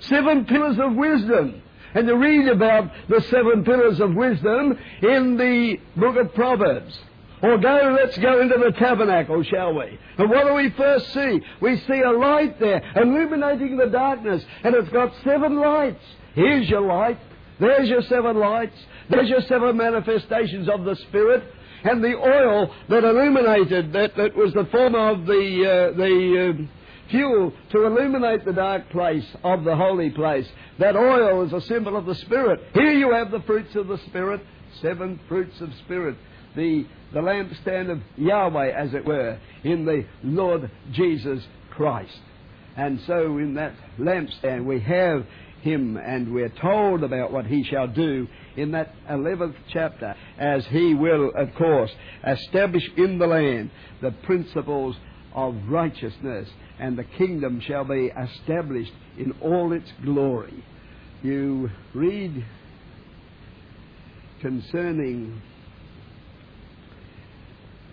Seven 0.00 0.44
pillars 0.44 0.78
of 0.78 0.94
wisdom. 0.94 1.62
And 1.94 2.08
you 2.08 2.16
read 2.16 2.48
about 2.48 2.90
the 3.08 3.20
seven 3.22 3.64
pillars 3.64 4.00
of 4.00 4.14
wisdom 4.14 4.78
in 5.02 5.36
the 5.36 5.78
book 5.96 6.16
of 6.16 6.34
Proverbs. 6.34 6.98
Or 7.42 7.58
go, 7.58 7.96
let's 8.00 8.16
go 8.18 8.40
into 8.40 8.56
the 8.56 8.70
tabernacle, 8.78 9.42
shall 9.42 9.74
we? 9.74 9.98
And 10.16 10.30
what 10.30 10.46
do 10.46 10.54
we 10.54 10.70
first 10.70 11.12
see? 11.12 11.40
We 11.60 11.76
see 11.76 12.00
a 12.00 12.12
light 12.12 12.60
there, 12.60 12.80
illuminating 12.94 13.76
the 13.76 13.86
darkness, 13.86 14.44
and 14.62 14.76
it's 14.76 14.88
got 14.90 15.12
seven 15.24 15.56
lights. 15.56 16.04
Here's 16.34 16.68
your 16.68 16.82
light. 16.82 17.18
There's 17.58 17.88
your 17.88 18.02
seven 18.02 18.38
lights. 18.38 18.76
There's 19.10 19.28
your 19.28 19.42
seven 19.42 19.76
manifestations 19.76 20.68
of 20.68 20.84
the 20.84 20.94
Spirit. 20.96 21.42
And 21.84 22.02
the 22.02 22.16
oil 22.16 22.72
that 22.88 23.02
illuminated, 23.02 23.92
that, 23.92 24.16
that 24.16 24.36
was 24.36 24.52
the 24.54 24.66
form 24.66 24.94
of 24.94 25.26
the, 25.26 25.32
uh, 25.34 25.96
the 25.96 26.54
uh, 26.54 27.10
fuel 27.10 27.52
to 27.72 27.86
illuminate 27.86 28.44
the 28.44 28.52
dark 28.52 28.88
place 28.90 29.26
of 29.42 29.64
the 29.64 29.74
holy 29.74 30.10
place. 30.10 30.46
That 30.78 30.94
oil 30.94 31.44
is 31.44 31.52
a 31.52 31.60
symbol 31.62 31.96
of 31.96 32.06
the 32.06 32.14
Spirit. 32.14 32.60
Here 32.72 32.92
you 32.92 33.12
have 33.12 33.32
the 33.32 33.40
fruits 33.40 33.74
of 33.74 33.88
the 33.88 33.98
Spirit, 34.06 34.40
seven 34.80 35.18
fruits 35.28 35.60
of 35.60 35.70
Spirit. 35.84 36.16
The 36.54 36.86
the 37.12 37.20
lampstand 37.20 37.90
of 37.90 38.00
Yahweh, 38.16 38.70
as 38.70 38.94
it 38.94 39.04
were, 39.04 39.38
in 39.64 39.84
the 39.84 40.04
Lord 40.22 40.70
Jesus 40.92 41.42
Christ. 41.70 42.18
And 42.76 43.00
so 43.06 43.38
in 43.38 43.54
that 43.54 43.74
lampstand 43.98 44.64
we 44.64 44.80
have 44.80 45.26
him 45.60 45.96
and 45.96 46.32
we're 46.32 46.48
told 46.48 47.04
about 47.04 47.32
what 47.32 47.46
he 47.46 47.64
shall 47.64 47.86
do 47.86 48.26
in 48.56 48.72
that 48.72 48.94
11th 49.08 49.54
chapter 49.72 50.14
as 50.38 50.66
he 50.66 50.94
will, 50.94 51.30
of 51.36 51.54
course, 51.54 51.90
establish 52.26 52.82
in 52.96 53.18
the 53.18 53.26
land 53.26 53.70
the 54.00 54.10
principles 54.10 54.96
of 55.34 55.54
righteousness 55.68 56.48
and 56.78 56.98
the 56.98 57.04
kingdom 57.04 57.60
shall 57.60 57.84
be 57.84 58.10
established 58.10 58.92
in 59.16 59.32
all 59.40 59.72
its 59.72 59.90
glory. 60.04 60.64
You 61.22 61.70
read 61.94 62.44
concerning 64.40 65.40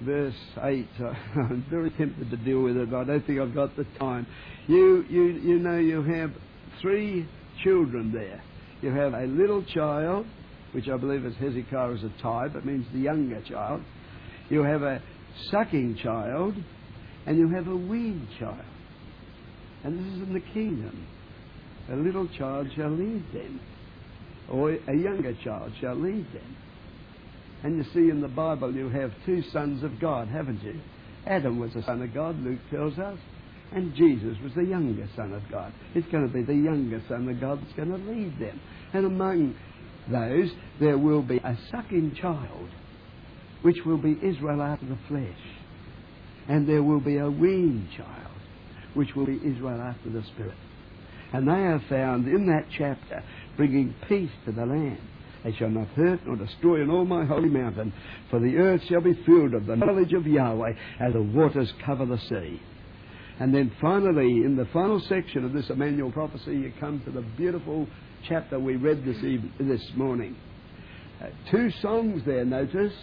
verse 0.02 0.36
8. 0.62 0.88
Uh, 1.00 1.06
I'm 1.36 1.66
very 1.70 1.92
tempted 1.92 2.30
to 2.30 2.38
deal 2.38 2.62
with 2.62 2.78
it, 2.78 2.90
but 2.90 3.02
I 3.02 3.04
don't 3.06 3.26
think 3.26 3.40
I've 3.40 3.54
got 3.54 3.76
the 3.76 3.86
time. 4.00 4.28
You, 4.68 5.06
you, 5.10 5.24
you 5.24 5.60
know, 5.60 5.78
you 5.78 6.04
have 6.04 6.32
three 6.82 7.28
children 7.64 8.12
there. 8.12 8.42
You 8.82 8.92
have 8.92 9.14
a 9.14 9.26
little 9.26 9.64
child, 9.64 10.26
which 10.72 10.88
I 10.88 10.98
believe 10.98 11.26
is 11.26 11.36
Hezekiah 11.40 11.96
as 11.96 12.04
a 12.04 12.22
type, 12.22 12.56
it 12.56 12.66
means 12.66 12.86
the 12.94 13.00
younger 13.00 13.42
child. 13.42 13.82
You 14.50 14.64
have 14.64 14.82
a 14.82 15.02
sucking 15.52 16.00
child, 16.02 16.56
and 17.26 17.38
you 17.38 17.50
have 17.50 17.68
a 17.68 17.76
weaned 17.76 18.28
child. 18.40 18.66
And 19.84 20.00
this 20.00 20.14
is 20.14 20.28
in 20.28 20.34
the 20.34 20.54
kingdom. 20.54 21.08
A 21.92 21.96
little 21.96 22.28
child 22.38 22.68
shall 22.76 22.92
lead 22.92 23.24
them, 23.34 23.60
or 24.50 24.72
a 24.72 24.96
younger 24.96 25.36
child 25.44 25.72
shall 25.82 25.96
lead 25.96 26.26
them. 26.34 26.56
And 27.64 27.78
you 27.78 27.84
see 27.94 28.10
in 28.10 28.22
the 28.22 28.28
Bible 28.28 28.74
you 28.74 28.90
have 28.90 29.12
two 29.26 29.44
sons 29.52 29.84
of 29.84 30.00
God, 30.00 30.28
haven't 30.28 30.64
you? 30.64 30.80
Adam 31.28 31.60
was 31.60 31.74
the 31.74 31.84
son 31.84 32.02
of 32.02 32.14
God, 32.14 32.42
Luke 32.44 32.60
tells 32.72 32.98
us, 32.98 33.18
and 33.72 33.94
Jesus 33.96 34.38
was 34.42 34.54
the 34.56 34.64
younger 34.64 35.08
son 35.16 35.34
of 35.34 35.44
God. 35.52 35.72
It's 35.94 36.08
going 36.12 36.28
to 36.28 36.34
be 36.34 36.42
the 36.42 36.56
younger 36.56 37.02
son 37.08 37.30
of 37.30 37.40
God 37.40 37.62
that's 37.62 37.76
going 37.76 37.90
to 37.90 37.98
lead 37.98 38.40
them. 38.40 38.60
And 38.94 39.06
among 39.06 39.56
those, 40.10 40.50
there 40.80 40.98
will 40.98 41.22
be 41.22 41.38
a 41.38 41.58
sucking 41.70 42.16
child, 42.20 42.70
which 43.62 43.78
will 43.86 43.98
be 43.98 44.18
Israel 44.24 44.62
out 44.62 44.82
of 44.82 44.90
the 44.90 44.98
flesh. 45.08 45.40
And 46.48 46.68
there 46.68 46.82
will 46.82 47.00
be 47.00 47.18
a 47.18 47.30
weaned 47.30 47.90
child, 47.96 48.32
which 48.96 49.14
will 49.16 49.28
be 49.28 49.40
Israel 49.46 49.82
after 49.82 50.10
the 50.10 50.24
spirit. 50.34 50.58
And 51.32 51.48
they 51.48 51.52
are 51.52 51.84
found 51.88 52.28
in 52.28 52.48
that 52.48 52.66
chapter 52.76 53.24
bringing 53.56 53.94
peace 54.08 54.32
to 54.46 54.52
the 54.52 54.66
land. 54.66 55.00
They 55.44 55.54
shall 55.54 55.70
not 55.70 55.88
hurt 55.90 56.20
nor 56.26 56.36
destroy 56.36 56.82
in 56.82 56.90
all 56.90 57.06
my 57.06 57.26
holy 57.26 57.50
mountain, 57.50 57.94
for 58.30 58.40
the 58.40 58.58
earth 58.58 58.82
shall 58.90 59.02
be 59.02 59.14
filled 59.26 59.54
of 59.54 59.66
the 59.66 59.76
knowledge 59.76 60.14
of 60.14 60.28
Yahweh 60.28 60.74
as 61.00 61.14
the 61.14 61.22
waters 61.22 61.72
cover 61.86 62.06
the 62.06 62.20
sea. 62.30 62.62
And 63.40 63.56
then 63.56 63.72
finally, 63.80 64.44
in 64.44 64.58
the 64.58 64.68
final 64.74 65.00
section 65.08 65.46
of 65.46 65.54
this 65.54 65.70
Emmanuel 65.70 66.12
prophecy, 66.12 66.52
you 66.52 66.74
come 66.80 67.02
to 67.06 67.12
the 67.12 67.22
beautiful 67.22 67.88
chapter 68.28 68.60
we 68.60 68.76
read 68.76 69.06
this, 69.06 69.18
evening, 69.18 69.54
this 69.60 69.84
morning. 69.96 70.36
Uh, 71.22 71.28
two 71.50 71.72
songs 71.82 72.22
there, 72.26 72.44
notice. 72.44 72.94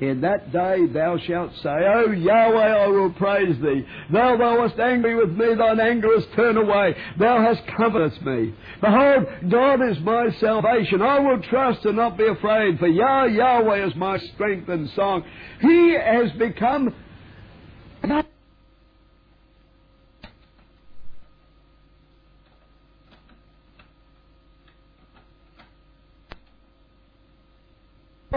In 0.00 0.20
that 0.20 0.52
day 0.52 0.86
thou 0.86 1.18
shalt 1.18 1.52
say, 1.62 1.70
O 1.70 2.12
Yahweh, 2.12 2.84
I 2.84 2.86
will 2.86 3.12
praise 3.14 3.60
thee. 3.60 3.84
Thou 4.12 4.36
thou 4.36 4.58
wast 4.58 4.78
angry 4.78 5.16
with 5.16 5.30
me, 5.36 5.54
thine 5.56 5.80
anger 5.80 6.14
is 6.14 6.24
turned 6.36 6.56
away. 6.56 6.94
Thou 7.18 7.42
hast 7.42 7.66
comforted 7.76 8.24
me. 8.24 8.54
Behold, 8.80 9.26
God 9.50 9.82
is 9.90 9.98
my 10.00 10.30
salvation. 10.40 11.02
I 11.02 11.18
will 11.18 11.42
trust 11.42 11.84
and 11.84 11.96
not 11.96 12.16
be 12.16 12.26
afraid, 12.26 12.78
for 12.78 12.86
Yah, 12.86 13.24
Yahweh 13.24 13.86
is 13.86 13.96
my 13.96 14.18
strength 14.34 14.68
and 14.68 14.88
song. 14.90 15.24
He 15.60 15.94
has 15.94 16.30
become 16.38 16.94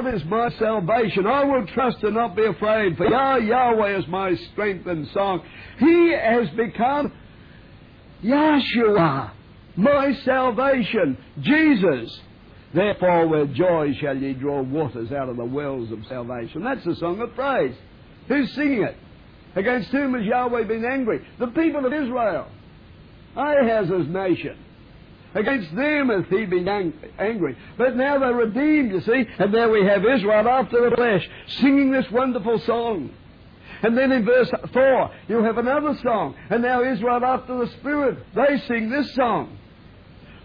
Is 0.07 0.25
my 0.25 0.49
salvation. 0.57 1.27
I 1.27 1.43
will 1.43 1.65
trust 1.67 2.01
and 2.01 2.15
not 2.15 2.35
be 2.35 2.43
afraid, 2.43 2.97
for 2.97 3.07
Yah, 3.07 3.35
Yahweh 3.35 3.99
is 3.99 4.07
my 4.07 4.33
strength 4.51 4.87
and 4.87 5.07
song. 5.09 5.41
He 5.77 6.11
has 6.11 6.49
become 6.57 7.13
Yahshua, 8.23 9.31
my 9.75 10.13
salvation, 10.25 11.17
Jesus. 11.41 12.19
Therefore, 12.73 13.27
with 13.27 13.53
joy 13.53 13.93
shall 14.01 14.17
ye 14.17 14.33
draw 14.33 14.63
waters 14.63 15.11
out 15.11 15.29
of 15.29 15.37
the 15.37 15.45
wells 15.45 15.91
of 15.91 15.99
salvation. 16.07 16.63
That's 16.63 16.83
the 16.83 16.95
song 16.95 17.21
of 17.21 17.35
praise. 17.35 17.75
Who's 18.27 18.51
singing 18.53 18.83
it? 18.83 18.97
Against 19.55 19.89
whom 19.89 20.15
has 20.15 20.25
Yahweh 20.25 20.63
been 20.63 20.83
angry? 20.83 21.25
The 21.39 21.47
people 21.47 21.85
of 21.85 21.93
Israel. 21.93 22.47
Ahaz's 23.35 24.07
nation. 24.07 24.57
Against 25.33 25.73
them 25.75 26.09
hath 26.09 26.27
he 26.27 26.45
been 26.45 26.67
ang- 26.67 26.93
angry. 27.17 27.55
But 27.77 27.95
now 27.95 28.19
they're 28.19 28.33
redeemed, 28.33 28.91
you 28.91 29.01
see. 29.01 29.25
And 29.39 29.53
there 29.53 29.69
we 29.69 29.85
have 29.85 30.03
Israel 30.05 30.47
after 30.47 30.89
the 30.89 30.95
flesh 30.95 31.27
singing 31.59 31.91
this 31.91 32.09
wonderful 32.11 32.59
song. 32.59 33.11
And 33.83 33.97
then 33.97 34.11
in 34.11 34.25
verse 34.25 34.51
4, 34.73 35.11
you 35.27 35.43
have 35.43 35.57
another 35.57 35.97
song. 36.03 36.35
And 36.49 36.61
now 36.61 36.83
Israel 36.83 37.23
after 37.23 37.57
the 37.57 37.67
Spirit, 37.79 38.19
they 38.35 38.59
sing 38.67 38.89
this 38.89 39.13
song. 39.15 39.57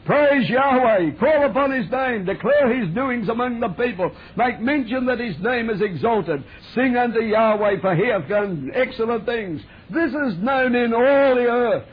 Praise 0.06 0.48
Yahweh, 0.48 1.16
call 1.18 1.46
upon 1.46 1.72
His 1.72 1.90
name, 1.90 2.24
declare 2.24 2.80
His 2.80 2.94
doings 2.94 3.28
among 3.28 3.58
the 3.58 3.70
people, 3.70 4.08
make 4.36 4.60
mention 4.60 5.04
that 5.06 5.18
His 5.18 5.36
name 5.40 5.68
is 5.68 5.80
exalted, 5.80 6.44
sing 6.76 6.96
unto 6.96 7.20
Yahweh, 7.20 7.80
for 7.80 7.96
He 7.96 8.06
hath 8.06 8.28
done 8.28 8.70
excellent 8.72 9.26
things. 9.26 9.60
This 9.90 10.12
is 10.12 10.38
known 10.38 10.76
in 10.76 10.94
all 10.94 11.34
the 11.34 11.48
earth. 11.48 11.88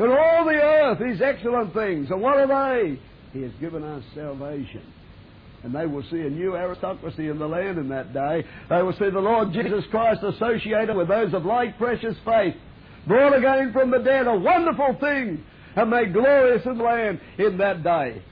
In 0.00 0.10
all 0.10 0.46
the 0.46 0.52
earth, 0.52 0.98
these 0.98 1.20
excellent 1.20 1.74
things. 1.74 2.10
And 2.10 2.22
what 2.22 2.38
are 2.38 2.46
they? 2.46 2.98
He 3.34 3.42
has 3.42 3.52
given 3.60 3.84
us 3.84 4.02
salvation. 4.14 4.82
And 5.62 5.74
they 5.74 5.84
will 5.84 6.02
see 6.10 6.20
a 6.20 6.30
new 6.30 6.56
aristocracy 6.56 7.28
in 7.28 7.38
the 7.38 7.46
land 7.46 7.76
in 7.76 7.90
that 7.90 8.14
day. 8.14 8.42
They 8.70 8.82
will 8.82 8.94
see 8.94 9.10
the 9.10 9.20
Lord 9.20 9.52
Jesus 9.52 9.84
Christ 9.90 10.22
associated 10.22 10.96
with 10.96 11.08
those 11.08 11.34
of 11.34 11.44
like 11.44 11.76
precious 11.76 12.16
faith, 12.24 12.54
brought 13.06 13.36
again 13.36 13.74
from 13.74 13.90
the 13.90 13.98
dead, 13.98 14.26
a 14.26 14.34
wonderful 14.34 14.96
thing, 15.00 15.44
and 15.76 15.90
made 15.90 16.14
glorious 16.14 16.64
in 16.64 16.78
the 16.78 16.84
land 16.84 17.20
in 17.36 17.58
that 17.58 17.82
day. 17.82 18.22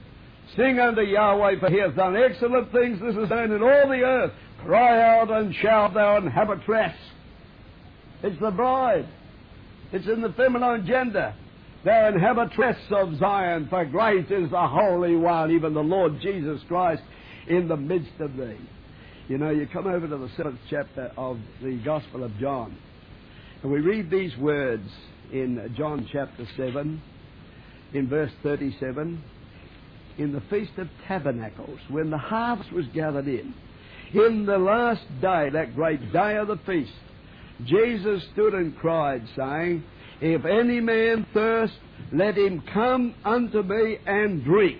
Sing 0.55 0.79
unto 0.79 1.01
Yahweh, 1.01 1.59
for 1.59 1.69
he 1.69 1.77
hath 1.77 1.95
done 1.95 2.17
excellent 2.17 2.71
things. 2.71 2.99
This 2.99 3.15
is 3.15 3.29
known 3.29 3.51
in 3.51 3.61
all 3.61 3.87
the 3.87 4.01
earth. 4.01 4.31
Cry 4.65 5.19
out 5.19 5.29
and 5.29 5.53
shout, 5.53 5.93
thou 5.93 6.17
inhabitress. 6.17 6.95
It's 8.23 8.41
the 8.41 8.49
bride. 8.49 9.07
It's 9.91 10.07
in 10.07 10.21
the 10.21 10.33
feminine 10.33 10.87
gender 10.87 11.35
the 11.83 12.07
inhabitress 12.09 12.77
of 12.91 13.17
Zion, 13.19 13.67
for 13.69 13.85
great 13.85 14.29
is 14.31 14.49
the 14.49 14.67
Holy 14.67 15.15
One, 15.15 15.51
even 15.51 15.73
the 15.73 15.79
Lord 15.79 16.19
Jesus 16.21 16.61
Christ, 16.67 17.01
in 17.47 17.67
the 17.67 17.77
midst 17.77 18.19
of 18.19 18.35
thee. 18.35 18.57
You 19.27 19.37
know, 19.37 19.49
you 19.49 19.67
come 19.71 19.87
over 19.87 20.07
to 20.07 20.17
the 20.17 20.29
seventh 20.35 20.59
chapter 20.69 21.11
of 21.15 21.39
the 21.61 21.79
Gospel 21.85 22.23
of 22.23 22.37
John, 22.37 22.75
and 23.63 23.71
we 23.71 23.79
read 23.79 24.09
these 24.09 24.35
words 24.37 24.89
in 25.31 25.73
John 25.77 26.07
chapter 26.11 26.45
7, 26.57 27.01
in 27.93 28.09
verse 28.09 28.31
37. 28.43 29.23
In 30.17 30.33
the 30.33 30.41
Feast 30.49 30.71
of 30.77 30.89
Tabernacles, 31.07 31.79
when 31.89 32.09
the 32.09 32.17
harvest 32.17 32.73
was 32.73 32.85
gathered 32.93 33.27
in, 33.27 33.53
in 34.13 34.45
the 34.45 34.57
last 34.57 35.05
day, 35.21 35.49
that 35.53 35.75
great 35.75 36.11
day 36.11 36.35
of 36.35 36.47
the 36.47 36.59
feast, 36.65 36.91
Jesus 37.65 38.21
stood 38.33 38.53
and 38.53 38.75
cried, 38.77 39.23
saying, 39.37 39.83
if 40.21 40.45
any 40.45 40.79
man 40.79 41.25
thirst, 41.33 41.73
let 42.11 42.37
him 42.37 42.63
come 42.73 43.13
unto 43.23 43.61
me 43.61 43.97
and 44.05 44.43
drink. 44.43 44.79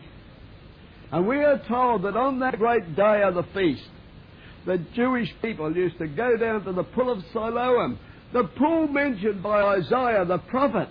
And 1.11 1.27
we 1.27 1.37
are 1.37 1.61
told 1.67 2.03
that 2.03 2.15
on 2.15 2.39
that 2.39 2.57
great 2.57 2.95
day 2.95 3.23
of 3.23 3.35
the 3.35 3.45
feast, 3.53 3.87
the 4.65 4.77
Jewish 4.95 5.29
people 5.41 5.75
used 5.75 5.97
to 5.99 6.07
go 6.07 6.37
down 6.37 6.63
to 6.65 6.73
the 6.73 6.83
pool 6.83 7.11
of 7.11 7.23
Siloam, 7.33 7.97
the 8.33 8.43
pool 8.57 8.87
mentioned 8.87 9.41
by 9.41 9.61
Isaiah 9.61 10.25
the 10.25 10.37
prophet 10.49 10.89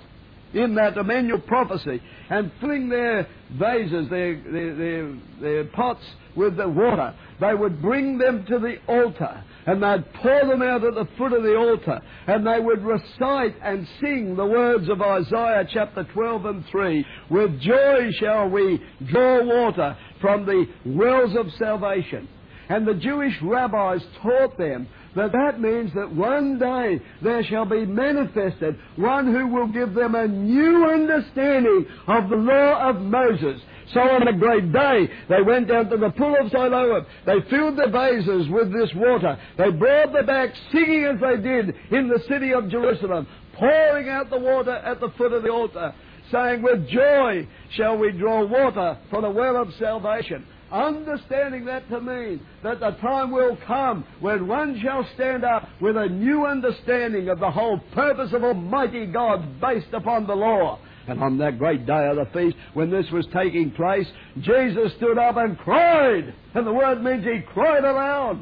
in 0.55 0.75
that 0.75 0.97
Emmanuel 0.97 1.41
prophecy, 1.41 2.01
and 2.31 2.51
filling 2.61 2.89
their 2.89 3.29
vases, 3.53 4.09
their, 4.09 4.43
their, 4.51 4.75
their, 4.75 5.19
their 5.41 5.65
pots 5.67 6.03
with 6.35 6.57
the 6.57 6.69
water. 6.69 7.15
They 7.41 7.55
would 7.55 7.81
bring 7.81 8.19
them 8.19 8.45
to 8.47 8.59
the 8.59 8.77
altar 8.87 9.45
and 9.69 9.83
they'd 9.83 10.15
pour 10.15 10.47
them 10.47 10.63
out 10.63 10.83
at 10.83 10.95
the 10.95 11.07
foot 11.19 11.35
of 11.35 11.43
the 11.43 11.55
altar, 11.55 12.01
and 12.27 12.47
they 12.47 12.59
would 12.59 12.83
recite 12.83 13.55
and 13.63 13.87
sing 14.01 14.35
the 14.35 14.47
words 14.47 14.89
of 14.89 15.03
Isaiah 15.03 15.69
chapter 15.71 16.05
12 16.05 16.47
and 16.47 16.65
3. 16.71 17.05
With 17.29 17.61
joy 17.61 18.11
shall 18.19 18.49
we 18.49 18.83
draw 19.11 19.45
water 19.45 19.95
from 20.23 20.47
the 20.47 20.65
wells 20.87 21.37
of 21.37 21.53
salvation. 21.59 22.29
And 22.71 22.89
the 22.89 22.95
Jewish 22.95 23.35
rabbis 23.43 24.01
taught 24.23 24.57
them 24.57 24.89
that 25.17 25.33
that 25.33 25.61
means 25.61 25.93
that 25.95 26.15
one 26.15 26.59
day 26.59 26.99
there 27.21 27.45
shall 27.45 27.67
be 27.67 27.85
manifested 27.85 28.79
one 28.97 29.27
who 29.27 29.49
will 29.49 29.69
give 29.69 29.93
them 29.93 30.15
a 30.15 30.27
new 30.27 30.87
understanding 30.87 31.85
of 32.07 32.31
the 32.31 32.37
law 32.37 32.89
of 32.89 33.03
Moses 33.03 33.61
so 33.95 34.01
on 34.01 34.29
a 34.29 34.33
great 34.37 34.71
day, 34.73 35.09
they 35.29 35.43
went 35.43 35.69
down 35.69 35.89
to 35.89 35.97
the 35.97 36.11
pool 36.11 36.37
of 36.41 36.51
Siloam. 36.51 37.07
They 37.25 37.41
filled 37.49 37.79
their 37.79 37.91
vases 37.91 38.49
with 38.49 38.73
this 38.73 38.91
water. 38.95 39.39
They 39.57 39.71
brought 39.71 40.13
them 40.13 40.27
back, 40.27 40.51
singing 40.73 41.05
as 41.05 41.21
they 41.21 41.37
did 41.43 41.75
in 41.91 42.09
the 42.09 42.23
city 42.29 42.53
of 42.53 42.69
Jerusalem, 42.69 43.27
pouring 43.55 44.09
out 44.09 44.29
the 44.31 44.39
water 44.39 44.75
at 44.75 45.01
the 45.01 45.09
foot 45.17 45.33
of 45.33 45.43
the 45.43 45.51
altar, 45.51 45.95
saying, 46.31 46.63
With 46.63 46.89
joy 46.89 47.49
shall 47.71 47.97
we 47.97 48.13
draw 48.13 48.45
water 48.47 48.99
from 49.11 49.23
the 49.23 49.31
well 49.31 49.57
of 49.57 49.73
salvation. 49.79 50.45
Understanding 50.71 51.65
that 51.65 51.89
to 51.89 51.99
mean 51.99 52.43
that 52.63 52.81
the 52.81 52.91
time 53.01 53.31
will 53.31 53.57
come 53.67 54.05
when 54.21 54.47
one 54.47 54.79
shall 54.83 55.09
stand 55.15 55.43
up 55.43 55.67
with 55.81 55.97
a 55.97 56.09
new 56.09 56.45
understanding 56.45 57.31
of 57.31 57.41
the 57.41 57.51
whole 57.51 57.79
purpose 57.95 58.35
of 58.35 58.45
Almighty 58.45 59.07
God 59.07 59.63
based 59.63 59.95
upon 59.95 60.27
the 60.27 60.35
law 60.35 60.79
and 61.09 61.23
on 61.23 61.39
that 61.39 61.59
great 61.59 61.87
day 61.87 62.09
of 62.09 62.17
the 62.17 62.29
feast, 62.33 62.57
when 62.75 62.91
this 62.91 63.07
was 63.11 63.27
taking 63.33 63.71
place, 63.71 64.07
Jesus 64.41 64.93
stood 64.97 65.19
up 65.19 65.37
and 65.37 65.59
cried. 65.59 66.35
And 66.55 66.67
the 66.67 66.73
word 66.73 67.03
means 67.03 67.25
he 67.25 67.41
cried 67.53 67.85
aloud. 67.85 68.41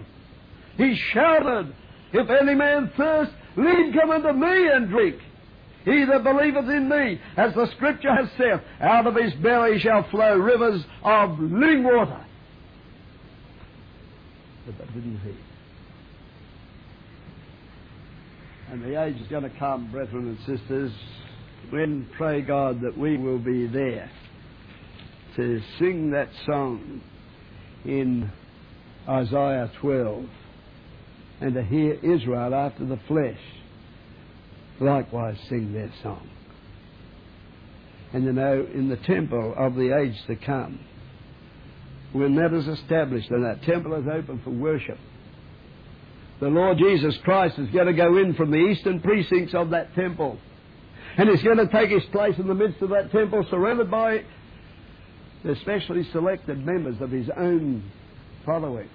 He 0.77 0.99
shouted, 1.13 1.75
If 2.13 2.29
any 2.29 2.55
man 2.55 2.91
thirst, 2.97 3.31
let 3.57 3.79
him 3.79 3.93
come 3.93 4.11
unto 4.11 4.33
me 4.33 4.69
and 4.73 4.89
drink. 4.89 5.17
He 5.85 6.05
that 6.05 6.25
believeth 6.25 6.69
in 6.69 6.89
me, 6.89 7.21
as 7.37 7.55
the 7.55 7.69
scripture 7.77 8.13
has 8.13 8.29
said, 8.37 8.61
out 8.81 9.07
of 9.07 9.15
his 9.15 9.33
belly 9.35 9.79
shall 9.79 10.03
flow 10.11 10.37
rivers 10.37 10.83
of 11.05 11.39
living 11.39 11.85
water. 11.85 12.27
But 14.67 14.79
that 14.79 14.93
didn't 14.93 15.21
heed. 15.21 15.37
And 18.73 18.83
the 18.83 19.01
age 19.01 19.17
is 19.21 19.29
going 19.29 19.45
to 19.45 19.59
come, 19.61 19.89
brethren 19.93 20.27
and 20.27 20.59
sisters, 20.59 20.93
when 21.71 22.09
pray 22.17 22.43
God 22.43 22.81
that 22.83 22.97
we 22.97 23.17
will 23.17 23.39
be 23.39 23.67
there 23.67 24.11
to 25.37 25.61
sing 25.79 26.13
that 26.13 26.29
song 26.47 27.01
in 27.85 28.31
Isaiah 29.09 29.71
12 29.81 30.25
and 31.41 31.55
to 31.55 31.63
hear 31.63 31.95
Israel 31.95 32.55
after 32.55 32.85
the 32.87 32.99
flesh 33.09 33.39
likewise 34.81 35.37
sing 35.49 35.73
their 35.73 35.93
song. 36.03 36.29
And 38.13 38.25
you 38.25 38.33
know, 38.33 38.67
in 38.73 38.89
the 38.89 38.97
temple 38.97 39.55
of 39.57 39.75
the 39.75 39.97
age 39.97 40.17
to 40.27 40.37
come, 40.37 40.81
when 42.13 42.37
that 42.37 42.55
is 42.55 42.67
established 42.67 43.31
and 43.31 43.45
that 43.45 43.63
temple 43.63 43.95
is 43.95 44.07
open 44.07 44.41
for 44.43 44.51
worship, 44.51 44.99
the 46.41 46.49
Lord 46.49 46.79
Jesus 46.79 47.17
Christ 47.25 47.59
is 47.59 47.69
going 47.71 47.87
to 47.87 47.93
go 47.93 48.17
in 48.19 48.35
from 48.35 48.51
the 48.51 48.59
eastern 48.59 49.01
precincts 49.01 49.55
of 49.55 49.71
that 49.71 49.95
temple. 49.95 50.39
And 51.19 51.31
he's 51.31 51.43
going 51.43 51.59
to 51.59 51.69
take 51.69 51.91
his 51.91 52.05
place 52.13 52.35
in 52.39 52.47
the 52.47 52.55
midst 52.55 52.83
of 52.83 52.91
that 52.91 53.11
temple, 53.11 53.45
surrounded 53.51 53.91
by 53.91 54.23
especially 55.45 56.05
selected 56.13 56.65
members 56.65 57.01
of 57.01 57.11
his 57.11 57.29
own 57.37 57.91
following. 58.45 58.89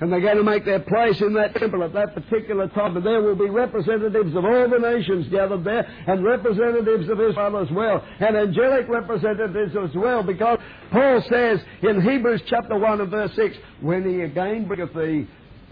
And 0.00 0.10
they're 0.12 0.20
going 0.20 0.38
to 0.38 0.42
make 0.42 0.64
their 0.64 0.80
place 0.80 1.20
in 1.20 1.34
that 1.34 1.54
temple 1.54 1.84
at 1.84 1.92
that 1.92 2.14
particular 2.14 2.66
time. 2.68 2.96
And 2.96 3.06
there 3.06 3.22
will 3.22 3.36
be 3.36 3.48
representatives 3.48 4.34
of 4.34 4.44
all 4.44 4.68
the 4.68 4.78
nations 4.78 5.28
gathered 5.28 5.62
there, 5.62 5.86
and 6.08 6.24
representatives 6.24 7.08
of 7.08 7.20
Israel 7.20 7.58
as 7.58 7.70
well, 7.70 8.04
and 8.18 8.36
angelic 8.36 8.88
representatives 8.88 9.76
as 9.76 9.94
well, 9.94 10.24
because 10.24 10.58
Paul 10.90 11.22
says 11.28 11.60
in 11.82 12.00
Hebrews 12.00 12.42
chapter 12.48 12.76
1 12.76 13.00
and 13.02 13.10
verse 13.10 13.30
6, 13.36 13.56
when 13.80 14.08
he 14.08 14.22
again 14.22 14.66
bringeth 14.66 14.92
the 14.92 15.26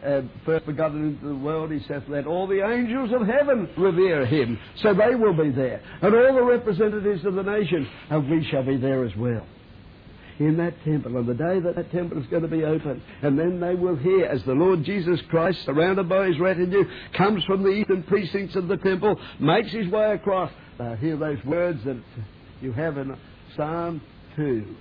uh, 0.05 0.22
first 0.44 0.66
begotten 0.66 1.09
into 1.09 1.28
the 1.28 1.34
world, 1.34 1.70
he 1.70 1.80
saith, 1.86 2.05
Let 2.09 2.26
all 2.26 2.46
the 2.46 2.66
angels 2.66 3.11
of 3.12 3.26
heaven 3.26 3.68
revere 3.76 4.26
him. 4.26 4.59
So 4.76 4.94
they 4.94 5.14
will 5.14 5.34
be 5.34 5.51
there. 5.51 5.82
And 6.03 6.14
all 6.14 6.34
the 6.34 6.42
representatives 6.42 7.24
of 7.24 7.34
the 7.34 7.42
nations, 7.42 7.86
and 8.09 8.30
we 8.30 8.44
shall 8.51 8.64
be 8.64 8.76
there 8.76 9.05
as 9.05 9.14
well 9.16 9.46
in 10.40 10.57
that 10.57 10.74
temple 10.84 11.18
on 11.18 11.26
the 11.26 11.34
day 11.34 11.61
that 11.61 11.76
that 11.76 11.92
temple 11.92 12.18
is 12.18 12.26
going 12.28 12.42
to 12.42 12.48
be 12.48 12.64
open. 12.64 13.03
And 13.22 13.38
then 13.38 13.61
they 13.61 13.74
will 13.74 13.96
hear 13.96 14.24
as 14.24 14.42
the 14.44 14.55
Lord 14.55 14.82
Jesus 14.84 15.20
Christ, 15.28 15.62
surrounded 15.64 16.09
by 16.09 16.26
his 16.26 16.38
retinue, 16.38 16.84
comes 17.12 17.44
from 17.44 17.62
the 17.62 17.68
eastern 17.68 18.03
precincts 18.05 18.57
of 18.57 18.66
the 18.66 18.78
temple, 18.78 19.20
makes 19.38 19.70
his 19.70 19.86
way 19.88 20.14
across. 20.14 20.51
They'll 20.78 20.96
hear 20.96 21.16
those 21.16 21.44
words 21.44 21.84
that 21.84 22.03
you 22.62 22.72
have 22.72 22.96
in 22.96 23.14
Psalm 23.55 24.01
2, 24.36 24.76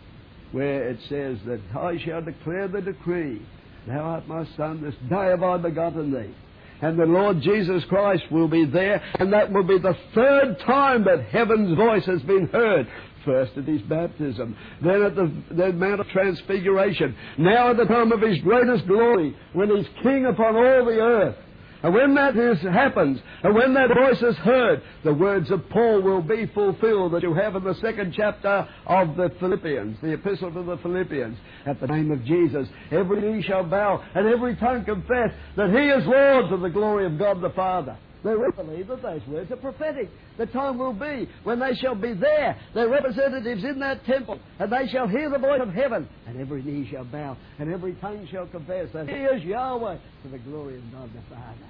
where 0.54 0.88
it 0.90 1.00
says 1.10 1.38
that 1.46 1.60
I 1.78 1.98
shall 2.06 2.22
declare 2.22 2.70
the 2.70 2.82
decree. 2.82 3.42
Thou 3.90 4.00
art 4.00 4.28
my 4.28 4.48
son, 4.56 4.82
this 4.82 4.96
day 5.10 5.26
have 5.26 5.44
I 5.44 5.58
begotten 5.58 6.14
thee 6.14 6.34
and 6.82 6.98
the 6.98 7.06
Lord 7.06 7.42
Jesus 7.42 7.84
Christ 7.90 8.24
will 8.32 8.48
be 8.48 8.66
there, 8.66 9.04
and 9.20 9.34
that 9.34 9.52
will 9.52 9.64
be 9.64 9.78
the 9.80 9.98
third 10.16 10.60
time 10.66 11.04
that 11.04 11.26
heaven's 11.26 11.76
voice 11.76 12.06
has 12.06 12.22
been 12.22 12.48
heard 12.48 12.88
first 13.26 13.58
at 13.58 13.66
his 13.66 13.82
baptism, 13.82 14.56
then 14.82 15.04
at 15.04 15.16
the, 15.16 15.32
the 15.52 15.74
Mount 15.74 16.00
of 16.00 16.08
Transfiguration, 16.08 17.16
now 17.38 17.72
at 17.72 17.78
the 17.78 17.86
time 17.86 18.12
of 18.12 18.22
his 18.22 18.40
greatest 18.40 18.88
glory, 18.88 19.36
when 19.54 19.76
he's 19.76 19.88
king 20.02 20.26
upon 20.26 20.56
all 20.56 20.86
the 20.86 21.00
earth. 21.00 21.36
And 21.82 21.94
when 21.94 22.14
that 22.16 22.36
is, 22.36 22.60
happens, 22.62 23.20
and 23.42 23.56
when 23.56 23.74
that 23.74 23.88
voice 23.94 24.22
is 24.22 24.36
heard, 24.38 24.82
the 25.06 25.14
words 25.14 25.50
of 25.50 25.70
Paul 25.70 26.02
will 26.02 26.22
be 26.22 26.46
fulfilled 26.48 27.14
that 27.14 27.24
you 27.24 27.34
have 27.34 27.56
in 27.56 27.64
the 27.64 27.76
second 27.76 28.14
chapter 28.16 28.68
of 28.86 29.16
the 29.16 29.32
Philippians, 29.40 29.98
the 30.02 30.14
epistle 30.14 30.52
to 30.52 30.64
the 30.64 30.78
Philippians. 30.78 31.38
At 31.66 31.80
the 31.80 31.88
name 31.88 32.12
of 32.12 32.26
Jesus, 32.26 32.68
every 32.92 33.22
knee 33.22 33.42
shall 33.44 33.64
bow, 33.64 34.04
and 34.14 34.28
every 34.28 34.58
tongue 34.58 34.84
confess 34.84 35.32
that 35.56 35.70
he 35.70 35.90
is 35.90 36.06
Lord 36.06 36.50
to 36.50 36.58
the 36.58 36.70
glory 36.70 37.06
of 37.06 37.18
God 37.18 37.42
the 37.42 37.52
Father. 37.52 37.98
They 38.24 38.34
believe 38.34 38.88
that 38.88 39.02
those 39.02 39.22
words 39.28 39.50
are 39.52 39.56
prophetic. 39.56 40.10
The 40.38 40.46
time 40.48 40.78
will 40.78 40.94
be 40.94 41.30
when 41.44 41.60
they 41.60 41.74
shall 41.76 41.96
be 41.96 42.14
there, 42.14 42.58
their 42.74 42.90
representatives 42.90 43.64
in 43.64 43.80
that 43.80 44.06
temple, 44.06 44.40
and 44.60 44.72
they 44.72 44.88
shall 44.92 45.08
hear 45.08 45.30
the 45.30 45.38
voice 45.38 45.62
of 45.62 45.70
heaven, 45.70 46.08
and 46.28 46.40
every 46.40 46.62
knee 46.62 46.88
shall 46.92 47.06
bow, 47.06 47.38
and 47.60 47.72
every 47.72 47.94
tongue 47.96 48.28
shall 48.30 48.46
confess 48.48 48.90
that 48.94 49.08
He 49.08 49.16
is 49.16 49.44
Yahweh 49.44 49.98
to 50.24 50.30
the 50.30 50.40
glory 50.40 50.78
of 50.78 50.92
God 50.92 51.10
the 51.14 51.22
Father. 51.34 51.70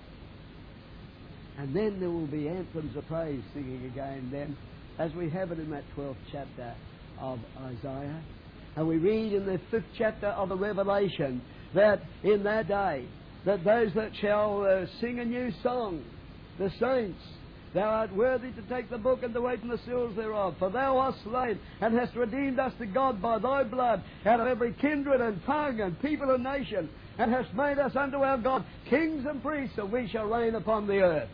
And 1.59 1.75
then 1.75 1.99
there 1.99 2.09
will 2.09 2.27
be 2.27 2.47
anthems 2.47 2.95
of 2.95 3.05
praise 3.07 3.43
singing 3.53 3.85
again 3.85 4.29
then, 4.31 4.57
as 4.97 5.13
we 5.13 5.29
have 5.29 5.51
it 5.51 5.59
in 5.59 5.69
that 5.69 5.83
12th 5.95 6.15
chapter 6.31 6.73
of 7.19 7.39
Isaiah. 7.61 8.21
And 8.75 8.87
we 8.87 8.97
read 8.97 9.33
in 9.33 9.45
the 9.45 9.59
5th 9.71 9.83
chapter 9.97 10.27
of 10.27 10.49
the 10.49 10.55
Revelation 10.55 11.41
that 11.75 12.01
in 12.23 12.43
that 12.43 12.67
day, 12.67 13.05
that 13.45 13.63
those 13.63 13.93
that 13.93 14.11
shall 14.19 14.65
uh, 14.65 14.85
sing 14.99 15.19
a 15.19 15.25
new 15.25 15.51
song 15.61 16.03
the 16.59 16.69
saints. 16.79 17.21
Thou 17.73 17.81
art 17.81 18.15
worthy 18.15 18.51
to 18.51 18.61
take 18.63 18.89
the 18.89 18.97
book 18.97 19.21
and 19.21 19.33
to 19.33 19.47
open 19.47 19.69
the 19.69 19.79
seals 19.85 20.15
thereof. 20.15 20.55
For 20.57 20.69
thou 20.69 20.97
art 20.97 21.15
slain 21.23 21.59
and 21.81 21.97
hast 21.97 22.15
redeemed 22.15 22.59
us 22.59 22.73
to 22.79 22.85
God 22.85 23.21
by 23.21 23.37
thy 23.37 23.63
blood 23.63 24.03
out 24.25 24.39
of 24.39 24.47
every 24.47 24.73
kindred 24.73 25.21
and 25.21 25.43
tongue 25.45 25.79
and 25.79 25.99
people 26.01 26.31
and 26.31 26.43
nation, 26.43 26.89
and 27.19 27.31
hast 27.31 27.53
made 27.53 27.77
us 27.77 27.95
unto 27.95 28.17
our 28.17 28.37
God 28.37 28.65
kings 28.89 29.25
and 29.25 29.41
priests, 29.43 29.77
and 29.77 29.91
we 29.91 30.07
shall 30.09 30.25
reign 30.25 30.55
upon 30.55 30.87
the 30.87 30.99
earth. 30.99 31.29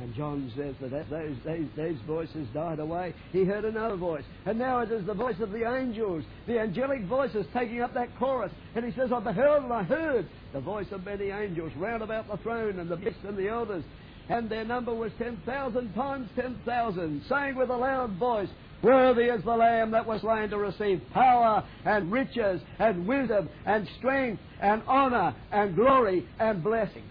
And 0.00 0.14
John 0.14 0.50
says 0.56 0.74
that 0.80 1.10
those, 1.10 1.36
those, 1.44 1.66
those 1.76 1.96
voices 2.06 2.48
died 2.54 2.78
away. 2.78 3.12
He 3.32 3.44
heard 3.44 3.66
another 3.66 3.96
voice. 3.96 4.24
And 4.46 4.58
now 4.58 4.80
it 4.80 4.90
is 4.90 5.04
the 5.04 5.12
voice 5.12 5.38
of 5.40 5.52
the 5.52 5.70
angels, 5.70 6.24
the 6.46 6.58
angelic 6.58 7.02
voices 7.02 7.44
taking 7.52 7.82
up 7.82 7.92
that 7.94 8.08
chorus. 8.18 8.50
And 8.74 8.84
he 8.84 8.92
says, 8.98 9.12
I 9.12 9.20
beheld 9.20 9.64
and 9.64 9.72
I 9.72 9.82
heard 9.82 10.26
the 10.54 10.60
voice 10.60 10.86
of 10.90 11.04
many 11.04 11.28
angels 11.28 11.72
round 11.76 12.02
about 12.02 12.30
the 12.30 12.38
throne 12.38 12.78
and 12.78 12.88
the 12.88 12.96
beasts 12.96 13.20
and 13.26 13.36
the 13.36 13.48
elders 13.48 13.84
and 14.30 14.48
their 14.48 14.64
number 14.64 14.94
was 14.94 15.10
10,000 15.18 15.92
times 15.92 16.28
10,000, 16.36 17.24
saying 17.28 17.56
with 17.56 17.68
a 17.68 17.76
loud 17.76 18.12
voice, 18.12 18.48
Worthy 18.82 19.24
is 19.24 19.44
the 19.44 19.56
Lamb 19.56 19.90
that 19.90 20.06
was 20.06 20.22
slain 20.22 20.48
to 20.50 20.56
receive 20.56 21.02
power 21.12 21.64
and 21.84 22.10
riches 22.10 22.62
and 22.78 23.06
wisdom 23.06 23.50
and 23.66 23.86
strength 23.98 24.40
and 24.60 24.82
honor 24.86 25.34
and 25.52 25.74
glory 25.74 26.26
and 26.38 26.62
blessing. 26.62 27.02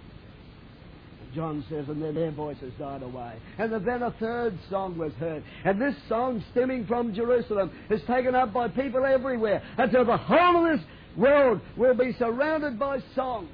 John 1.36 1.64
says, 1.70 1.86
and 1.90 2.02
then 2.02 2.16
their 2.16 2.32
voices 2.32 2.74
died 2.80 3.04
away. 3.04 3.34
And 3.60 3.72
then 3.86 4.02
a 4.02 4.12
third 4.20 4.58
song 4.72 4.98
was 4.98 5.14
heard. 5.20 5.44
And 5.64 5.80
this 5.80 5.94
song, 6.08 6.44
stemming 6.52 6.88
from 6.88 7.14
Jerusalem, 7.14 7.72
is 7.92 8.02
taken 8.08 8.34
up 8.34 8.52
by 8.52 8.70
people 8.70 9.06
everywhere 9.06 9.62
until 9.78 10.06
the 10.06 10.18
whole 10.18 10.66
of 10.66 10.80
this 10.80 10.88
world 11.16 11.62
will 11.78 11.94
be 11.94 12.16
surrounded 12.18 12.80
by 12.80 13.00
song. 13.14 13.48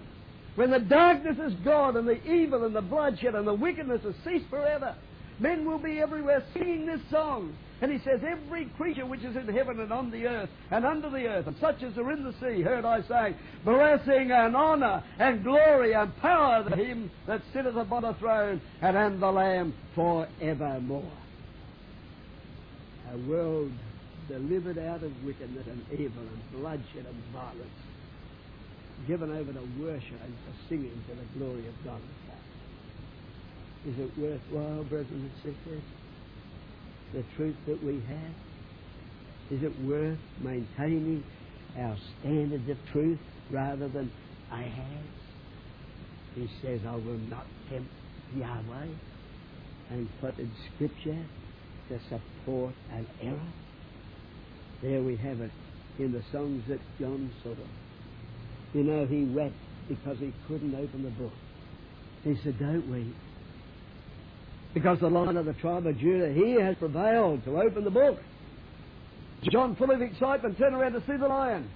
When 0.56 0.72
the 0.72 0.80
darkness 0.80 1.38
is 1.38 1.54
gone 1.66 1.98
and 1.98 2.08
the 2.08 2.26
evil 2.26 2.64
and 2.64 2.76
the 2.76 2.82
bloodshed 2.82 3.36
and 3.36 3.46
the 3.46 3.54
wickedness 3.54 4.02
has 4.04 4.16
ceased 4.24 4.50
forever, 4.50 4.96
men 5.40 5.66
will 5.66 5.80
be 5.80 6.00
everywhere 6.00 6.44
singing 6.54 6.86
this 6.86 7.02
song. 7.12 7.54
And 7.82 7.92
he 7.92 8.00
says, 8.00 8.22
Every 8.26 8.66
creature 8.78 9.06
which 9.06 9.24
is 9.24 9.36
in 9.36 9.50
heaven 9.50 9.82
and 9.82 9.92
on 9.92 10.12
the 10.12 10.26
earth 10.28 10.50
and 10.72 10.86
under 10.86 11.10
the 11.10 11.28
earth, 11.28 11.48
and 11.48 11.58
such 11.60 11.84
as 11.84 11.98
are 11.98 12.10
in 12.10 12.24
the 12.24 12.34
sea, 12.40 12.62
heard 12.62 12.86
I 12.86 13.02
say, 13.02 13.36
blessing 13.66 14.32
and 14.32 14.56
honour 14.56 15.04
and 15.20 15.44
glory 15.44 15.94
and 15.94 16.16
power 16.22 16.64
to 16.70 16.76
him 16.76 17.12
that 17.28 17.42
sitteth 17.52 17.76
upon 17.76 18.04
the 18.04 18.14
throne 18.14 18.62
and 18.82 18.96
and 18.96 19.22
the 19.22 19.32
Lamb 19.32 19.74
for 19.94 20.26
evermore. 20.42 21.12
A 23.14 23.18
world 23.30 23.72
delivered 24.30 24.78
out 24.78 25.04
of 25.04 25.26
wickedness 25.26 25.68
and 25.68 26.00
evil 26.00 26.24
and 26.24 26.52
bloodshed 26.62 27.06
and 27.06 27.24
violence 27.34 27.85
given 29.08 29.32
over 29.32 29.54
to 29.54 29.68
worship 29.80 30.20
and 30.24 30.34
to 30.34 30.68
singing 30.70 31.04
to 31.10 31.16
the 31.16 31.40
glory 31.40 31.68
of 31.68 31.74
God 31.84 32.02
the. 32.02 32.36
Is 33.90 34.00
it 34.00 34.18
worthwhile, 34.18 34.84
brothers 34.84 35.08
and 35.12 35.32
sisters, 35.44 35.84
the 37.14 37.24
truth 37.36 37.56
that 37.68 37.84
we 37.84 38.02
have? 38.08 38.34
Is 39.52 39.64
it 39.64 39.80
worth 39.86 40.18
maintaining 40.42 41.24
our 41.78 41.96
standards 42.20 42.68
of 42.68 42.78
truth 42.92 43.20
rather 43.52 43.88
than 43.88 44.12
I 44.52 44.64
have? 44.64 45.06
He 46.34 46.50
says, 46.62 46.82
I 46.88 46.96
will 46.96 47.20
not 47.30 47.46
tempt 47.70 47.92
Yahweh 48.36 48.88
and 49.92 50.10
put 50.20 50.38
in 50.40 50.52
Scripture 50.74 51.24
to 51.90 52.00
support 52.10 52.74
an 52.92 53.08
error. 53.22 53.54
There 54.82 55.04
we 55.04 55.16
have 55.18 55.42
it 55.42 55.52
in 56.00 56.12
the 56.12 56.24
songs 56.32 56.64
that 56.68 56.80
John 57.00 57.32
sort 57.44 57.60
of 57.60 57.68
you 58.76 58.84
know, 58.84 59.06
he 59.06 59.24
wept 59.24 59.56
because 59.88 60.18
he 60.20 60.34
couldn't 60.50 60.76
open 60.76 61.04
the 61.04 61.10
book. 61.12 61.32
He 62.26 62.36
said, 62.44 62.60
Don't 62.60 62.92
weep. 62.92 63.16
Because 64.74 65.00
the 65.00 65.08
lion 65.08 65.38
of 65.38 65.46
the 65.46 65.54
tribe 65.54 65.88
of 65.88 65.98
Judah, 65.98 66.34
he 66.34 66.60
has 66.60 66.76
prevailed 66.76 67.46
to 67.46 67.62
open 67.62 67.86
the 67.86 67.90
book. 67.90 68.20
John, 69.50 69.78
full 69.78 69.92
of 69.92 70.02
excitement, 70.02 70.58
turned 70.58 70.76
around 70.76 70.92
to 70.92 71.00
see 71.08 71.16
the 71.18 71.28
lion. 71.28 71.70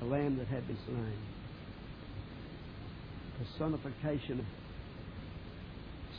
A. 0.00 0.04
A 0.04 0.06
lamb 0.06 0.36
that 0.36 0.48
had 0.48 0.66
been 0.66 0.76
slain. 0.84 1.18
Personification 3.38 4.40
of 4.40 4.46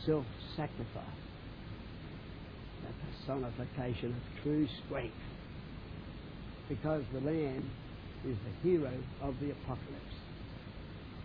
self 0.03 0.25
sacrifice. 0.55 1.03
A 2.89 2.93
personification 3.21 4.15
of 4.15 4.43
true 4.43 4.67
strength 4.87 5.13
because 6.69 7.03
the 7.13 7.19
Lamb 7.19 7.69
is 8.25 8.35
the 8.43 8.69
hero 8.69 8.91
of 9.21 9.39
the 9.39 9.51
apocalypse. 9.51 10.17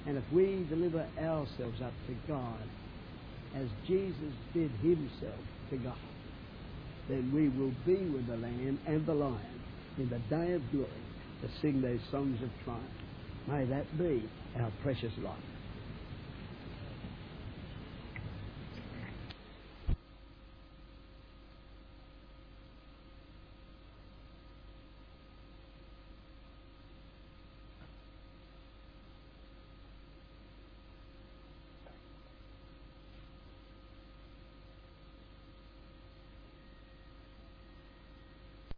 And 0.07 0.17
if 0.17 0.25
we 0.33 0.65
deliver 0.69 1.07
ourselves 1.19 1.81
up 1.83 1.93
to 2.07 2.15
God, 2.29 2.63
as 3.57 3.67
Jesus 3.87 4.33
did 4.55 4.71
himself 4.83 5.41
to 5.71 5.77
God, 5.79 5.95
then 7.09 7.31
we 7.35 7.49
will 7.49 7.73
be 7.85 8.09
with 8.11 8.27
the 8.27 8.37
Lamb 8.37 8.79
and 8.87 9.05
the 9.05 9.15
Lion 9.15 9.61
in 9.99 10.09
the 10.09 10.19
day 10.35 10.53
of 10.53 10.71
glory 10.71 10.89
to 11.43 11.49
sing 11.61 11.83
those 11.83 12.01
songs 12.11 12.41
of 12.43 12.51
triumph. 12.65 12.85
May 13.49 13.65
that 13.65 13.99
be 13.99 14.23
our 14.59 14.71
precious 14.83 15.13
life. 15.25 15.60